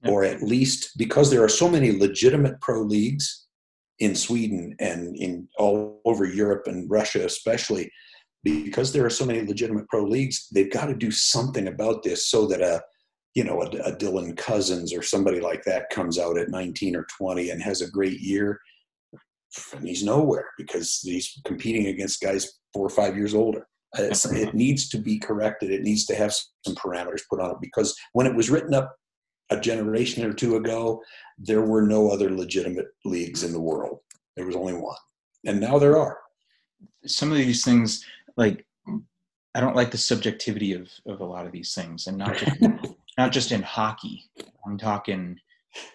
or 0.08 0.24
at 0.24 0.42
least 0.42 0.98
because 0.98 1.30
there 1.30 1.44
are 1.44 1.50
so 1.50 1.70
many 1.70 1.92
legitimate 1.92 2.60
pro 2.62 2.82
leagues 2.82 3.48
in 4.00 4.16
Sweden 4.16 4.76
and 4.80 5.16
in 5.18 5.48
all 5.58 6.02
over 6.06 6.26
Europe 6.26 6.64
and 6.68 6.90
Russia 6.90 7.26
especially 7.26 7.92
because 8.44 8.94
there 8.94 9.06
are 9.06 9.10
so 9.10 9.26
many 9.26 9.46
legitimate 9.46 9.88
pro 9.90 10.04
leagues 10.04 10.48
they've 10.54 10.72
got 10.72 10.86
to 10.86 10.96
do 10.96 11.12
something 11.12 11.68
about 11.68 12.04
this 12.04 12.28
so 12.28 12.48
that 12.48 12.62
a 12.62 12.82
you 13.40 13.46
know, 13.46 13.62
a, 13.62 13.68
a, 13.68 13.96
Dylan 13.96 14.36
Cozens 14.36 14.94
or 14.94 15.02
somebody 15.02 15.40
like 15.40 15.64
that 15.64 15.90
comes 15.92 16.20
out 16.20 16.38
at 16.38 16.50
19 16.50 16.94
or 16.94 17.08
20 17.18 17.52
and 17.52 17.64
has 17.64 17.80
a 17.80 17.90
great 17.90 18.20
year, 18.20 18.60
and 19.72 19.88
he's 19.88 20.04
nowhere 20.04 20.48
because 20.58 21.00
he's 21.02 21.40
competing 21.46 21.88
against 21.88 22.20
guys 22.20 22.60
four 22.74 22.86
or 22.86 22.90
five 22.90 23.16
years 23.16 23.34
older. 23.34 23.66
Uh, 23.98 24.04
it's, 24.04 24.26
it 24.34 24.54
needs 24.54 24.90
to 24.90 24.98
be 24.98 25.18
corrected. 25.18 25.72
It 25.72 25.84
needs 25.84 26.06
to 26.08 26.16
have 26.16 26.34
some 26.34 26.76
parameters 26.76 27.22
put 27.30 27.40
on 27.40 27.52
it 27.52 27.62
because 27.62 27.98
when 28.12 28.28
it 28.28 28.36
was 28.36 28.50
written 28.50 28.74
up 28.74 28.94
a 29.52 29.58
generation 29.58 30.26
or 30.26 30.34
two 30.34 30.58
ago, 30.58 31.02
there 31.38 31.62
were 31.62 31.84
no 31.84 32.10
other 32.10 32.32
legitimate 32.32 32.88
leagues 33.06 33.46
in 33.46 33.54
the 33.54 33.62
world. 33.62 34.00
There 34.36 34.48
was 34.48 34.58
only 34.58 34.74
one, 34.74 34.98
and 35.46 35.62
now 35.62 35.80
there 35.80 35.98
are. 35.98 36.18
Some 37.06 37.32
of 37.32 37.38
these 37.38 37.64
things, 37.64 38.04
like 38.36 38.66
I 39.56 39.62
don't 39.62 39.78
like 39.78 39.92
the 39.92 39.98
subjectivity 39.98 40.74
of 40.74 40.90
of 41.08 41.22
a 41.22 41.26
lot 41.26 41.46
of 41.46 41.54
these 41.54 41.74
things, 41.74 42.08
and 42.08 42.18
not 42.18 42.36
just 42.36 42.52
not 43.18 43.32
just 43.32 43.52
in 43.52 43.62
hockey. 43.62 44.30
I'm 44.66 44.78
talking, 44.78 45.38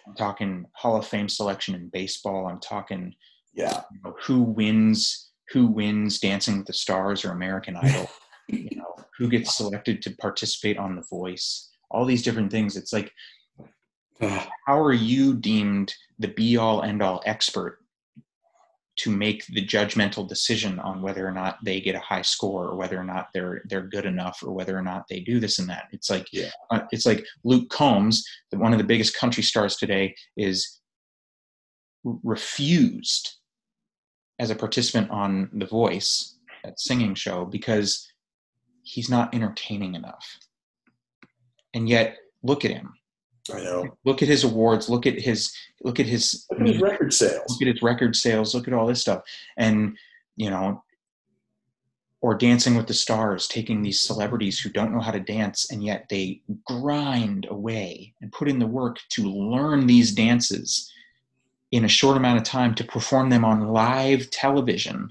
I'm 0.07 0.15
talking 0.15 0.65
Hall 0.73 0.97
of 0.97 1.07
Fame 1.07 1.29
selection 1.29 1.75
in 1.75 1.89
baseball. 1.89 2.47
I'm 2.47 2.59
talking, 2.59 3.13
yeah, 3.53 3.81
you 3.91 3.99
know, 4.03 4.15
who 4.21 4.41
wins, 4.41 5.31
who 5.49 5.67
wins 5.67 6.19
Dancing 6.19 6.57
with 6.57 6.67
the 6.67 6.73
Stars 6.73 7.25
or 7.25 7.31
American 7.31 7.75
Idol. 7.75 8.09
you 8.47 8.77
know, 8.77 8.95
who 9.17 9.29
gets 9.29 9.57
selected 9.57 10.01
to 10.03 10.15
participate 10.17 10.77
on 10.77 10.95
The 10.95 11.03
Voice. 11.09 11.69
All 11.89 12.05
these 12.05 12.23
different 12.23 12.51
things. 12.51 12.75
It's 12.75 12.93
like, 12.93 13.11
how 14.19 14.79
are 14.79 14.93
you 14.93 15.35
deemed 15.35 15.93
the 16.19 16.27
be 16.29 16.57
all 16.57 16.83
end 16.83 17.01
all 17.01 17.21
expert 17.25 17.79
to 18.97 19.11
make 19.11 19.45
the 19.47 19.65
judgmental 19.65 20.27
decision 20.27 20.79
on 20.79 21.01
whether 21.01 21.27
or 21.27 21.31
not 21.31 21.57
they 21.63 21.81
get 21.81 21.95
a 21.95 21.99
high 21.99 22.21
score 22.21 22.65
or 22.65 22.75
whether 22.75 22.97
or 22.97 23.03
not 23.03 23.27
they're 23.33 23.61
they're 23.65 23.87
good 23.87 24.05
enough 24.05 24.41
or 24.43 24.51
whether 24.53 24.77
or 24.77 24.81
not 24.81 25.05
they 25.09 25.19
do 25.19 25.39
this 25.39 25.59
and 25.59 25.69
that. 25.69 25.87
It's 25.91 26.09
like 26.09 26.27
yeah. 26.31 26.51
uh, 26.71 26.81
it's 26.91 27.05
like 27.05 27.25
luke 27.43 27.69
combs 27.69 28.25
one 28.51 28.71
of 28.71 28.77
the 28.77 28.85
biggest 28.85 29.17
country 29.17 29.43
stars 29.43 29.75
today 29.75 30.15
is 30.37 30.79
refused 32.05 33.35
as 34.39 34.49
a 34.49 34.55
participant 34.55 35.09
on 35.11 35.49
the 35.53 35.65
voice 35.65 36.37
that 36.63 36.79
singing 36.79 37.15
show 37.15 37.45
because 37.45 38.07
he's 38.83 39.09
not 39.09 39.33
entertaining 39.33 39.95
enough. 39.95 40.37
And 41.73 41.89
yet 41.89 42.17
look 42.43 42.63
at 42.63 42.71
him 42.71 42.93
I 43.53 43.59
know. 43.59 43.97
Look 44.05 44.21
at 44.21 44.27
his 44.27 44.43
awards. 44.43 44.89
Look 44.89 45.05
at 45.05 45.19
his 45.19 45.53
look 45.83 45.99
at 45.99 46.07
his, 46.07 46.45
look 46.51 46.61
at 46.61 46.67
his 46.67 46.81
record 46.81 47.13
sales. 47.13 47.43
Look 47.49 47.61
at 47.61 47.73
his 47.73 47.81
record 47.81 48.15
sales. 48.15 48.55
Look 48.55 48.67
at 48.67 48.73
all 48.73 48.87
this 48.87 49.01
stuff, 49.01 49.23
and 49.57 49.97
you 50.35 50.49
know, 50.49 50.83
or 52.25 52.33
Dancing 52.33 52.75
with 52.75 52.87
the 52.87 52.93
Stars, 52.95 53.47
taking 53.47 53.83
these 53.83 53.99
celebrities 53.99 54.59
who 54.59 54.71
don't 54.71 54.91
know 54.91 54.99
how 54.99 55.11
to 55.11 55.19
dance 55.19 55.71
and 55.71 55.83
yet 55.83 56.07
they 56.09 56.41
grind 56.65 57.45
away 57.51 58.15
and 58.19 58.31
put 58.31 58.49
in 58.49 58.57
the 58.57 58.65
work 58.65 58.97
to 59.09 59.29
learn 59.29 59.85
these 59.85 60.11
dances 60.11 60.91
in 61.71 61.85
a 61.85 61.87
short 61.87 62.17
amount 62.17 62.39
of 62.39 62.43
time 62.43 62.73
to 62.73 62.83
perform 62.83 63.29
them 63.29 63.45
on 63.45 63.67
live 63.67 64.27
television. 64.31 65.07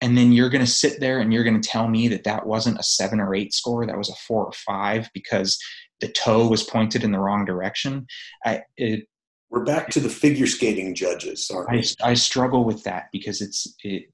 And 0.00 0.18
then 0.18 0.32
you're 0.32 0.50
going 0.50 0.64
to 0.64 0.70
sit 0.70 0.98
there 0.98 1.20
and 1.20 1.32
you're 1.32 1.44
going 1.44 1.60
to 1.60 1.68
tell 1.68 1.86
me 1.86 2.08
that 2.08 2.24
that 2.24 2.44
wasn't 2.44 2.80
a 2.80 2.82
seven 2.82 3.20
or 3.20 3.32
eight 3.32 3.54
score, 3.54 3.86
that 3.86 3.96
was 3.96 4.10
a 4.10 4.14
four 4.14 4.46
or 4.46 4.52
five 4.52 5.08
because 5.14 5.58
the 6.04 6.12
toe 6.12 6.46
was 6.46 6.62
pointed 6.62 7.02
in 7.02 7.12
the 7.12 7.18
wrong 7.18 7.46
direction. 7.46 8.06
I, 8.44 8.62
it, 8.76 9.06
We're 9.48 9.64
back 9.64 9.88
to 9.90 10.00
the 10.00 10.10
figure 10.10 10.46
skating 10.46 10.94
judges, 10.94 11.50
I, 11.70 11.82
I 12.02 12.12
struggle 12.12 12.64
with 12.64 12.84
that 12.84 13.04
because 13.10 13.40
it's 13.40 13.74
it, 13.82 14.10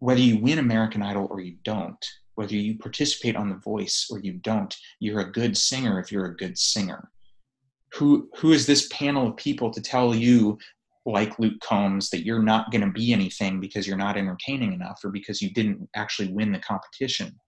whether 0.00 0.20
you 0.20 0.38
win 0.38 0.58
American 0.58 1.00
Idol 1.00 1.28
or 1.30 1.38
you 1.38 1.58
don't, 1.64 2.04
whether 2.34 2.56
you 2.56 2.76
participate 2.76 3.36
on 3.36 3.50
The 3.50 3.56
Voice 3.58 4.08
or 4.10 4.18
you 4.18 4.32
don't, 4.32 4.74
you're 4.98 5.20
a 5.20 5.30
good 5.30 5.56
singer 5.56 6.00
if 6.00 6.10
you're 6.10 6.26
a 6.26 6.36
good 6.36 6.58
singer. 6.58 7.08
Who 7.94 8.28
who 8.36 8.50
is 8.50 8.66
this 8.66 8.88
panel 8.88 9.28
of 9.28 9.36
people 9.36 9.70
to 9.70 9.80
tell 9.80 10.12
you, 10.12 10.58
like 11.04 11.38
Luke 11.38 11.60
Combs, 11.62 12.10
that 12.10 12.24
you're 12.24 12.42
not 12.42 12.72
going 12.72 12.80
to 12.84 12.90
be 12.90 13.12
anything 13.12 13.60
because 13.60 13.86
you're 13.86 13.96
not 13.96 14.16
entertaining 14.16 14.72
enough 14.72 14.98
or 15.04 15.10
because 15.10 15.40
you 15.40 15.52
didn't 15.52 15.88
actually 15.94 16.32
win 16.32 16.50
the 16.50 16.58
competition? 16.58 17.38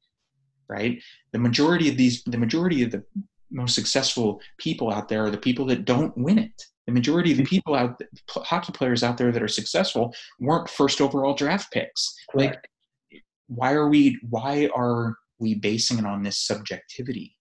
Right? 0.69 1.03
The 1.33 1.39
majority 1.39 1.89
of 1.89 1.97
these, 1.97 2.23
the 2.25 2.39
majority 2.39 2.83
of 2.83 2.91
the 2.91 3.03
most 3.51 3.75
successful 3.75 4.41
people 4.59 4.93
out 4.93 5.09
there 5.09 5.25
are 5.25 5.31
the 5.31 5.39
people 5.39 5.65
that 5.67 5.85
don't 5.85 6.17
win 6.17 6.39
it. 6.39 6.63
The 6.87 6.93
majority 6.93 7.33
of 7.33 7.37
the 7.37 7.43
mm-hmm. 7.43 7.51
people 7.51 7.75
out, 7.75 8.01
hockey 8.31 8.73
players 8.73 9.03
out 9.03 9.19
there 9.19 9.33
that 9.33 9.43
are 9.43 9.49
successful 9.49 10.15
weren't 10.41 10.71
first 10.71 11.01
overall 11.01 11.35
draft 11.35 11.73
picks. 11.73 12.15
Correct. 12.31 12.67
Like, 13.13 13.21
why 13.49 13.73
are 13.73 13.89
we? 13.89 14.19
Why 14.29 14.69
are 14.75 15.17
we 15.39 15.55
basing 15.55 15.99
it 15.99 16.07
on 16.07 16.23
this 16.23 16.39
subjectivity? 16.39 17.37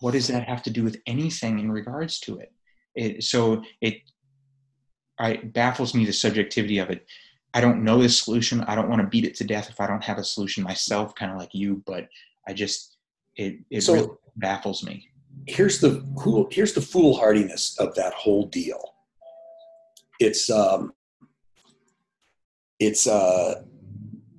What 0.00 0.12
does 0.12 0.28
that 0.28 0.48
have 0.48 0.62
to 0.64 0.70
do 0.70 0.82
with 0.82 0.96
anything 1.06 1.58
in 1.58 1.70
regards 1.70 2.20
to 2.20 2.38
it? 2.38 2.52
it 2.94 3.24
so 3.24 3.62
it, 3.80 3.96
I, 5.18 5.36
baffles 5.36 5.94
me 5.94 6.04
the 6.04 6.12
subjectivity 6.12 6.78
of 6.78 6.90
it. 6.90 7.06
I 7.52 7.60
don't 7.60 7.82
know 7.82 8.00
the 8.00 8.08
solution. 8.08 8.60
I 8.62 8.74
don't 8.74 8.88
want 8.88 9.02
to 9.02 9.08
beat 9.08 9.24
it 9.24 9.34
to 9.36 9.44
death 9.44 9.70
if 9.70 9.80
I 9.80 9.86
don't 9.86 10.04
have 10.04 10.18
a 10.18 10.24
solution 10.24 10.62
myself, 10.62 11.14
kind 11.14 11.32
of 11.32 11.38
like 11.38 11.52
you. 11.52 11.82
But 11.86 12.08
I 12.46 12.52
just 12.52 12.98
it 13.36 13.58
it 13.70 13.82
so, 13.82 13.94
really 13.94 14.08
baffles 14.36 14.84
me. 14.84 15.08
Here's 15.46 15.80
the 15.80 16.04
cool. 16.16 16.48
here's 16.50 16.74
the 16.74 16.80
foolhardiness 16.80 17.78
of 17.78 17.94
that 17.96 18.12
whole 18.12 18.46
deal. 18.46 18.94
It's 20.20 20.48
um, 20.48 20.92
it's 22.78 23.06
uh, 23.06 23.62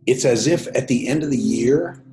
it's 0.06 0.26
as 0.26 0.48
if 0.48 0.68
at 0.68 0.88
the 0.88 1.08
end 1.08 1.24
of 1.24 1.32
the 1.32 1.38
year, 1.38 2.04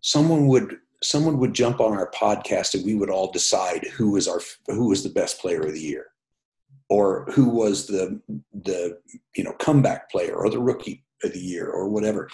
someone 0.00 0.46
would 0.46 0.78
someone 1.02 1.38
would 1.38 1.54
jump 1.54 1.80
on 1.80 1.92
our 1.92 2.10
podcast 2.12 2.74
and 2.74 2.84
we 2.84 2.94
would 2.94 3.10
all 3.10 3.30
decide 3.30 3.86
who 3.94 4.16
is 4.16 4.26
our 4.26 4.40
who 4.66 4.92
is 4.92 5.02
the 5.02 5.10
best 5.10 5.38
player 5.40 5.60
of 5.60 5.72
the 5.72 5.80
year 5.80 6.06
or 6.90 7.26
who 7.32 7.48
was 7.48 7.86
the 7.86 8.20
the 8.52 8.98
you 9.34 9.44
know 9.44 9.52
comeback 9.52 10.10
player 10.10 10.34
or 10.34 10.50
the 10.50 10.58
rookie 10.58 11.04
of 11.24 11.32
the 11.32 11.40
year 11.40 11.66
or 11.70 11.88
whatever. 11.88 12.28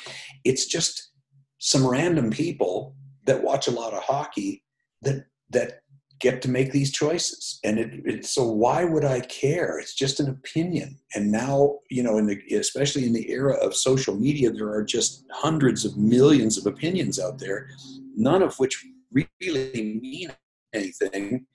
It's 0.45 0.67
just 0.67 1.11
some 1.59 1.87
random 1.87 2.31
people 2.31 2.97
that 3.27 3.43
watch 3.43 3.69
a 3.69 3.73
lot 3.73 3.93
of 3.93 4.03
hockey 4.03 4.65
that 5.03 5.27
that 5.51 5.81
get 6.19 6.41
to 6.41 6.51
make 6.51 6.73
these 6.73 6.91
choices. 6.91 7.61
And 7.63 7.79
it, 7.79 7.91
it, 8.07 8.25
so 8.25 8.51
why 8.51 8.85
would 8.85 9.05
i 9.05 9.21
care? 9.21 9.79
It's 9.79 9.95
just 9.95 10.19
an 10.19 10.31
opinion. 10.31 10.99
And 11.15 11.31
now 11.31 11.79
you 11.91 12.03
know 12.03 12.17
in 12.19 12.27
the 12.27 12.41
especially 12.55 13.05
in 13.07 13.13
the 13.13 13.31
era 13.31 13.55
of 13.55 13.77
social 13.77 14.17
media 14.17 14.51
there 14.51 14.71
are 14.71 14.85
just 14.85 15.25
hundreds 15.31 15.85
of 15.85 15.97
millions 15.97 16.57
of 16.59 16.67
opinions 16.67 17.21
out 17.21 17.39
there 17.39 17.69
none 18.17 18.43
of 18.43 18.59
which 18.59 18.85
really 19.13 20.01
mean 20.01 20.33
anything. 20.73 21.47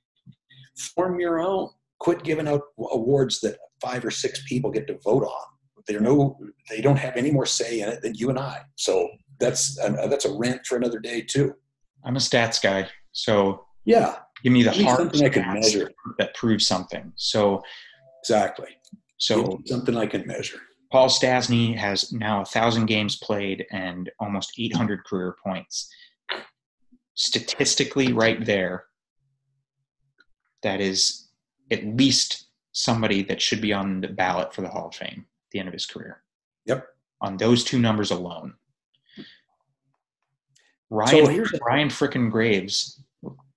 Form 0.96 1.20
your 1.20 1.40
own 1.40 1.70
quit 2.02 2.24
giving 2.24 2.48
out 2.48 2.62
awards 2.92 3.40
that 3.42 3.58
five 3.80 4.04
or 4.04 4.10
six 4.10 4.44
people 4.48 4.72
get 4.72 4.88
to 4.88 4.98
vote 5.04 5.24
on. 5.24 5.48
They're 5.88 6.00
no, 6.00 6.36
they 6.68 6.82
don't 6.82 6.98
have 6.98 7.16
any 7.16 7.32
more 7.32 7.46
say 7.46 7.82
in 7.82 7.90
it 7.90 8.02
than 8.02 8.16
you 8.16 8.30
and 8.30 8.40
I. 8.40 8.62
So 8.76 9.08
that's 9.40 9.80
uh, 9.80 10.08
that's 10.08 10.26
a 10.26 10.34
rant 10.34 10.66
for 10.66 10.78
another 10.78 11.00
day 11.00 11.22
too. 11.22 11.54
I'm 12.04 12.16
a 12.16 12.20
stats 12.20 12.62
guy, 12.62 12.90
so 13.12 13.66
yeah, 13.86 14.18
give 14.44 14.52
me 14.52 14.64
the 14.64 14.72
hard 14.72 14.98
something 14.98 15.24
I 15.24 15.30
can 15.30 15.54
measure 15.54 15.92
that 16.18 16.34
proves 16.34 16.66
something. 16.68 17.14
So 17.16 17.62
exactly. 18.24 18.70
So 19.18 19.60
something 19.66 19.96
I 19.96 20.08
can 20.08 20.26
measure. 20.26 20.60
Paul 20.92 21.08
Stastny 21.08 21.78
has 21.78 22.12
now 22.12 22.42
a 22.42 22.46
thousand 22.46 22.88
games 22.88 23.16
played 23.18 23.66
and 23.72 24.12
almost 24.20 24.54
800 24.58 25.06
career 25.06 25.36
points. 25.44 25.90
Statistically, 27.14 28.12
right 28.12 28.44
there, 28.44 28.86
that 30.64 30.82
is 30.82 31.31
at 31.72 31.86
least 31.86 32.48
somebody 32.74 33.24
that 33.24 33.42
should 33.42 33.62
be 33.62 33.74
on 33.74 34.02
the 34.02 34.08
ballot 34.08 34.54
for 34.54 34.62
the 34.62 34.70
Hall 34.70 34.90
of 34.90 34.96
Fame 34.96 35.26
at 35.26 35.52
the 35.52 35.60
end 35.60 35.68
of 35.68 35.74
his 35.74 35.86
career. 35.86 36.22
Yep. 36.66 36.88
On 37.22 37.38
those 37.38 37.64
two 37.64 37.80
numbers 37.80 38.12
alone. 38.12 38.54
Ryan 40.90 41.46
so 41.46 41.58
Ryan 41.66 41.88
frickin' 41.88 42.30
Graves 42.30 43.02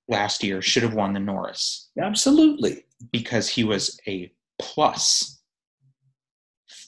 last 0.08 0.44
year 0.44 0.62
should 0.62 0.82
have 0.82 0.94
won 0.94 1.12
the 1.12 1.20
Norris. 1.20 1.90
Absolutely. 1.98 2.84
Because 3.10 3.48
he 3.48 3.64
was 3.64 3.98
a 4.06 4.32
plus 4.58 5.40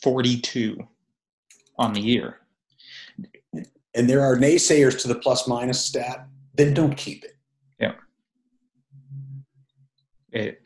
42 0.03 0.79
on 1.79 1.93
the 1.93 2.01
year. 2.01 2.39
And 3.95 4.09
there 4.09 4.21
are 4.21 4.37
naysayers 4.37 5.01
to 5.03 5.09
the 5.09 5.17
plus 5.17 5.49
minus 5.49 5.85
stat, 5.85 6.27
then 6.55 6.75
don't 6.75 6.97
keep 6.97 7.25
it. 7.25 7.37
Yeah. 7.81 7.95
It, 10.33 10.61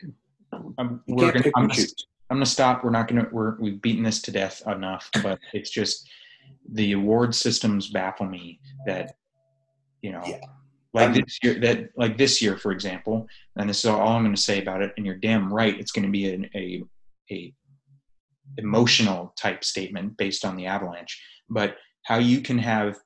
I'm, 0.77 1.01
we're 1.07 1.31
gonna, 1.31 1.51
I'm, 1.55 1.67
gonna, 1.67 1.83
I'm 2.29 2.37
gonna 2.37 2.45
stop. 2.45 2.83
We're 2.83 2.91
not 2.91 3.07
gonna. 3.07 3.27
We're 3.31 3.57
we've 3.59 3.81
beaten 3.81 4.03
this 4.03 4.21
to 4.23 4.31
death 4.31 4.61
enough. 4.67 5.09
But 5.21 5.39
it's 5.53 5.69
just 5.69 6.09
the 6.71 6.93
award 6.93 7.35
systems 7.35 7.89
baffle 7.89 8.25
me. 8.25 8.59
That 8.85 9.15
you 10.01 10.11
know, 10.11 10.23
yeah. 10.25 10.39
like 10.93 11.13
this 11.13 11.39
year. 11.43 11.59
That 11.59 11.89
like 11.95 12.17
this 12.17 12.41
year, 12.41 12.57
for 12.57 12.71
example. 12.71 13.27
And 13.57 13.69
this 13.69 13.79
is 13.79 13.85
all 13.85 14.07
I'm 14.07 14.23
going 14.23 14.35
to 14.35 14.41
say 14.41 14.61
about 14.61 14.81
it. 14.81 14.93
And 14.97 15.05
you're 15.05 15.15
damn 15.15 15.53
right. 15.53 15.79
It's 15.79 15.91
going 15.91 16.05
to 16.05 16.11
be 16.11 16.33
an, 16.33 16.49
a 16.55 16.83
a 17.29 17.53
emotional 18.57 19.33
type 19.37 19.63
statement 19.63 20.17
based 20.17 20.45
on 20.45 20.55
the 20.55 20.65
avalanche. 20.65 21.21
But 21.49 21.77
how 22.03 22.17
you 22.17 22.41
can 22.41 22.57
have 22.57 22.97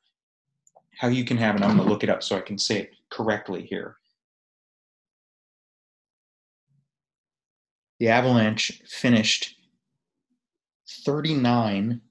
how 0.97 1.07
you 1.09 1.25
can 1.25 1.37
have, 1.37 1.55
and 1.55 1.63
I'm 1.63 1.75
going 1.75 1.87
to 1.87 1.91
look 1.91 2.03
it 2.03 2.09
up 2.09 2.23
so 2.23 2.37
I 2.37 2.41
can 2.41 2.57
say 2.57 2.79
it 2.79 2.91
correctly 3.09 3.65
here. 3.69 3.97
The 7.99 8.09
Avalanche 8.09 8.81
finished 8.87 9.55
39 11.05 12.01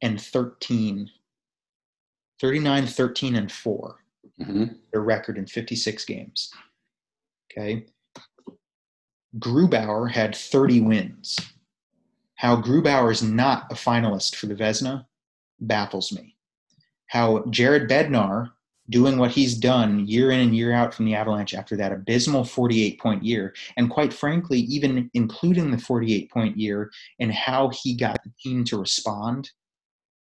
and 0.00 0.20
13. 0.20 1.10
39, 2.40 2.86
13, 2.86 3.36
and 3.36 3.52
4. 3.52 3.96
Mm-hmm. 4.40 4.64
Their 4.90 5.02
record 5.02 5.38
in 5.38 5.46
56 5.46 6.04
games. 6.04 6.50
Okay. 7.50 7.86
Grubauer 9.38 10.10
had 10.10 10.34
30 10.34 10.80
wins. 10.80 11.38
How 12.34 12.60
Grubauer 12.60 13.12
is 13.12 13.22
not 13.22 13.70
a 13.70 13.74
finalist 13.74 14.34
for 14.34 14.46
the 14.46 14.54
Vezina 14.54 15.06
baffles 15.60 16.12
me. 16.12 16.36
How 17.06 17.44
Jared 17.50 17.88
Bednar 17.88 18.50
doing 18.90 19.16
what 19.16 19.30
he's 19.30 19.54
done 19.54 20.06
year 20.06 20.30
in 20.32 20.40
and 20.40 20.56
year 20.56 20.72
out 20.72 20.92
from 20.92 21.04
the 21.04 21.14
Avalanche 21.14 21.54
after 21.54 21.76
that 21.76 21.92
abysmal 21.92 22.44
48 22.44 23.00
point 23.00 23.24
year, 23.24 23.54
and 23.76 23.90
quite 23.90 24.12
frankly, 24.12 24.58
even 24.60 25.10
including 25.14 25.70
the 25.70 25.78
48 25.78 26.30
point 26.30 26.56
year 26.56 26.90
and 27.20 27.32
how 27.32 27.70
he 27.70 27.94
got 27.94 28.22
the 28.24 28.32
team 28.42 28.64
to 28.64 28.78
respond 28.78 29.50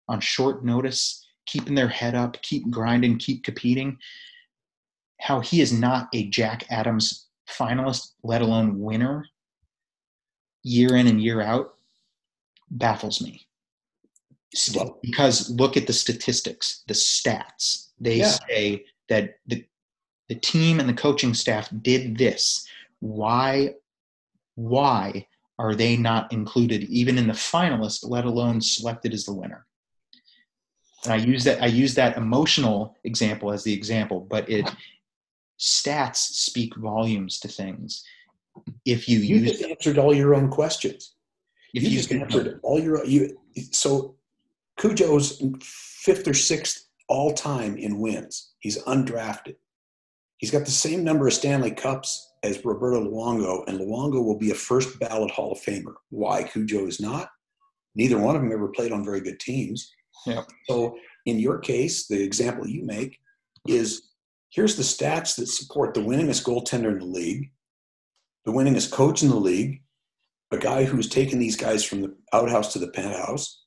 on 0.07 0.19
short 0.19 0.63
notice, 0.63 1.25
keeping 1.45 1.75
their 1.75 1.87
head 1.87 2.15
up, 2.15 2.41
keep 2.41 2.69
grinding, 2.69 3.17
keep 3.17 3.43
competing, 3.43 3.97
how 5.19 5.39
he 5.39 5.61
is 5.61 5.71
not 5.71 6.07
a 6.13 6.27
Jack 6.29 6.65
Adams 6.69 7.27
finalist, 7.49 8.13
let 8.23 8.41
alone 8.41 8.79
winner, 8.79 9.25
year 10.63 10.95
in 10.95 11.07
and 11.07 11.21
year 11.21 11.41
out, 11.41 11.75
baffles 12.69 13.21
me. 13.21 13.47
Because 15.01 15.49
look 15.49 15.77
at 15.77 15.87
the 15.87 15.93
statistics, 15.93 16.83
the 16.87 16.93
stats 16.93 17.87
they 18.01 18.17
yeah. 18.17 18.37
say 18.47 18.85
that 19.07 19.35
the 19.47 19.63
the 20.27 20.35
team 20.35 20.79
and 20.79 20.89
the 20.89 20.93
coaching 20.93 21.33
staff 21.33 21.69
did 21.81 22.17
this. 22.17 22.67
Why 22.99 23.75
why 24.55 25.27
are 25.59 25.75
they 25.75 25.95
not 25.95 26.33
included 26.33 26.83
even 26.85 27.17
in 27.17 27.27
the 27.27 27.33
finalist, 27.33 27.99
let 28.03 28.25
alone 28.25 28.59
selected 28.61 29.13
as 29.13 29.25
the 29.25 29.33
winner? 29.33 29.65
And 31.03 31.13
I 31.13 31.17
use 31.17 31.43
that 31.43 31.61
I 31.61 31.67
use 31.67 31.93
that 31.95 32.17
emotional 32.17 32.97
example 33.03 33.51
as 33.51 33.63
the 33.63 33.73
example, 33.73 34.19
but 34.19 34.49
it 34.49 34.69
stats 35.59 36.17
speak 36.17 36.75
volumes 36.75 37.39
to 37.39 37.47
things. 37.47 38.03
If 38.85 39.07
you, 39.07 39.19
you 39.19 39.37
use 39.37 39.51
just 39.51 39.63
answered 39.63 39.97
all 39.97 40.13
your 40.13 40.35
own 40.35 40.49
questions. 40.49 41.13
If 41.73 41.83
you, 41.83 41.89
you 41.89 41.97
just 41.97 42.11
answered 42.11 42.59
all 42.63 42.79
your 42.79 43.05
you 43.05 43.37
so 43.71 44.15
Cujo's 44.81 45.41
fifth 45.61 46.27
or 46.27 46.33
sixth 46.33 46.87
all 47.07 47.33
time 47.33 47.77
in 47.77 47.99
wins. 47.99 48.53
He's 48.59 48.81
undrafted. 48.85 49.55
He's 50.37 50.49
got 50.49 50.65
the 50.65 50.71
same 50.71 51.03
number 51.03 51.27
of 51.27 51.33
Stanley 51.33 51.69
Cups 51.69 52.33
as 52.41 52.65
Roberto 52.65 52.99
Luongo, 52.99 53.63
and 53.67 53.79
Luongo 53.79 54.25
will 54.25 54.39
be 54.39 54.49
a 54.49 54.55
first 54.55 54.99
ballot 54.99 55.29
Hall 55.29 55.51
of 55.51 55.59
Famer. 55.59 55.93
Why 56.09 56.43
Cujo 56.43 56.87
is 56.87 56.99
not? 56.99 57.29
Neither 57.93 58.17
one 58.17 58.35
of 58.35 58.41
them 58.41 58.51
ever 58.51 58.69
played 58.69 58.91
on 58.91 59.05
very 59.05 59.21
good 59.21 59.39
teams. 59.39 59.91
Yeah. 60.25 60.45
So 60.67 60.97
in 61.27 61.37
your 61.37 61.59
case, 61.59 62.07
the 62.07 62.23
example 62.23 62.67
you 62.67 62.83
make 62.83 63.19
is 63.67 64.09
here's 64.49 64.77
the 64.77 64.83
stats 64.83 65.35
that 65.35 65.47
support 65.47 65.93
the 65.93 65.99
winningest 65.99 66.43
goaltender 66.43 66.91
in 66.91 66.99
the 66.99 67.05
league, 67.05 67.51
the 68.45 68.51
winningest 68.51 68.91
coach 68.91 69.21
in 69.21 69.29
the 69.29 69.35
league, 69.35 69.83
a 70.49 70.57
guy 70.57 70.85
who's 70.85 71.07
taken 71.07 71.37
these 71.37 71.55
guys 71.55 71.83
from 71.83 72.01
the 72.01 72.15
outhouse 72.33 72.73
to 72.73 72.79
the 72.79 72.89
penthouse, 72.89 73.63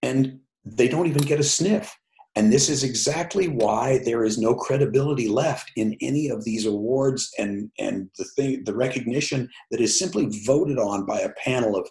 and 0.00 0.38
they 0.64 0.88
don't 0.88 1.06
even 1.06 1.22
get 1.22 1.40
a 1.40 1.44
sniff. 1.44 1.96
And 2.36 2.52
this 2.52 2.68
is 2.68 2.82
exactly 2.82 3.46
why 3.48 4.00
there 4.04 4.24
is 4.24 4.38
no 4.38 4.54
credibility 4.54 5.28
left 5.28 5.70
in 5.76 5.96
any 6.00 6.28
of 6.28 6.42
these 6.44 6.66
awards 6.66 7.30
and, 7.38 7.70
and 7.78 8.10
the 8.18 8.24
thing, 8.36 8.64
the 8.64 8.74
recognition 8.74 9.48
that 9.70 9.80
is 9.80 9.98
simply 9.98 10.28
voted 10.44 10.78
on 10.78 11.06
by 11.06 11.20
a 11.20 11.32
panel 11.44 11.76
of 11.76 11.88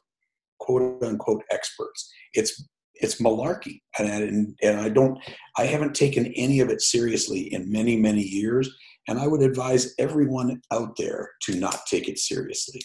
quote 0.60 1.02
unquote 1.02 1.44
experts. 1.50 2.12
It's 2.34 2.68
it's 2.96 3.20
malarkey, 3.20 3.82
and, 3.98 4.08
and, 4.08 4.58
and 4.62 4.80
I 4.80 4.88
don't, 4.88 5.18
I 5.58 5.66
haven't 5.66 5.96
taken 5.96 6.28
any 6.36 6.60
of 6.60 6.70
it 6.70 6.80
seriously 6.80 7.52
in 7.52 7.72
many 7.72 7.98
many 8.00 8.22
years, 8.22 8.70
and 9.08 9.18
I 9.18 9.28
would 9.28 9.42
advise 9.42 9.96
everyone 9.98 10.62
out 10.72 10.96
there 10.98 11.32
to 11.44 11.56
not 11.56 11.86
take 11.88 12.08
it 12.08 12.20
seriously. 12.20 12.82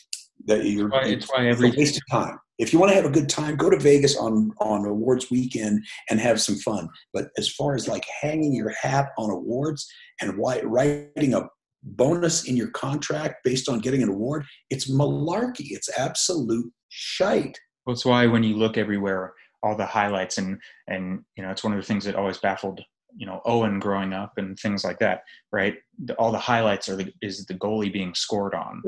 That 0.46 0.64
you're, 0.64 0.86
it's 0.86 0.94
why, 0.94 1.02
it's 1.02 1.26
why 1.30 1.46
every 1.48 1.70
waste 1.72 1.96
of 1.96 2.02
time 2.10 2.38
if 2.58 2.72
you 2.72 2.78
want 2.78 2.90
to 2.90 2.96
have 2.96 3.04
a 3.04 3.10
good 3.10 3.28
time, 3.28 3.56
go 3.56 3.70
to 3.70 3.78
Vegas 3.78 4.16
on 4.16 4.50
on 4.60 4.84
awards 4.84 5.30
weekend 5.30 5.84
and 6.10 6.20
have 6.20 6.40
some 6.40 6.56
fun. 6.56 6.88
But 7.12 7.28
as 7.38 7.48
far 7.48 7.74
as 7.74 7.88
like 7.88 8.04
hanging 8.20 8.54
your 8.54 8.70
hat 8.70 9.10
on 9.16 9.30
awards 9.30 9.86
and 10.20 10.36
writing 10.38 11.34
a 11.34 11.48
bonus 11.82 12.48
in 12.48 12.56
your 12.56 12.70
contract 12.70 13.36
based 13.44 13.68
on 13.68 13.78
getting 13.78 14.02
an 14.02 14.08
award, 14.08 14.44
it's 14.70 14.90
malarkey. 14.90 15.68
It's 15.70 15.88
absolute 15.98 16.72
shite. 16.88 17.58
Well, 17.86 17.94
that's 17.94 18.04
why 18.04 18.26
when 18.26 18.42
you 18.42 18.56
look 18.56 18.76
everywhere, 18.76 19.32
all 19.62 19.76
the 19.76 19.86
highlights 19.86 20.38
and 20.38 20.58
and 20.88 21.20
you 21.36 21.42
know 21.42 21.50
it's 21.50 21.64
one 21.64 21.72
of 21.72 21.80
the 21.80 21.86
things 21.86 22.04
that 22.04 22.14
always 22.14 22.38
baffled 22.38 22.80
you 23.16 23.26
know 23.26 23.40
Owen 23.44 23.78
growing 23.78 24.12
up 24.12 24.32
and 24.36 24.58
things 24.58 24.84
like 24.84 24.98
that, 24.98 25.22
right? 25.52 25.76
All 26.18 26.32
the 26.32 26.38
highlights 26.38 26.88
are 26.88 26.96
the, 26.96 27.12
is 27.22 27.46
the 27.46 27.54
goalie 27.54 27.92
being 27.92 28.14
scored 28.14 28.54
on. 28.54 28.82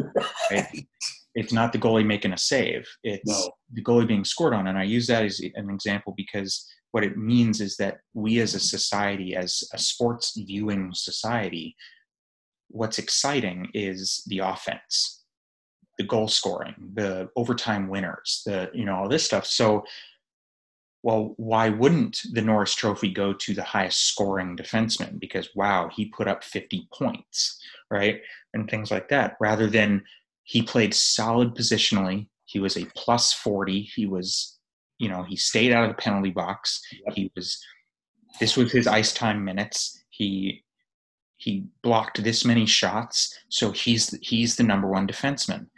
Right? 0.51 0.87
it's 1.35 1.53
not 1.53 1.73
the 1.73 1.79
goalie 1.79 2.07
making 2.07 2.33
a 2.33 2.39
save 2.39 2.87
it's 3.03 3.31
no. 3.31 3.51
the 3.73 3.83
goalie 3.83 4.07
being 4.07 4.25
scored 4.25 4.55
on. 4.55 4.67
And 4.67 4.79
i 4.79 4.83
use 4.83 5.07
that 5.07 5.25
as 5.25 5.41
an 5.41 5.71
example 5.71 6.15
because 6.17 6.67
what 6.93 7.05
it 7.05 7.17
means 7.17 7.61
is 7.61 7.77
that 7.77 7.99
we 8.15 8.41
as 8.41 8.55
a 8.55 8.61
society 8.61 9.37
as 9.37 9.63
a 9.73 9.79
sports 9.79 10.37
viewing 10.37 10.91
society 10.95 11.77
what's 12.69 12.99
exciting 12.99 13.69
is 13.75 14.23
the 14.27 14.39
offense 14.39 15.25
the 15.99 16.05
goal 16.05 16.29
scoring 16.29 16.75
the 16.95 17.29
overtime 17.37 17.89
winners 17.89 18.43
the 18.47 18.71
you 18.73 18.85
know 18.85 18.95
all 18.95 19.09
this 19.09 19.25
stuff. 19.25 19.47
So 19.47 19.85
well 21.03 21.35
why 21.37 21.69
wouldn't 21.69 22.21
the 22.33 22.43
norris 22.43 22.75
trophy 22.75 23.11
go 23.11 23.33
to 23.33 23.55
the 23.55 23.63
highest 23.63 24.07
scoring 24.07 24.57
defenseman? 24.57 25.19
Because 25.21 25.49
wow 25.55 25.89
he 25.93 26.07
put 26.07 26.29
up 26.29 26.43
50 26.45 26.89
points 26.93 27.61
right? 27.91 28.21
And 28.55 28.71
things 28.71 28.91
like 28.91 29.09
that 29.09 29.37
rather 29.41 29.67
than 29.67 30.03
he 30.51 30.63
played 30.63 30.93
solid 30.93 31.55
positionally. 31.55 32.27
He 32.45 32.59
was 32.59 32.77
a 32.77 32.85
plus 32.97 33.33
40. 33.33 33.83
He 33.83 34.05
was, 34.05 34.59
you 34.99 35.09
know, 35.09 35.23
he 35.23 35.37
stayed 35.37 35.73
out 35.73 35.85
of 35.85 35.91
the 35.91 36.03
penalty 36.03 36.31
box. 36.31 36.83
Yep. 37.07 37.17
He 37.17 37.33
was, 37.37 37.65
this 38.41 38.57
was 38.57 38.73
his 38.73 38.89
ice 38.89 39.13
time 39.13 39.45
minutes. 39.45 40.03
He, 40.09 40.65
he 41.37 41.67
blocked 41.85 42.25
this 42.25 42.45
many 42.45 42.67
shots. 42.67 43.39
So 43.49 43.71
he's, 43.71 44.11
he's 44.23 44.57
the 44.57 44.65
number 44.65 44.89
one 44.89 45.07
defenseman. 45.07 45.69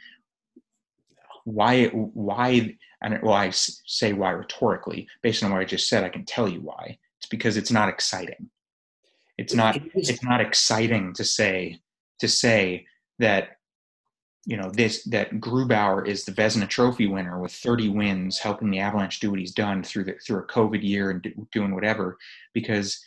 Why, 1.44 1.88
why, 1.88 2.74
and 3.02 3.20
well, 3.22 3.34
I 3.34 3.50
say 3.50 4.14
why 4.14 4.30
rhetorically, 4.30 5.06
based 5.22 5.44
on 5.44 5.50
what 5.50 5.60
I 5.60 5.66
just 5.66 5.86
said, 5.86 6.02
I 6.02 6.08
can 6.08 6.24
tell 6.24 6.48
you 6.48 6.62
why. 6.62 6.96
It's 7.18 7.28
because 7.28 7.58
it's 7.58 7.70
not 7.70 7.90
exciting. 7.90 8.48
It's 9.36 9.52
not, 9.52 9.78
it's 9.94 10.24
not 10.24 10.40
exciting 10.40 11.12
to 11.12 11.24
say, 11.24 11.80
to 12.20 12.26
say 12.26 12.86
that 13.18 13.58
you 14.44 14.56
know 14.56 14.70
this 14.70 15.04
that 15.04 15.32
Grubauer 15.32 16.06
is 16.06 16.24
the 16.24 16.32
Vezina 16.32 16.68
Trophy 16.68 17.06
winner 17.06 17.38
with 17.38 17.52
30 17.52 17.90
wins, 17.90 18.38
helping 18.38 18.70
the 18.70 18.80
Avalanche 18.80 19.20
do 19.20 19.30
what 19.30 19.38
he's 19.38 19.52
done 19.52 19.82
through 19.82 20.04
the 20.04 20.14
through 20.14 20.40
a 20.40 20.46
COVID 20.46 20.82
year 20.82 21.10
and 21.10 21.22
do, 21.22 21.46
doing 21.52 21.74
whatever, 21.74 22.18
because 22.52 23.00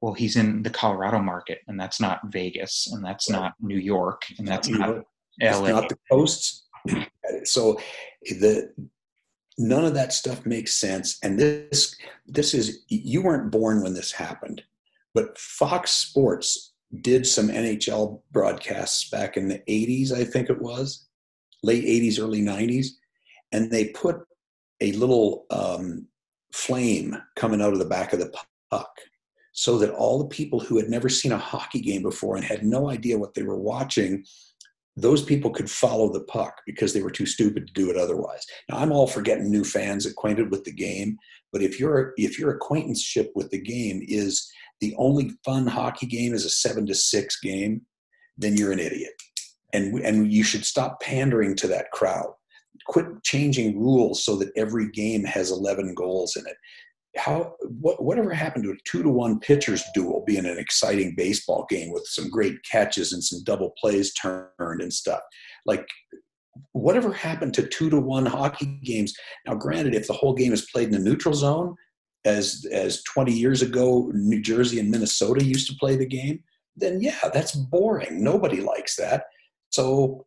well, 0.00 0.14
he's 0.14 0.36
in 0.36 0.62
the 0.62 0.70
Colorado 0.70 1.20
market, 1.20 1.60
and 1.68 1.80
that's 1.80 2.00
not 2.00 2.20
Vegas, 2.26 2.88
and 2.92 3.04
that's 3.04 3.30
not 3.30 3.54
New 3.60 3.78
York, 3.78 4.22
and 4.38 4.46
that's 4.46 4.68
not 4.68 5.04
LA. 5.40 5.68
Not 5.68 5.88
the 5.88 5.98
coasts. 6.10 6.64
So 7.42 7.80
the 8.22 8.72
none 9.58 9.84
of 9.84 9.94
that 9.94 10.12
stuff 10.12 10.46
makes 10.46 10.74
sense. 10.74 11.18
And 11.22 11.38
this 11.38 11.96
this 12.26 12.54
is 12.54 12.84
you 12.88 13.22
weren't 13.22 13.50
born 13.50 13.82
when 13.82 13.94
this 13.94 14.12
happened, 14.12 14.62
but 15.12 15.36
Fox 15.38 15.90
Sports 15.90 16.72
did 17.00 17.26
some 17.26 17.48
NHL 17.48 18.20
broadcasts 18.32 19.10
back 19.10 19.36
in 19.36 19.48
the 19.48 19.62
80s, 19.68 20.12
I 20.12 20.24
think 20.24 20.50
it 20.50 20.60
was, 20.60 21.06
late 21.62 21.84
80s, 21.84 22.20
early 22.20 22.42
90s, 22.42 22.88
and 23.52 23.70
they 23.70 23.88
put 23.88 24.20
a 24.80 24.92
little 24.92 25.46
um, 25.50 26.06
flame 26.52 27.16
coming 27.34 27.60
out 27.60 27.72
of 27.72 27.78
the 27.78 27.84
back 27.84 28.12
of 28.12 28.18
the 28.18 28.32
puck 28.70 28.90
so 29.52 29.78
that 29.78 29.90
all 29.90 30.18
the 30.18 30.28
people 30.28 30.60
who 30.60 30.76
had 30.76 30.88
never 30.88 31.08
seen 31.08 31.32
a 31.32 31.38
hockey 31.38 31.80
game 31.80 32.02
before 32.02 32.36
and 32.36 32.44
had 32.44 32.64
no 32.64 32.90
idea 32.90 33.18
what 33.18 33.34
they 33.34 33.42
were 33.42 33.58
watching 33.58 34.24
those 34.96 35.22
people 35.22 35.50
could 35.50 35.70
follow 35.70 36.10
the 36.10 36.24
puck 36.24 36.62
because 36.66 36.92
they 36.92 37.02
were 37.02 37.10
too 37.10 37.26
stupid 37.26 37.66
to 37.66 37.72
do 37.74 37.90
it 37.90 37.96
otherwise. 37.96 38.44
Now 38.68 38.78
I'm 38.78 38.92
all 38.92 39.06
for 39.06 39.20
getting 39.20 39.50
new 39.50 39.64
fans 39.64 40.06
acquainted 40.06 40.50
with 40.50 40.64
the 40.64 40.72
game, 40.72 41.18
but 41.52 41.62
if 41.62 41.78
your 41.78 42.14
if 42.16 42.38
your 42.38 42.52
acquaintanceship 42.52 43.30
with 43.34 43.50
the 43.50 43.60
game 43.60 44.00
is 44.08 44.50
the 44.80 44.94
only 44.98 45.32
fun 45.44 45.66
hockey 45.66 46.06
game 46.06 46.34
is 46.34 46.44
a 46.44 46.50
seven 46.50 46.86
to 46.86 46.94
six 46.94 47.40
game, 47.40 47.82
then 48.36 48.56
you're 48.56 48.72
an 48.72 48.78
idiot, 48.78 49.12
and 49.72 49.98
and 50.00 50.32
you 50.32 50.42
should 50.42 50.64
stop 50.64 51.00
pandering 51.00 51.56
to 51.56 51.68
that 51.68 51.90
crowd. 51.92 52.32
Quit 52.86 53.06
changing 53.24 53.80
rules 53.80 54.24
so 54.24 54.36
that 54.36 54.52
every 54.56 54.90
game 54.90 55.24
has 55.24 55.50
11 55.50 55.94
goals 55.94 56.36
in 56.36 56.46
it. 56.46 56.56
How 57.16 57.54
what, 57.80 58.02
whatever 58.02 58.32
happened 58.34 58.64
to 58.64 58.72
a 58.72 58.76
two 58.84 59.02
to 59.02 59.08
one 59.08 59.40
pitchers 59.40 59.82
duel 59.94 60.22
being 60.26 60.44
an 60.44 60.58
exciting 60.58 61.14
baseball 61.16 61.66
game 61.70 61.90
with 61.90 62.06
some 62.06 62.28
great 62.28 62.62
catches 62.70 63.12
and 63.12 63.24
some 63.24 63.42
double 63.44 63.72
plays 63.80 64.12
turned 64.12 64.82
and 64.82 64.92
stuff? 64.92 65.20
Like 65.64 65.88
whatever 66.72 67.12
happened 67.12 67.54
to 67.54 67.66
two 67.66 67.88
to 67.88 67.98
one 67.98 68.26
hockey 68.26 68.78
games? 68.84 69.14
Now 69.46 69.54
granted 69.54 69.94
if 69.94 70.06
the 70.06 70.12
whole 70.12 70.34
game 70.34 70.52
is 70.52 70.68
played 70.70 70.88
in 70.88 70.94
a 70.94 70.98
neutral 70.98 71.34
zone 71.34 71.74
as 72.26 72.66
as 72.70 73.02
20 73.04 73.32
years 73.32 73.62
ago 73.62 74.10
new 74.12 74.42
jersey 74.42 74.78
and 74.78 74.90
minnesota 74.90 75.42
used 75.42 75.68
to 75.70 75.76
play 75.76 75.96
the 75.96 76.06
game 76.06 76.42
then 76.76 77.00
yeah 77.00 77.30
that's 77.32 77.52
boring 77.54 78.22
nobody 78.22 78.60
likes 78.60 78.96
that 78.96 79.24
so 79.70 80.26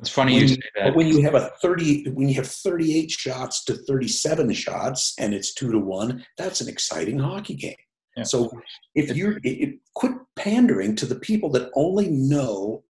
it's 0.00 0.10
funny 0.10 0.32
when, 0.32 0.42
you 0.42 0.48
say 0.48 0.60
that. 0.76 0.96
when 0.96 1.06
you 1.06 1.22
have 1.22 1.34
a 1.34 1.50
30, 1.60 2.10
when 2.12 2.28
you 2.28 2.34
have 2.36 2.46
38 2.46 3.10
shots 3.10 3.64
to 3.64 3.74
37 3.74 4.52
shots 4.54 5.14
and 5.18 5.34
it's 5.34 5.52
two 5.52 5.70
to 5.70 5.78
one, 5.78 6.24
that's 6.38 6.62
an 6.62 6.68
exciting 6.68 7.18
hockey 7.18 7.54
game. 7.54 7.76
Yeah. 8.16 8.22
So 8.22 8.50
if 8.94 9.14
you're, 9.14 9.38
it, 9.44 9.78
quit 9.94 10.12
pandering 10.36 10.96
to 10.96 11.06
the 11.06 11.16
people 11.16 11.50
that 11.50 11.70
only 11.74 12.08
know 12.08 12.82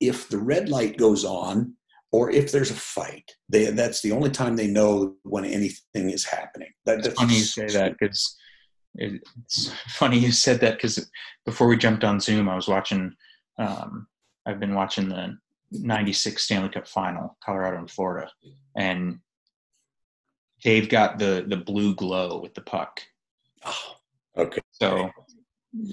if 0.00 0.28
the 0.28 0.38
red 0.38 0.68
light 0.68 0.96
goes 0.96 1.24
on 1.24 1.74
or 2.12 2.30
if 2.30 2.52
there's 2.52 2.70
a 2.70 2.74
fight. 2.74 3.34
They, 3.48 3.64
that's 3.66 4.02
the 4.02 4.12
only 4.12 4.30
time 4.30 4.54
they 4.54 4.68
know 4.68 5.16
when 5.22 5.44
anything 5.44 6.10
is 6.10 6.24
happening. 6.24 6.68
That, 6.84 7.06
it's 7.06 7.14
funny 7.14 7.36
you 7.36 7.42
say 7.42 7.66
that 7.68 7.96
because 7.98 8.36
it's 8.94 9.72
funny 9.88 10.18
you 10.18 10.30
said 10.30 10.60
that 10.60 10.76
because 10.76 11.10
before 11.44 11.66
we 11.66 11.76
jumped 11.76 12.04
on 12.04 12.20
Zoom, 12.20 12.48
I 12.48 12.54
was 12.54 12.68
watching. 12.68 13.14
Um, 13.58 14.06
I've 14.46 14.60
been 14.60 14.74
watching 14.74 15.08
the 15.08 15.36
96 15.72 16.42
Stanley 16.42 16.68
Cup 16.68 16.88
final, 16.88 17.36
Colorado 17.44 17.78
and 17.78 17.90
Florida. 17.90 18.28
And 18.76 19.20
Dave 20.62 20.88
got 20.88 21.18
the 21.18 21.44
the 21.48 21.56
blue 21.56 21.94
glow 21.94 22.40
with 22.40 22.54
the 22.54 22.60
puck. 22.60 23.00
Oh, 23.64 23.96
okay. 24.36 24.60
So 24.70 25.10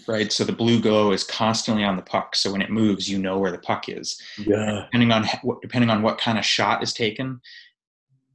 right, 0.08 0.32
so 0.32 0.44
the 0.44 0.52
blue 0.52 0.82
glow 0.82 1.12
is 1.12 1.24
constantly 1.24 1.84
on 1.84 1.96
the 1.96 2.02
puck. 2.02 2.36
So 2.36 2.52
when 2.52 2.62
it 2.62 2.70
moves, 2.70 3.10
you 3.10 3.18
know 3.18 3.38
where 3.38 3.52
the 3.52 3.60
puck 3.60 3.90
is. 3.90 4.20
Yeah. 4.38 4.86
Depending 4.86 5.12
on 5.12 5.26
depending 5.62 5.90
on 5.90 6.02
what 6.02 6.18
kind 6.18 6.38
of 6.38 6.46
shot 6.46 6.84
is 6.84 6.94
taken, 6.94 7.40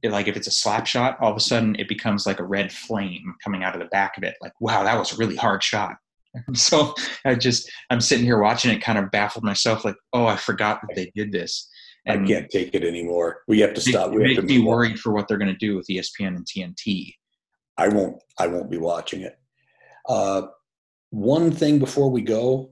it, 0.01 0.11
like 0.11 0.27
if 0.27 0.37
it's 0.37 0.47
a 0.47 0.51
slap 0.51 0.87
shot, 0.87 1.17
all 1.21 1.31
of 1.31 1.37
a 1.37 1.41
sudden 1.41 1.75
it 1.77 1.87
becomes 1.87 2.25
like 2.25 2.39
a 2.39 2.43
red 2.43 2.71
flame 2.71 3.35
coming 3.43 3.63
out 3.63 3.75
of 3.75 3.81
the 3.81 3.87
back 3.87 4.17
of 4.17 4.23
it. 4.23 4.35
Like, 4.41 4.53
wow, 4.59 4.83
that 4.83 4.97
was 4.97 5.13
a 5.13 5.17
really 5.17 5.35
hard 5.35 5.63
shot. 5.63 5.95
so 6.53 6.93
I 7.23 7.35
just 7.35 7.69
I'm 7.89 8.01
sitting 8.01 8.25
here 8.25 8.39
watching 8.39 8.71
it, 8.71 8.81
kind 8.81 8.97
of 8.97 9.11
baffled 9.11 9.43
myself, 9.43 9.85
like, 9.85 9.95
oh, 10.13 10.25
I 10.25 10.35
forgot 10.35 10.81
that 10.81 10.95
they 10.95 11.11
did 11.15 11.31
this. 11.31 11.69
And 12.07 12.25
I 12.25 12.27
can't 12.27 12.49
take 12.51 12.75
it 12.75 12.83
anymore. 12.83 13.39
We 13.47 13.59
have 13.61 13.73
to 13.73 13.81
stop. 13.81 14.11
We 14.11 14.17
It 14.17 14.37
makes 14.37 14.43
me 14.43 14.59
worried 14.59 14.99
for 14.99 15.11
what 15.11 15.27
they're 15.27 15.39
going 15.39 15.51
to 15.51 15.57
do 15.57 15.75
with 15.75 15.87
ESPN 15.87 16.35
and 16.35 16.45
TNT. 16.45 17.13
I 17.77 17.87
won't. 17.87 18.21
I 18.39 18.45
won't 18.47 18.69
be 18.69 18.77
watching 18.77 19.21
it. 19.21 19.35
Uh, 20.07 20.43
one 21.15 21.49
thing 21.49 21.79
before 21.79 22.11
we 22.11 22.21
go, 22.21 22.71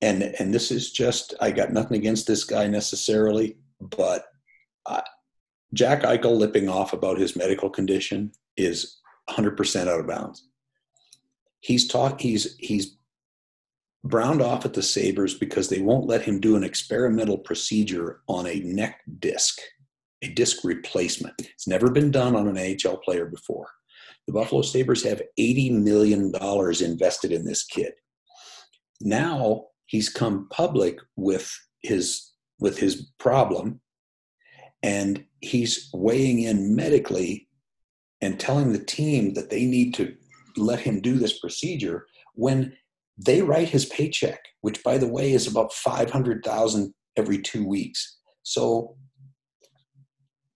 and 0.00 0.22
and 0.22 0.52
this 0.52 0.70
is 0.70 0.90
just 0.90 1.34
I 1.40 1.50
got 1.50 1.72
nothing 1.72 1.98
against 1.98 2.26
this 2.26 2.44
guy 2.44 2.66
necessarily, 2.66 3.58
but 3.80 4.24
Jack 5.74 6.02
Eichel 6.02 6.36
lipping 6.36 6.68
off 6.68 6.92
about 6.92 7.18
his 7.18 7.36
medical 7.36 7.70
condition 7.70 8.32
is 8.56 9.00
100% 9.30 9.88
out 9.88 10.00
of 10.00 10.06
bounds. 10.06 10.48
He's 11.60 11.86
talk. 11.88 12.20
He's 12.20 12.56
he's 12.58 12.96
browned 14.04 14.42
off 14.42 14.64
at 14.64 14.74
the 14.74 14.82
Sabres 14.82 15.34
because 15.34 15.68
they 15.68 15.80
won't 15.80 16.08
let 16.08 16.22
him 16.22 16.40
do 16.40 16.56
an 16.56 16.64
experimental 16.64 17.38
procedure 17.38 18.20
on 18.26 18.46
a 18.46 18.60
neck 18.60 19.00
disc, 19.20 19.60
a 20.22 20.28
disc 20.28 20.64
replacement. 20.64 21.34
It's 21.38 21.68
never 21.68 21.90
been 21.90 22.10
done 22.10 22.34
on 22.34 22.48
an 22.48 22.58
AHL 22.58 22.96
player 22.96 23.26
before. 23.26 23.68
The 24.32 24.38
Buffalo 24.40 24.62
Sabres 24.62 25.04
have 25.04 25.20
$80 25.38 25.72
million 25.72 26.32
invested 26.34 27.32
in 27.32 27.44
this 27.44 27.64
kid. 27.64 27.92
Now 29.02 29.66
he's 29.84 30.08
come 30.08 30.48
public 30.50 30.96
with 31.16 31.52
his 31.82 32.30
with 32.58 32.78
his 32.78 33.10
problem 33.18 33.82
and 34.82 35.26
he's 35.42 35.90
weighing 35.92 36.44
in 36.44 36.74
medically 36.74 37.46
and 38.22 38.40
telling 38.40 38.72
the 38.72 38.82
team 38.82 39.34
that 39.34 39.50
they 39.50 39.66
need 39.66 39.92
to 39.94 40.14
let 40.56 40.80
him 40.80 41.02
do 41.02 41.16
this 41.16 41.38
procedure 41.38 42.06
when 42.34 42.72
they 43.18 43.42
write 43.42 43.68
his 43.68 43.84
paycheck, 43.86 44.40
which 44.62 44.82
by 44.82 44.96
the 44.96 45.08
way 45.08 45.32
is 45.32 45.46
about 45.46 45.74
500,000 45.74 46.94
every 47.16 47.42
2 47.42 47.66
weeks. 47.66 48.18
So 48.44 48.96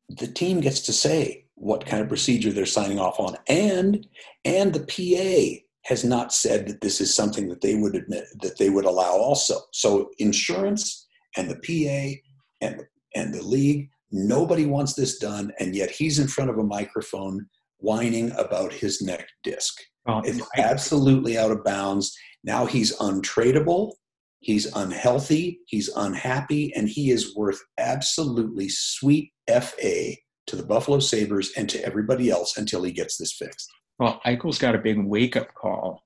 the 0.09 0.29
team 0.29 0.61
gets 0.61 0.81
to 0.83 0.95
say 0.95 1.46
what 1.57 1.87
kind 1.87 2.03
of 2.03 2.09
procedure 2.09 2.53
they're 2.53 2.67
signing 2.67 2.99
off 2.99 3.19
on 3.19 3.37
and 3.49 4.07
and 4.45 4.73
the 4.73 4.81
PA 4.81 5.63
has 5.87 6.05
not 6.05 6.33
said 6.33 6.67
that 6.67 6.81
this 6.81 7.01
is 7.01 7.15
something 7.15 7.49
that 7.49 7.61
they 7.61 7.77
would 7.77 7.95
admit 7.95 8.25
that 8.43 8.59
they 8.59 8.71
would 8.71 8.85
allow 8.85 9.13
also. 9.13 9.61
So 9.73 10.11
insurance 10.19 11.07
and 11.37 11.49
the 11.49 11.57
PA 11.57 12.21
and 12.61 12.83
and 13.15 13.33
the 13.33 13.43
league 13.43 13.89
nobody 14.11 14.67
wants 14.67 14.95
this 14.95 15.19
done 15.19 15.53
and 15.59 15.75
yet 15.75 15.91
he's 15.91 16.19
in 16.19 16.29
front 16.29 16.51
of 16.51 16.59
a 16.59 16.63
microphone 16.63 17.47
whining 17.79 18.33
about 18.33 18.73
his 18.73 19.01
neck 19.03 19.29
disc. 19.43 19.75
Well, 20.07 20.23
it's 20.25 20.41
absolutely 20.57 21.37
out 21.39 21.51
of 21.51 21.65
bounds. 21.65 22.17
Now 22.45 22.67
he's 22.67 22.97
untradeable, 22.99 23.93
he's 24.41 24.67
unhealthy, 24.75 25.61
he's 25.67 25.89
unhappy, 25.97 26.73
and 26.75 26.89
he 26.89 27.11
is 27.11 27.35
worth 27.37 27.61
absolutely 27.79 28.69
sweet 28.69 29.33
FA 29.49 30.15
to 30.47 30.57
the 30.57 30.65
Buffalo 30.65 31.01
Sabres 31.01 31.53
and 31.57 31.69
to 31.71 31.85
everybody 31.85 32.31
else 32.31 32.57
until 32.57 32.83
he 32.83 32.93
gets 32.93 33.17
this 33.17 33.33
fixed. 33.33 33.69
Well, 33.99 34.21
Eichel's 34.27 34.59
got 34.59 34.75
a 34.75 34.79
big 34.79 34.99
wake 35.03 35.37
up 35.37 35.55
call 35.55 36.03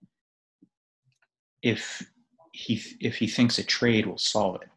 if 1.63 2.03
he 2.53 2.83
if 3.01 3.17
he 3.17 3.27
thinks 3.27 3.59
a 3.59 3.65
trade 3.65 4.07
will 4.07 4.19
solve 4.19 4.63
it. 4.63 4.69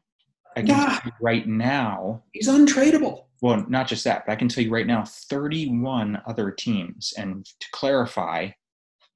I 0.55 0.61
can 0.61 0.67
tell 0.67 1.01
you 1.05 1.11
right 1.21 1.47
now 1.47 2.23
he's 2.31 2.47
untradeable. 2.47 3.25
Well, 3.41 3.65
not 3.67 3.87
just 3.87 4.03
that, 4.05 4.25
but 4.25 4.31
I 4.31 4.35
can 4.35 4.47
tell 4.47 4.63
you 4.63 4.71
right 4.71 4.87
now 4.87 5.03
31 5.03 6.21
other 6.25 6.51
teams. 6.51 7.13
And 7.17 7.45
to 7.45 7.67
clarify 7.71 8.49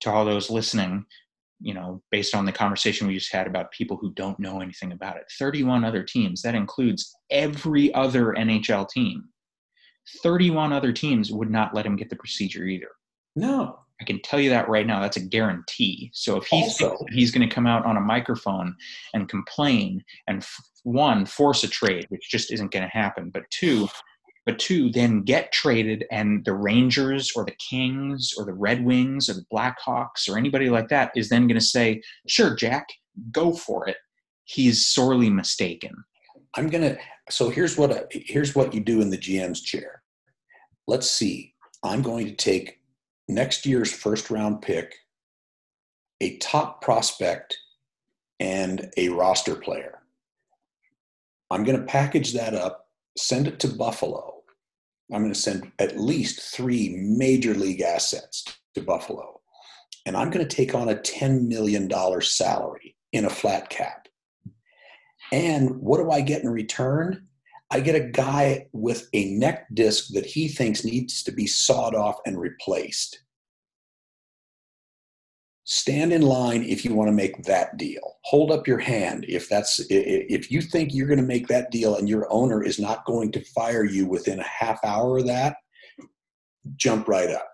to 0.01 0.11
all 0.11 0.25
those 0.25 0.49
listening, 0.49 1.05
you 1.61 1.73
know, 1.73 2.01
based 2.11 2.35
on 2.35 2.45
the 2.45 2.51
conversation 2.51 3.07
we 3.07 3.13
just 3.13 3.31
had 3.31 3.47
about 3.47 3.71
people 3.71 3.97
who 3.97 4.11
don't 4.13 4.39
know 4.39 4.59
anything 4.59 4.91
about 4.91 5.17
it. 5.17 5.31
31 5.39 5.85
other 5.85 6.03
teams, 6.03 6.41
that 6.41 6.55
includes 6.55 7.15
every 7.31 7.93
other 7.93 8.33
NHL 8.37 8.89
team. 8.89 9.23
31 10.23 10.73
other 10.73 10.91
teams 10.91 11.31
would 11.31 11.49
not 11.49 11.73
let 11.73 11.85
him 11.85 11.95
get 11.95 12.09
the 12.09 12.15
procedure 12.15 12.65
either. 12.65 12.89
No. 13.35 13.79
I 13.99 14.03
can 14.03 14.21
tell 14.21 14.39
you 14.39 14.49
that 14.51 14.69
right 14.69 14.85
now. 14.85 15.01
That's 15.01 15.17
a 15.17 15.25
guarantee. 15.25 16.11
So 16.13 16.37
if 16.37 16.45
he's 16.45 16.79
he's 17.09 17.31
going 17.31 17.47
to 17.47 17.53
come 17.53 17.65
out 17.65 17.85
on 17.85 17.97
a 17.97 18.01
microphone 18.01 18.75
and 19.13 19.27
complain 19.27 20.03
and 20.27 20.43
f- 20.43 20.61
one 20.83 21.25
force 21.25 21.63
a 21.63 21.67
trade, 21.67 22.05
which 22.09 22.29
just 22.29 22.51
isn't 22.51 22.71
going 22.71 22.83
to 22.83 22.89
happen, 22.89 23.31
but 23.31 23.49
two 23.49 23.87
but 24.47 24.59
two, 24.59 24.89
then 24.89 25.23
get 25.23 25.51
traded, 25.51 26.05
and 26.09 26.45
the 26.45 26.53
Rangers 26.53 27.33
or 27.35 27.43
the 27.43 27.55
Kings 27.69 28.33
or 28.37 28.45
the 28.45 28.53
Red 28.53 28.83
Wings 28.85 29.27
or 29.29 29.33
the 29.33 29.45
Blackhawks 29.53 30.29
or 30.29 30.37
anybody 30.37 30.69
like 30.69 30.87
that 30.87 31.11
is 31.17 31.27
then 31.27 31.47
going 31.47 31.59
to 31.59 31.65
say, 31.65 32.01
"Sure, 32.27 32.55
Jack, 32.55 32.87
go 33.29 33.51
for 33.51 33.89
it." 33.89 33.97
He's 34.45 34.87
sorely 34.87 35.29
mistaken. 35.29 35.91
I'm 36.57 36.69
gonna. 36.69 36.97
So 37.29 37.49
here's 37.49 37.77
what 37.77 37.91
I, 37.91 38.03
here's 38.09 38.55
what 38.55 38.73
you 38.73 38.81
do 38.81 39.01
in 39.01 39.09
the 39.09 39.17
GM's 39.17 39.61
chair. 39.61 40.01
Let's 40.87 41.09
see. 41.09 41.53
I'm 41.83 42.01
going 42.01 42.25
to 42.25 42.35
take 42.35 42.79
next 43.27 43.65
year's 43.65 43.91
first 43.93 44.29
round 44.29 44.61
pick 44.61 44.95
a 46.21 46.37
top 46.37 46.81
prospect 46.81 47.57
and 48.39 48.91
a 48.97 49.09
roster 49.09 49.55
player. 49.55 49.99
I'm 51.51 51.63
going 51.63 51.79
to 51.79 51.85
package 51.85 52.33
that 52.33 52.53
up, 52.53 52.87
send 53.17 53.47
it 53.47 53.59
to 53.59 53.67
Buffalo. 53.67 54.41
I'm 55.13 55.21
going 55.21 55.33
to 55.33 55.39
send 55.39 55.71
at 55.79 55.99
least 55.99 56.41
three 56.41 56.89
major 56.89 57.53
league 57.53 57.81
assets 57.81 58.43
to 58.75 58.81
Buffalo. 58.81 59.39
And 60.05 60.17
I'm 60.17 60.29
going 60.29 60.45
to 60.45 60.55
take 60.55 60.75
on 60.75 60.89
a 60.89 60.95
$10 60.95 61.47
million 61.47 61.89
salary 62.21 62.95
in 63.13 63.25
a 63.25 63.29
flat 63.29 63.69
cap. 63.69 64.06
And 65.31 65.77
what 65.81 65.97
do 65.97 66.11
I 66.11 66.21
get 66.21 66.43
in 66.43 66.49
return? 66.49 67.27
I 67.69 67.81
get 67.81 67.95
a 67.95 67.99
guy 67.99 68.67
with 68.71 69.09
a 69.13 69.31
neck 69.31 69.67
disc 69.73 70.13
that 70.13 70.25
he 70.25 70.47
thinks 70.47 70.85
needs 70.85 71.21
to 71.23 71.31
be 71.31 71.47
sawed 71.47 71.95
off 71.95 72.17
and 72.25 72.39
replaced. 72.39 73.19
Stand 75.65 76.13
in 76.13 76.21
line 76.21 76.63
if 76.63 76.85
you 76.85 76.93
want 76.93 77.09
to 77.09 77.13
make 77.13 77.43
that 77.43 77.75
deal. 77.75 78.15
Hold 78.23 78.51
up 78.51 78.67
your 78.67 78.79
hand 78.79 79.25
if 79.27 79.49
that's 79.49 79.81
if 79.89 80.49
you 80.49 80.61
think 80.61 80.93
you're 80.93 81.07
going 81.07 81.19
to 81.19 81.25
make 81.25 81.47
that 81.49 81.71
deal 81.71 81.97
and 81.97 82.07
your 82.07 82.31
owner 82.31 82.63
is 82.63 82.79
not 82.79 83.03
going 83.03 83.33
to 83.33 83.43
fire 83.43 83.83
you 83.83 84.07
within 84.07 84.39
a 84.39 84.47
half 84.47 84.79
hour 84.85 85.17
of 85.17 85.27
that 85.27 85.57
jump 86.77 87.09
right 87.09 87.29
up. 87.29 87.49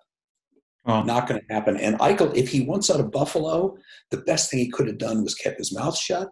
Not 0.86 1.28
going 1.28 1.42
to 1.42 1.54
happen. 1.54 1.78
And 1.78 1.98
eichel 1.98 2.36
if 2.36 2.50
he 2.50 2.62
wants 2.62 2.92
out 2.92 3.00
of 3.00 3.10
buffalo 3.10 3.76
the 4.12 4.18
best 4.18 4.52
thing 4.52 4.60
he 4.60 4.70
could 4.70 4.86
have 4.86 5.00
done 5.00 5.24
was 5.24 5.34
kept 5.34 5.58
his 5.58 5.74
mouth 5.74 5.98
shut 5.98 6.30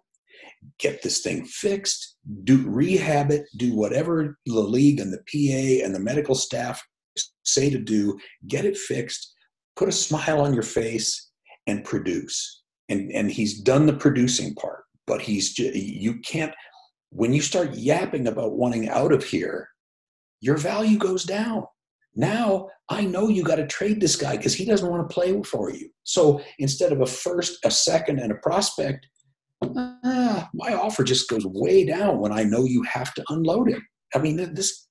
get 0.80 1.01
this 1.01 1.20
thing 1.22 1.45
fixed 1.45 2.18
do 2.43 2.64
rehab 2.68 3.32
it 3.32 3.45
do 3.57 3.76
whatever 3.76 4.38
the 4.45 4.59
league 4.59 4.99
and 4.99 5.12
the 5.12 5.18
pa 5.18 5.84
and 5.86 5.93
the 5.95 5.99
medical 5.99 6.36
staff 6.36 6.84
say 7.43 7.70
to 7.70 7.80
do 7.80 8.18
get 8.47 8.66
it 8.66 8.78
fixed 8.78 9.34
put 9.76 9.89
a 9.89 9.91
smile 9.91 10.41
on 10.41 10.53
your 10.53 10.64
face 10.64 11.32
and 11.68 11.84
produce. 11.84 12.62
And, 12.89 13.12
and 13.12 13.32
he's 13.32 13.59
done 13.62 13.86
the 13.86 13.93
producing 13.93 14.53
part, 14.55 14.84
but 15.07 15.22
he's 15.22 15.57
you 15.57 16.20
can't, 16.20 16.53
when 17.09 17.34
you 17.34 17.41
start 17.41 17.76
yapping 17.76 18.28
about 18.28 18.53
wanting 18.53 18.89
out 18.89 19.12
of 19.12 19.24
here, 19.24 19.70
your 20.39 20.57
value 20.57 20.97
goes 20.97 21.24
down. 21.24 21.66
Now 22.16 22.68
I 22.89 23.05
know 23.05 23.30
you 23.30 23.43
got 23.43 23.55
to 23.55 23.68
trade 23.68 24.01
this 24.01 24.16
guy 24.16 24.36
because 24.36 24.53
he 24.53 24.66
doesn't 24.66 24.89
want 24.89 25.07
to 25.07 25.14
play 25.14 25.41
for 25.43 25.72
you. 25.72 25.89
So 26.03 26.41
instead 26.59 26.91
of 26.91 27.01
a 27.01 27.05
first, 27.05 27.59
a 27.64 27.72
second, 27.72 28.20
and 28.20 28.32
a 28.32 28.36
prospect, 28.36 29.07
ah, 29.64 30.49
my 30.53 30.74
offer 30.74 31.03
just 31.03 31.30
goes 31.30 31.45
way 31.45 31.86
down 31.86 32.20
when 32.20 32.32
I 32.32 32.43
know 32.43 32.66
you 32.66 32.84
have 32.84 33.14
to 33.16 33.24
unload 33.30 33.70
him. 33.70 33.86
I 34.14 34.20
mean, 34.20 34.53
this 34.53 34.88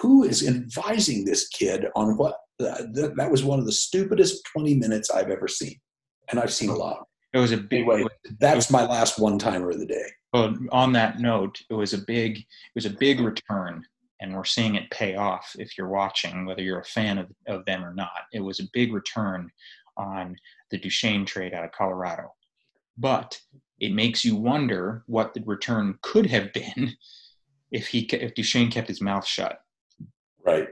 who 0.00 0.24
is 0.24 0.46
advising 0.46 1.24
this 1.24 1.48
kid 1.48 1.86
on 1.94 2.16
what? 2.16 2.36
Uh, 2.60 2.82
that 2.92 3.30
was 3.30 3.42
one 3.42 3.58
of 3.58 3.66
the 3.66 3.72
stupidest 3.72 4.42
20 4.52 4.74
minutes 4.74 5.10
I've 5.10 5.30
ever 5.30 5.48
seen 5.48 5.76
and 6.32 6.40
I've 6.40 6.52
seen 6.52 6.70
a 6.70 6.74
lot. 6.74 7.06
It 7.32 7.38
was 7.38 7.52
a 7.52 7.56
big. 7.56 7.88
Anyway, 7.88 8.10
that's 8.40 8.70
my 8.70 8.84
last 8.84 9.18
one 9.18 9.38
timer 9.38 9.70
of 9.70 9.78
the 9.78 9.86
day. 9.86 10.04
Well, 10.32 10.56
on 10.70 10.92
that 10.94 11.20
note, 11.20 11.58
it 11.70 11.74
was 11.74 11.92
a 11.92 11.98
big, 11.98 12.38
it 12.38 12.74
was 12.74 12.86
a 12.86 12.90
big 12.90 13.20
return, 13.20 13.84
and 14.20 14.34
we're 14.34 14.44
seeing 14.44 14.74
it 14.74 14.90
pay 14.90 15.14
off. 15.16 15.54
If 15.58 15.76
you're 15.76 15.88
watching, 15.88 16.44
whether 16.44 16.62
you're 16.62 16.80
a 16.80 16.84
fan 16.84 17.18
of, 17.18 17.30
of 17.46 17.64
them 17.64 17.84
or 17.84 17.94
not, 17.94 18.10
it 18.32 18.40
was 18.40 18.60
a 18.60 18.68
big 18.72 18.92
return 18.92 19.50
on 19.96 20.36
the 20.70 20.78
Duchene 20.78 21.24
trade 21.24 21.54
out 21.54 21.64
of 21.64 21.72
Colorado. 21.72 22.32
But 22.98 23.38
it 23.82 23.92
makes 23.92 24.24
you 24.24 24.36
wonder 24.36 25.02
what 25.06 25.34
the 25.34 25.42
return 25.44 25.98
could 26.02 26.26
have 26.26 26.52
been 26.52 26.92
if 27.72 27.88
he 27.88 28.00
if 28.12 28.34
Duchene 28.34 28.70
kept 28.70 28.88
his 28.88 29.02
mouth 29.02 29.26
shut. 29.26 29.58
Right. 30.46 30.68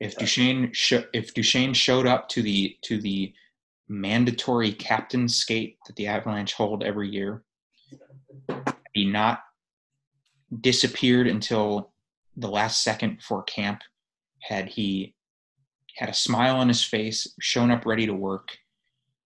If 0.00 0.16
Duchene 0.16 0.72
sh- 0.72 1.06
if 1.12 1.34
Duchene 1.34 1.74
showed 1.74 2.06
up 2.06 2.28
to 2.30 2.42
the 2.42 2.76
to 2.84 3.00
the 3.00 3.32
mandatory 3.88 4.72
captain 4.72 5.28
skate 5.28 5.76
that 5.86 5.94
the 5.96 6.08
Avalanche 6.08 6.54
hold 6.54 6.82
every 6.82 7.08
year. 7.08 7.44
He 8.94 9.04
not 9.04 9.40
disappeared 10.60 11.26
until 11.26 11.92
the 12.36 12.48
last 12.48 12.82
second 12.82 13.18
before 13.18 13.42
camp. 13.44 13.82
Had 14.40 14.68
he 14.68 15.14
had 15.96 16.08
a 16.08 16.14
smile 16.14 16.56
on 16.56 16.68
his 16.68 16.84
face, 16.84 17.26
shown 17.40 17.70
up 17.70 17.84
ready 17.84 18.06
to 18.06 18.14
work, 18.14 18.56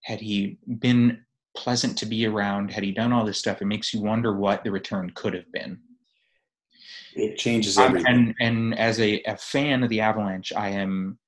had 0.02 0.20
he 0.20 0.58
been 0.78 1.24
pleasant 1.56 1.98
to 1.98 2.06
be 2.06 2.26
around, 2.26 2.70
had 2.70 2.84
he 2.84 2.92
done 2.92 3.12
all 3.12 3.24
this 3.24 3.38
stuff, 3.38 3.60
it 3.60 3.66
makes 3.66 3.92
you 3.92 4.00
wonder 4.00 4.36
what 4.36 4.64
the 4.64 4.70
return 4.70 5.10
could 5.14 5.34
have 5.34 5.50
been. 5.52 5.78
It 7.14 7.38
changes 7.38 7.76
everything. 7.76 8.06
Um, 8.06 8.14
and 8.16 8.34
and 8.40 8.78
as 8.78 9.00
a, 9.00 9.20
a 9.22 9.36
fan 9.36 9.82
of 9.82 9.88
the 9.90 10.00
Avalanche, 10.00 10.52
I 10.52 10.68
am 10.70 11.18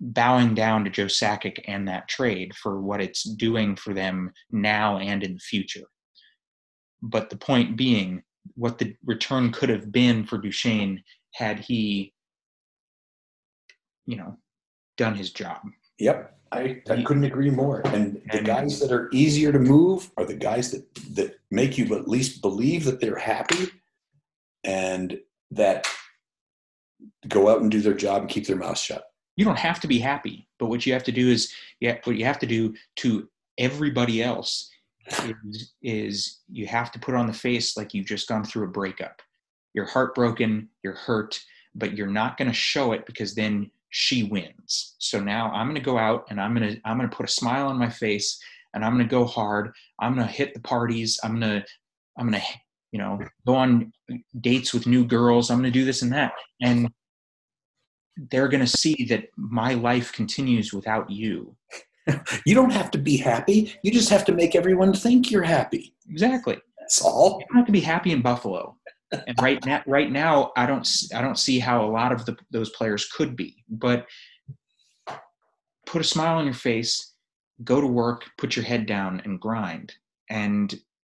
bowing 0.00 0.54
down 0.54 0.84
to 0.84 0.90
Joe 0.90 1.06
Sakic 1.06 1.62
and 1.66 1.86
that 1.88 2.08
trade 2.08 2.54
for 2.54 2.80
what 2.80 3.00
it's 3.00 3.24
doing 3.24 3.76
for 3.76 3.92
them 3.92 4.32
now 4.50 4.98
and 4.98 5.22
in 5.22 5.34
the 5.34 5.40
future. 5.40 5.86
But 7.02 7.28
the 7.28 7.36
point 7.36 7.76
being, 7.76 8.22
what 8.54 8.78
the 8.78 8.96
return 9.04 9.52
could 9.52 9.68
have 9.68 9.92
been 9.92 10.24
for 10.24 10.38
Duchene 10.38 11.02
had 11.34 11.60
he, 11.60 12.14
you 14.06 14.16
know, 14.16 14.38
done 14.96 15.14
his 15.14 15.32
job. 15.32 15.58
Yep. 15.98 16.39
I, 16.52 16.82
I 16.90 17.02
couldn't 17.02 17.24
agree 17.24 17.50
more. 17.50 17.80
And 17.86 18.20
the 18.32 18.42
guys 18.42 18.80
that 18.80 18.90
are 18.90 19.08
easier 19.12 19.52
to 19.52 19.58
move 19.58 20.10
are 20.16 20.24
the 20.24 20.34
guys 20.34 20.72
that, 20.72 20.94
that 21.14 21.38
make 21.50 21.78
you 21.78 21.94
at 21.96 22.08
least 22.08 22.42
believe 22.42 22.84
that 22.84 23.00
they're 23.00 23.18
happy 23.18 23.68
and 24.64 25.20
that 25.52 25.86
go 27.28 27.48
out 27.48 27.60
and 27.60 27.70
do 27.70 27.80
their 27.80 27.94
job 27.94 28.22
and 28.22 28.30
keep 28.30 28.46
their 28.46 28.56
mouth 28.56 28.78
shut 28.78 29.10
you 29.36 29.44
don't 29.44 29.58
have 29.58 29.80
to 29.80 29.88
be 29.88 29.98
happy 29.98 30.46
but 30.58 30.66
what 30.66 30.84
you 30.84 30.92
have 30.92 31.04
to 31.04 31.12
do 31.12 31.28
is 31.28 31.52
yeah 31.80 31.98
what 32.04 32.16
you 32.16 32.24
have 32.24 32.38
to 32.38 32.46
do 32.46 32.74
to 32.96 33.28
everybody 33.58 34.22
else 34.22 34.70
is, 35.24 35.72
is 35.82 36.40
you 36.50 36.66
have 36.66 36.92
to 36.92 36.98
put 36.98 37.14
on 37.14 37.26
the 37.26 37.32
face 37.32 37.76
like 37.76 37.94
you've 37.94 38.06
just 38.06 38.28
gone 38.28 38.44
through 38.44 38.64
a 38.64 38.70
breakup 38.70 39.22
you're 39.74 39.86
heartbroken 39.86 40.68
you're 40.82 40.94
hurt 40.94 41.40
but 41.74 41.96
you're 41.96 42.06
not 42.06 42.36
going 42.36 42.48
to 42.48 42.54
show 42.54 42.92
it 42.92 43.06
because 43.06 43.34
then 43.34 43.70
she 43.90 44.22
wins 44.22 44.94
so 44.98 45.20
now 45.20 45.50
i'm 45.50 45.66
going 45.66 45.74
to 45.74 45.80
go 45.80 45.98
out 45.98 46.24
and 46.30 46.40
i'm 46.40 46.54
going 46.54 46.68
to 46.68 46.80
i'm 46.84 46.96
going 46.96 47.08
to 47.08 47.16
put 47.16 47.28
a 47.28 47.32
smile 47.32 47.66
on 47.66 47.78
my 47.78 47.90
face 47.90 48.40
and 48.74 48.84
i'm 48.84 48.94
going 48.94 49.06
to 49.06 49.10
go 49.10 49.24
hard 49.24 49.72
i'm 50.00 50.14
going 50.14 50.26
to 50.26 50.32
hit 50.32 50.54
the 50.54 50.60
parties 50.60 51.18
i'm 51.24 51.40
going 51.40 51.60
to 51.60 51.66
i'm 52.18 52.30
going 52.30 52.40
to 52.40 52.46
you 52.92 52.98
know 52.98 53.18
go 53.46 53.54
on 53.54 53.92
dates 54.40 54.72
with 54.72 54.86
new 54.86 55.04
girls 55.04 55.50
i'm 55.50 55.58
going 55.58 55.72
to 55.72 55.78
do 55.78 55.84
this 55.84 56.02
and 56.02 56.12
that 56.12 56.32
and 56.62 56.88
they're 58.30 58.48
going 58.48 58.64
to 58.64 58.66
see 58.66 59.06
that 59.08 59.28
my 59.36 59.74
life 59.74 60.12
continues 60.12 60.72
without 60.72 61.10
you. 61.10 61.56
you 62.46 62.54
don't 62.54 62.72
have 62.72 62.90
to 62.90 62.98
be 62.98 63.16
happy. 63.16 63.74
You 63.82 63.92
just 63.92 64.10
have 64.10 64.24
to 64.26 64.32
make 64.32 64.54
everyone 64.54 64.92
think 64.92 65.30
you're 65.30 65.42
happy. 65.42 65.94
Exactly. 66.08 66.58
That's 66.78 67.00
all. 67.02 67.38
You 67.40 67.46
don't 67.48 67.58
have 67.58 67.66
to 67.66 67.72
be 67.72 67.80
happy 67.80 68.12
in 68.12 68.20
Buffalo. 68.20 68.76
And 69.12 69.36
right 69.40 69.64
now, 69.64 69.82
right 69.86 70.10
now, 70.10 70.52
I 70.56 70.66
don't, 70.66 70.88
I 71.14 71.20
don't 71.20 71.38
see 71.38 71.58
how 71.58 71.84
a 71.84 71.90
lot 71.90 72.12
of 72.12 72.24
the, 72.26 72.36
those 72.50 72.70
players 72.70 73.06
could 73.06 73.36
be. 73.36 73.64
But 73.68 74.06
put 75.86 76.00
a 76.00 76.04
smile 76.04 76.38
on 76.38 76.44
your 76.44 76.54
face, 76.54 77.14
go 77.64 77.80
to 77.80 77.86
work, 77.86 78.24
put 78.38 78.56
your 78.56 78.64
head 78.64 78.86
down, 78.86 79.20
and 79.24 79.40
grind. 79.40 79.92
And 80.28 80.74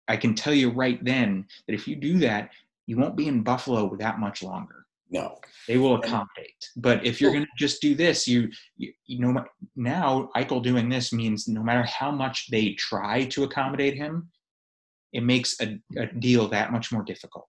I 0.09 0.17
can 0.17 0.35
tell 0.35 0.55
you 0.55 0.71
right 0.71 1.05
then 1.05 1.47
that 1.67 1.75
if 1.75 1.89
you 1.89 1.97
do 1.97 2.19
that, 2.19 2.51
you 2.87 2.97
won't 2.97 3.17
be 3.17 3.29
in 3.29 3.43
Buffalo 3.43 3.97
that 3.97 4.19
much 4.19 4.43
longer. 4.43 4.87
No, 5.13 5.39
they 5.67 5.77
will 5.77 5.97
accommodate. 5.97 6.69
But 6.77 7.05
if 7.05 7.21
you're 7.21 7.33
going 7.33 7.45
to 7.45 7.51
just 7.59 7.83
do 7.83 7.97
this, 7.97 8.29
you, 8.29 8.49
you, 8.77 8.93
you 9.07 9.19
know, 9.19 9.45
now 9.75 10.31
Eichel 10.37 10.63
doing 10.63 10.89
this 10.89 11.13
means 11.13 11.49
no 11.49 11.65
matter 11.65 11.83
how 11.83 12.13
much 12.13 12.49
they 12.51 12.75
try 12.75 13.25
to 13.27 13.43
accommodate 13.43 13.97
him, 13.97 14.31
it 15.13 15.25
makes 15.25 15.61
a, 15.61 15.81
a 15.97 16.07
deal 16.07 16.47
that 16.49 16.71
much 16.71 16.93
more 16.93 17.03
difficult. 17.03 17.49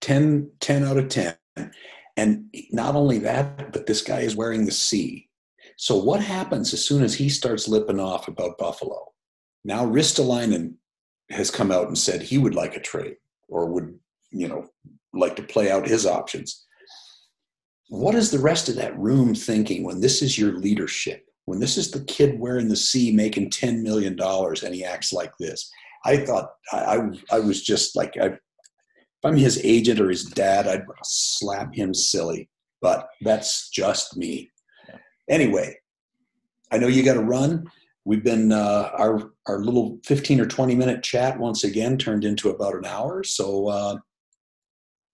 10, 0.00 0.50
10 0.60 0.84
out 0.84 0.96
of 0.96 1.08
10. 1.08 1.34
And 2.16 2.52
not 2.72 2.96
only 2.96 3.18
that, 3.18 3.72
but 3.72 3.86
this 3.86 4.02
guy 4.02 4.20
is 4.20 4.36
wearing 4.36 4.64
the 4.64 4.72
C. 4.72 5.28
So 5.76 5.96
what 5.96 6.20
happens 6.20 6.74
as 6.74 6.84
soon 6.84 7.04
as 7.04 7.14
he 7.14 7.28
starts 7.28 7.68
lipping 7.68 8.00
off 8.00 8.26
about 8.26 8.58
Buffalo? 8.58 9.12
Now 9.64 9.86
Ristolainen 9.86 10.74
has 11.30 11.50
come 11.50 11.70
out 11.70 11.86
and 11.86 11.96
said 11.96 12.22
he 12.22 12.38
would 12.38 12.54
like 12.54 12.74
a 12.74 12.80
trade 12.80 13.16
or 13.48 13.66
would, 13.66 13.98
you 14.30 14.48
know, 14.48 14.66
like 15.12 15.36
to 15.36 15.42
play 15.42 15.70
out 15.70 15.86
his 15.86 16.06
options. 16.06 16.66
What 17.88 18.14
is 18.14 18.30
the 18.30 18.38
rest 18.38 18.68
of 18.68 18.74
that 18.76 18.98
room 18.98 19.34
thinking 19.34 19.84
when 19.84 20.00
this 20.00 20.20
is 20.20 20.38
your 20.38 20.52
leadership? 20.52 21.24
When 21.44 21.60
this 21.60 21.76
is 21.78 21.90
the 21.90 22.04
kid 22.04 22.38
wearing 22.38 22.68
the 22.68 22.76
C 22.76 23.12
making 23.12 23.50
$10 23.50 23.82
million 23.82 24.18
and 24.20 24.74
he 24.74 24.84
acts 24.84 25.12
like 25.12 25.32
this? 25.38 25.70
I 26.04 26.18
thought, 26.18 26.50
I, 26.72 26.76
I, 26.76 27.10
I 27.32 27.38
was 27.40 27.62
just 27.62 27.96
like, 27.96 28.14
I, 28.20 28.32
if 29.18 29.28
I'm 29.28 29.36
his 29.36 29.60
agent 29.64 30.00
or 30.00 30.10
his 30.10 30.24
dad, 30.24 30.68
I'd 30.68 30.84
slap 31.02 31.74
him 31.74 31.92
silly. 31.92 32.48
But 32.80 33.08
that's 33.22 33.68
just 33.70 34.16
me. 34.16 34.50
Anyway, 35.28 35.76
I 36.70 36.78
know 36.78 36.86
you 36.86 37.02
got 37.02 37.14
to 37.14 37.22
run. 37.22 37.64
We've 38.04 38.22
been 38.22 38.52
uh, 38.52 38.90
our 38.96 39.32
our 39.46 39.60
little 39.60 39.98
15 40.06 40.40
or 40.40 40.46
20 40.46 40.74
minute 40.74 41.02
chat 41.02 41.38
once 41.38 41.64
again 41.64 41.98
turned 41.98 42.24
into 42.24 42.50
about 42.50 42.74
an 42.74 42.86
hour. 42.86 43.24
So 43.24 43.68
uh, 43.68 43.96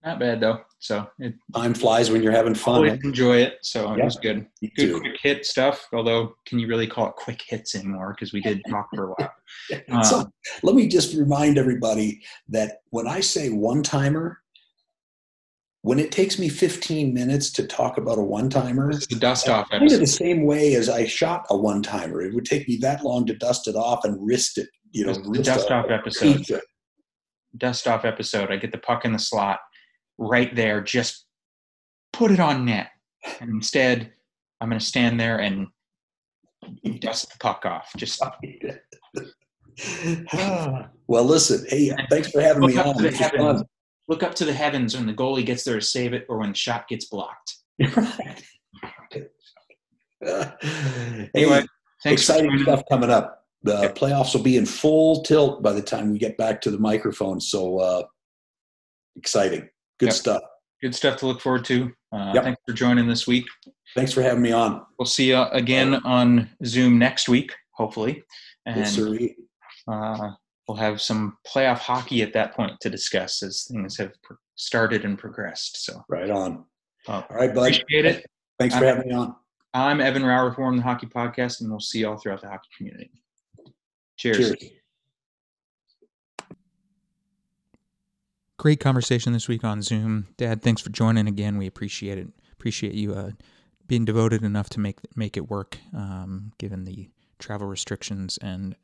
not 0.04 0.20
bad 0.20 0.40
though. 0.40 0.60
So 0.78 1.06
it, 1.18 1.34
time 1.54 1.72
flies 1.72 2.10
when 2.10 2.22
you're 2.22 2.30
having 2.30 2.54
fun. 2.54 2.74
Always 2.74 3.02
enjoy 3.02 3.38
it. 3.38 3.54
So 3.62 3.94
it 3.94 4.04
was 4.04 4.16
good. 4.16 4.46
Good 4.60 4.70
too. 4.76 5.00
quick 5.00 5.16
hit 5.22 5.46
stuff. 5.46 5.88
Although, 5.94 6.34
can 6.46 6.58
you 6.58 6.68
really 6.68 6.86
call 6.86 7.08
it 7.08 7.14
quick 7.16 7.42
hits 7.48 7.74
anymore? 7.74 8.14
Because 8.14 8.34
we 8.34 8.42
did 8.42 8.60
talk 8.68 8.88
for 8.94 9.06
a 9.06 9.14
while. 9.14 9.32
so 10.02 10.20
Um, 10.20 10.32
let 10.62 10.74
me 10.74 10.88
just 10.88 11.14
remind 11.14 11.58
everybody 11.58 12.22
that 12.48 12.78
when 12.90 13.06
I 13.06 13.20
say 13.20 13.50
one 13.50 13.82
timer, 13.82 14.38
when 15.82 15.98
it 15.98 16.10
takes 16.10 16.38
me 16.38 16.48
15 16.48 17.12
minutes 17.12 17.50
to 17.52 17.66
talk 17.66 17.98
about 17.98 18.18
a 18.18 18.22
one 18.22 18.48
timer, 18.48 18.92
the 18.94 19.16
dust 19.18 19.48
off 19.48 19.68
kind 19.68 19.90
of 19.90 20.00
the 20.00 20.06
same 20.06 20.44
way 20.46 20.74
as 20.76 20.88
I 20.88 21.04
shot 21.04 21.44
a 21.50 21.56
one 21.56 21.82
timer. 21.82 22.22
It 22.22 22.34
would 22.34 22.46
take 22.46 22.66
me 22.66 22.76
that 22.78 23.04
long 23.04 23.26
to 23.26 23.34
dust 23.34 23.68
it 23.68 23.76
off 23.76 24.04
and 24.04 24.16
wrist 24.26 24.56
it. 24.56 24.68
You 24.92 25.06
know, 25.06 25.12
the 25.12 25.42
dust 25.42 25.70
off 25.70 25.90
episode. 25.90 26.36
pizza. 26.38 26.60
Dust 27.58 27.86
off 27.86 28.04
episode. 28.04 28.50
I 28.50 28.56
get 28.56 28.72
the 28.72 28.78
puck 28.78 29.04
in 29.04 29.12
the 29.12 29.18
slot 29.18 29.58
right 30.16 30.54
there. 30.56 30.80
Just 30.80 31.26
put 32.14 32.30
it 32.30 32.40
on 32.40 32.64
net. 32.64 32.88
And 33.40 33.50
instead, 33.50 34.10
I'm 34.60 34.70
going 34.70 34.80
to 34.80 34.84
stand 34.84 35.20
there 35.20 35.38
and 35.38 35.66
dust 37.00 37.30
the 37.30 37.38
puck 37.40 37.66
off. 37.66 37.90
Just 37.96 38.22
well, 41.08 41.24
listen. 41.24 41.64
Hey, 41.68 41.92
thanks 42.10 42.30
for 42.30 42.40
having 42.40 42.62
me 42.66 42.74
look 42.74 42.78
up 42.78 42.86
on. 42.88 42.96
to 42.96 43.02
the 43.02 43.10
This 43.10 43.18
was 43.20 43.28
heavens. 43.30 43.60
fun. 43.60 43.68
Look 44.08 44.22
up 44.22 44.34
to 44.36 44.44
the 44.44 44.52
heavens 44.52 44.94
when 44.96 45.06
the 45.06 45.14
goalie 45.14 45.44
gets 45.46 45.64
there 45.64 45.76
to 45.76 45.84
save 45.84 46.12
it, 46.12 46.26
or 46.28 46.38
when 46.38 46.50
the 46.50 46.54
shot 46.54 46.88
gets 46.88 47.06
blocked. 47.06 47.56
Right. 50.22 51.28
Anyway, 51.34 51.64
thanks 52.02 52.22
exciting 52.22 52.58
stuff 52.62 52.82
coming 52.90 53.10
up. 53.10 53.44
The 53.62 53.82
Yep. 53.82 53.94
playoffs 53.96 54.34
will 54.34 54.42
be 54.42 54.56
in 54.56 54.66
full 54.66 55.22
tilt 55.22 55.62
by 55.62 55.72
the 55.72 55.82
time 55.82 56.12
we 56.12 56.18
get 56.18 56.36
back 56.38 56.60
to 56.62 56.70
the 56.70 56.78
microphone. 56.78 57.40
So 57.40 57.78
uh, 57.78 58.02
exciting. 59.16 59.68
Good 59.98 60.06
Yep. 60.06 60.14
stuff. 60.14 60.42
Good 60.82 60.94
stuff 60.94 61.18
to 61.18 61.26
look 61.26 61.40
forward 61.40 61.64
to. 61.66 61.92
Uh, 62.12 62.32
Yep. 62.34 62.44
Thanks 62.44 62.60
for 62.66 62.72
joining 62.74 63.06
this 63.08 63.26
week. 63.26 63.46
Thanks 63.94 64.12
for 64.12 64.22
having 64.22 64.42
me 64.42 64.52
on. 64.52 64.84
We'll 64.98 65.06
see 65.06 65.28
you 65.28 65.42
again 65.52 65.94
on 66.04 66.50
Zoom 66.64 66.98
next 66.98 67.28
week, 67.28 67.54
hopefully. 67.72 68.22
And 68.66 68.78
Yes, 68.78 68.94
sir. 68.94 69.16
Uh, 69.86 70.30
we'll 70.68 70.76
have 70.76 71.00
some 71.00 71.36
playoff 71.46 71.78
hockey 71.78 72.22
at 72.22 72.32
that 72.32 72.54
point 72.54 72.72
to 72.80 72.88
discuss 72.90 73.42
as 73.42 73.66
things 73.70 73.96
have 73.98 74.12
pr- 74.22 74.34
started 74.56 75.04
and 75.04 75.18
progressed. 75.18 75.84
So 75.84 76.02
Right 76.08 76.30
on. 76.30 76.64
uh, 77.08 77.22
All 77.28 77.36
right, 77.36 77.54
bud. 77.54 77.72
appreciate 77.76 78.04
it. 78.06 78.26
Thanks 78.58 78.76
for 78.76 78.84
having 78.84 79.08
me 79.08 79.14
on. 79.14 79.34
I'm 79.74 80.00
Evan 80.00 80.22
Rauer 80.22 80.48
with 80.48 80.58
War 80.58 80.70
Room 80.70 80.80
Hockey 80.80 81.06
Podcast, 81.06 81.60
and 81.60 81.68
we'll 81.70 81.80
see 81.80 81.98
you 82.00 82.08
all 82.08 82.16
throughout 82.16 82.40
the 82.40 82.48
hockey 82.48 82.68
community. 82.76 83.10
Cheers. 84.16 84.36
Cheers. 84.38 84.54
Great 88.58 88.80
conversation 88.80 89.32
this 89.32 89.48
week 89.48 89.64
on 89.64 89.82
Zoom. 89.82 90.28
Dad, 90.36 90.62
thanks 90.62 90.80
for 90.80 90.90
joining 90.90 91.26
again. 91.26 91.58
We 91.58 91.66
appreciate 91.66 92.18
it. 92.18 92.28
Appreciate 92.52 92.94
you 92.94 93.12
uh, 93.12 93.30
being 93.86 94.04
devoted 94.04 94.42
enough 94.44 94.70
to 94.70 94.80
make 94.80 94.98
make 95.16 95.36
it 95.36 95.50
work, 95.50 95.76
um, 95.94 96.52
given 96.58 96.84
the 96.84 97.10
travel 97.38 97.66
restrictions 97.66 98.38
and 98.40 98.76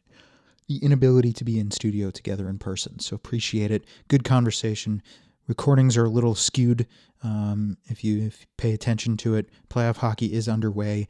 the 0.68 0.78
inability 0.78 1.32
to 1.32 1.44
be 1.44 1.58
in 1.58 1.70
studio 1.70 2.10
together 2.10 2.48
in 2.48 2.58
person. 2.58 2.98
So 2.98 3.14
appreciate 3.14 3.70
it. 3.70 3.84
Good 4.08 4.24
conversation. 4.24 5.02
Recordings 5.46 5.96
are 5.96 6.04
a 6.04 6.10
little 6.10 6.34
skewed. 6.34 6.86
Um, 7.22 7.76
if 7.86 8.04
you 8.04 8.22
if 8.26 8.40
you 8.40 8.46
pay 8.56 8.72
attention 8.72 9.16
to 9.18 9.34
it, 9.34 9.50
playoff 9.68 9.96
hockey 9.96 10.32
is 10.32 10.48
underway. 10.48 11.08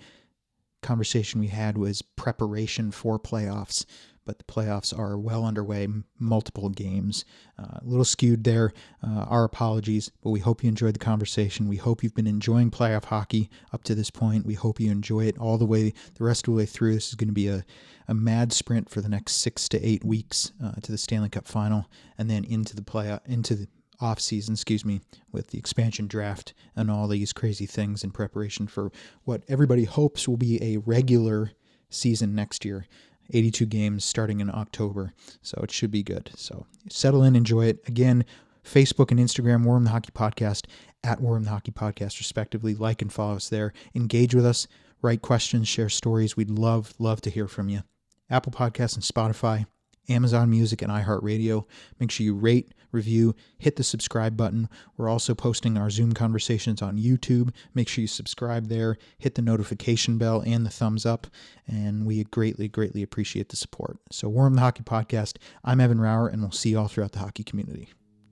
Conversation 0.82 1.40
we 1.40 1.48
had 1.48 1.76
was 1.76 2.00
preparation 2.00 2.90
for 2.90 3.18
playoffs, 3.18 3.84
but 4.24 4.38
the 4.38 4.44
playoffs 4.44 4.96
are 4.96 5.18
well 5.18 5.44
underway. 5.44 5.88
Multiple 6.18 6.68
games, 6.68 7.24
uh, 7.58 7.78
a 7.80 7.84
little 7.84 8.04
skewed 8.04 8.44
there. 8.44 8.72
Uh, 9.02 9.24
our 9.28 9.44
apologies, 9.44 10.10
but 10.22 10.30
we 10.30 10.40
hope 10.40 10.62
you 10.62 10.68
enjoyed 10.68 10.94
the 10.94 10.98
conversation. 10.98 11.68
We 11.68 11.76
hope 11.76 12.02
you've 12.02 12.14
been 12.14 12.26
enjoying 12.26 12.70
playoff 12.70 13.04
hockey 13.04 13.50
up 13.72 13.84
to 13.84 13.94
this 13.94 14.10
point. 14.10 14.46
We 14.46 14.54
hope 14.54 14.80
you 14.80 14.90
enjoy 14.90 15.26
it 15.26 15.38
all 15.38 15.58
the 15.58 15.66
way, 15.66 15.92
the 16.14 16.24
rest 16.24 16.42
of 16.42 16.54
the 16.54 16.58
way 16.58 16.66
through. 16.66 16.94
This 16.94 17.08
is 17.08 17.14
going 17.14 17.28
to 17.28 17.34
be 17.34 17.48
a, 17.48 17.64
a 18.08 18.14
mad 18.14 18.52
sprint 18.52 18.90
for 18.90 19.00
the 19.00 19.08
next 19.08 19.34
six 19.34 19.68
to 19.70 19.84
eight 19.84 20.04
weeks 20.04 20.52
uh, 20.62 20.72
to 20.82 20.92
the 20.92 20.98
Stanley 20.98 21.28
Cup 21.28 21.46
final, 21.46 21.86
and 22.18 22.30
then 22.30 22.44
into 22.44 22.76
the 22.76 22.82
play 22.82 23.18
into 23.26 23.54
the 23.54 23.68
off 24.00 24.20
season, 24.20 24.54
excuse 24.54 24.84
me, 24.84 25.00
with 25.30 25.48
the 25.48 25.58
expansion 25.58 26.06
draft 26.06 26.54
and 26.74 26.90
all 26.90 27.06
these 27.06 27.32
crazy 27.32 27.66
things 27.66 28.02
in 28.02 28.10
preparation 28.10 28.66
for 28.66 28.90
what 29.24 29.42
everybody 29.48 29.84
hopes 29.84 30.26
will 30.26 30.38
be 30.38 30.62
a 30.62 30.78
regular 30.78 31.52
season 31.90 32.34
next 32.34 32.64
year. 32.64 32.86
82 33.32 33.66
games 33.66 34.04
starting 34.04 34.40
in 34.40 34.50
October. 34.50 35.12
So 35.42 35.60
it 35.62 35.70
should 35.70 35.90
be 35.90 36.02
good. 36.02 36.30
So 36.36 36.66
settle 36.88 37.22
in, 37.22 37.36
enjoy 37.36 37.66
it. 37.66 37.80
Again, 37.86 38.24
Facebook 38.64 39.10
and 39.10 39.20
Instagram, 39.20 39.64
War 39.64 39.74
Room 39.74 39.86
Hockey 39.86 40.10
Podcast, 40.12 40.66
at 41.02 41.20
War 41.20 41.34
Room 41.34 41.46
Hockey 41.46 41.72
Podcast, 41.72 42.18
respectively. 42.18 42.74
Like 42.74 43.02
and 43.02 43.12
follow 43.12 43.36
us 43.36 43.48
there. 43.48 43.72
Engage 43.94 44.34
with 44.34 44.46
us, 44.46 44.66
write 45.02 45.22
questions, 45.22 45.68
share 45.68 45.88
stories. 45.88 46.36
We'd 46.36 46.50
love, 46.50 46.94
love 46.98 47.20
to 47.22 47.30
hear 47.30 47.48
from 47.48 47.68
you. 47.68 47.82
Apple 48.28 48.52
Podcasts 48.52 48.94
and 48.94 49.02
Spotify, 49.02 49.66
Amazon 50.08 50.50
Music, 50.50 50.82
and 50.82 50.92
iHeartRadio. 50.92 51.64
Make 51.98 52.10
sure 52.10 52.24
you 52.24 52.34
rate, 52.34 52.72
review, 52.92 53.34
hit 53.58 53.76
the 53.76 53.84
subscribe 53.84 54.36
button. 54.36 54.68
We're 54.96 55.08
also 55.08 55.34
posting 55.34 55.76
our 55.76 55.90
Zoom 55.90 56.12
conversations 56.12 56.82
on 56.82 56.98
YouTube. 56.98 57.54
Make 57.74 57.88
sure 57.88 58.02
you 58.02 58.08
subscribe 58.08 58.68
there, 58.68 58.96
hit 59.18 59.34
the 59.34 59.42
notification 59.42 60.18
bell 60.18 60.42
and 60.46 60.64
the 60.64 60.70
thumbs 60.70 61.06
up, 61.06 61.26
and 61.66 62.06
we 62.06 62.24
greatly, 62.24 62.68
greatly 62.68 63.02
appreciate 63.02 63.48
the 63.48 63.56
support. 63.56 63.98
So, 64.10 64.28
War 64.28 64.44
Room 64.44 64.58
Hockey 64.58 64.82
Podcast, 64.82 65.36
I'm 65.64 65.80
Evan 65.80 65.98
Rauer, 65.98 66.32
and 66.32 66.42
we'll 66.42 66.52
see 66.52 66.70
you 66.70 66.78
all 66.78 66.88
throughout 66.88 67.12
the 67.12 67.20
hockey 67.20 67.44
community. 67.44 67.90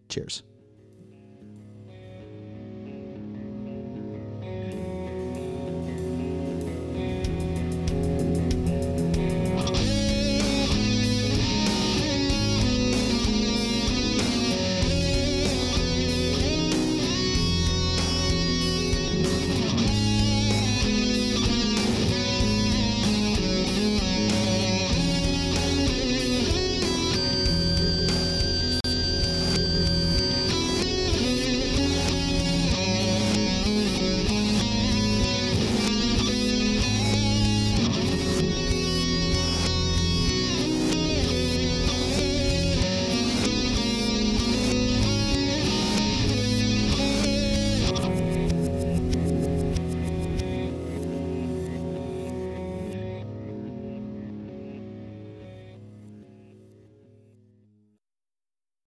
Cheers. 0.08 0.42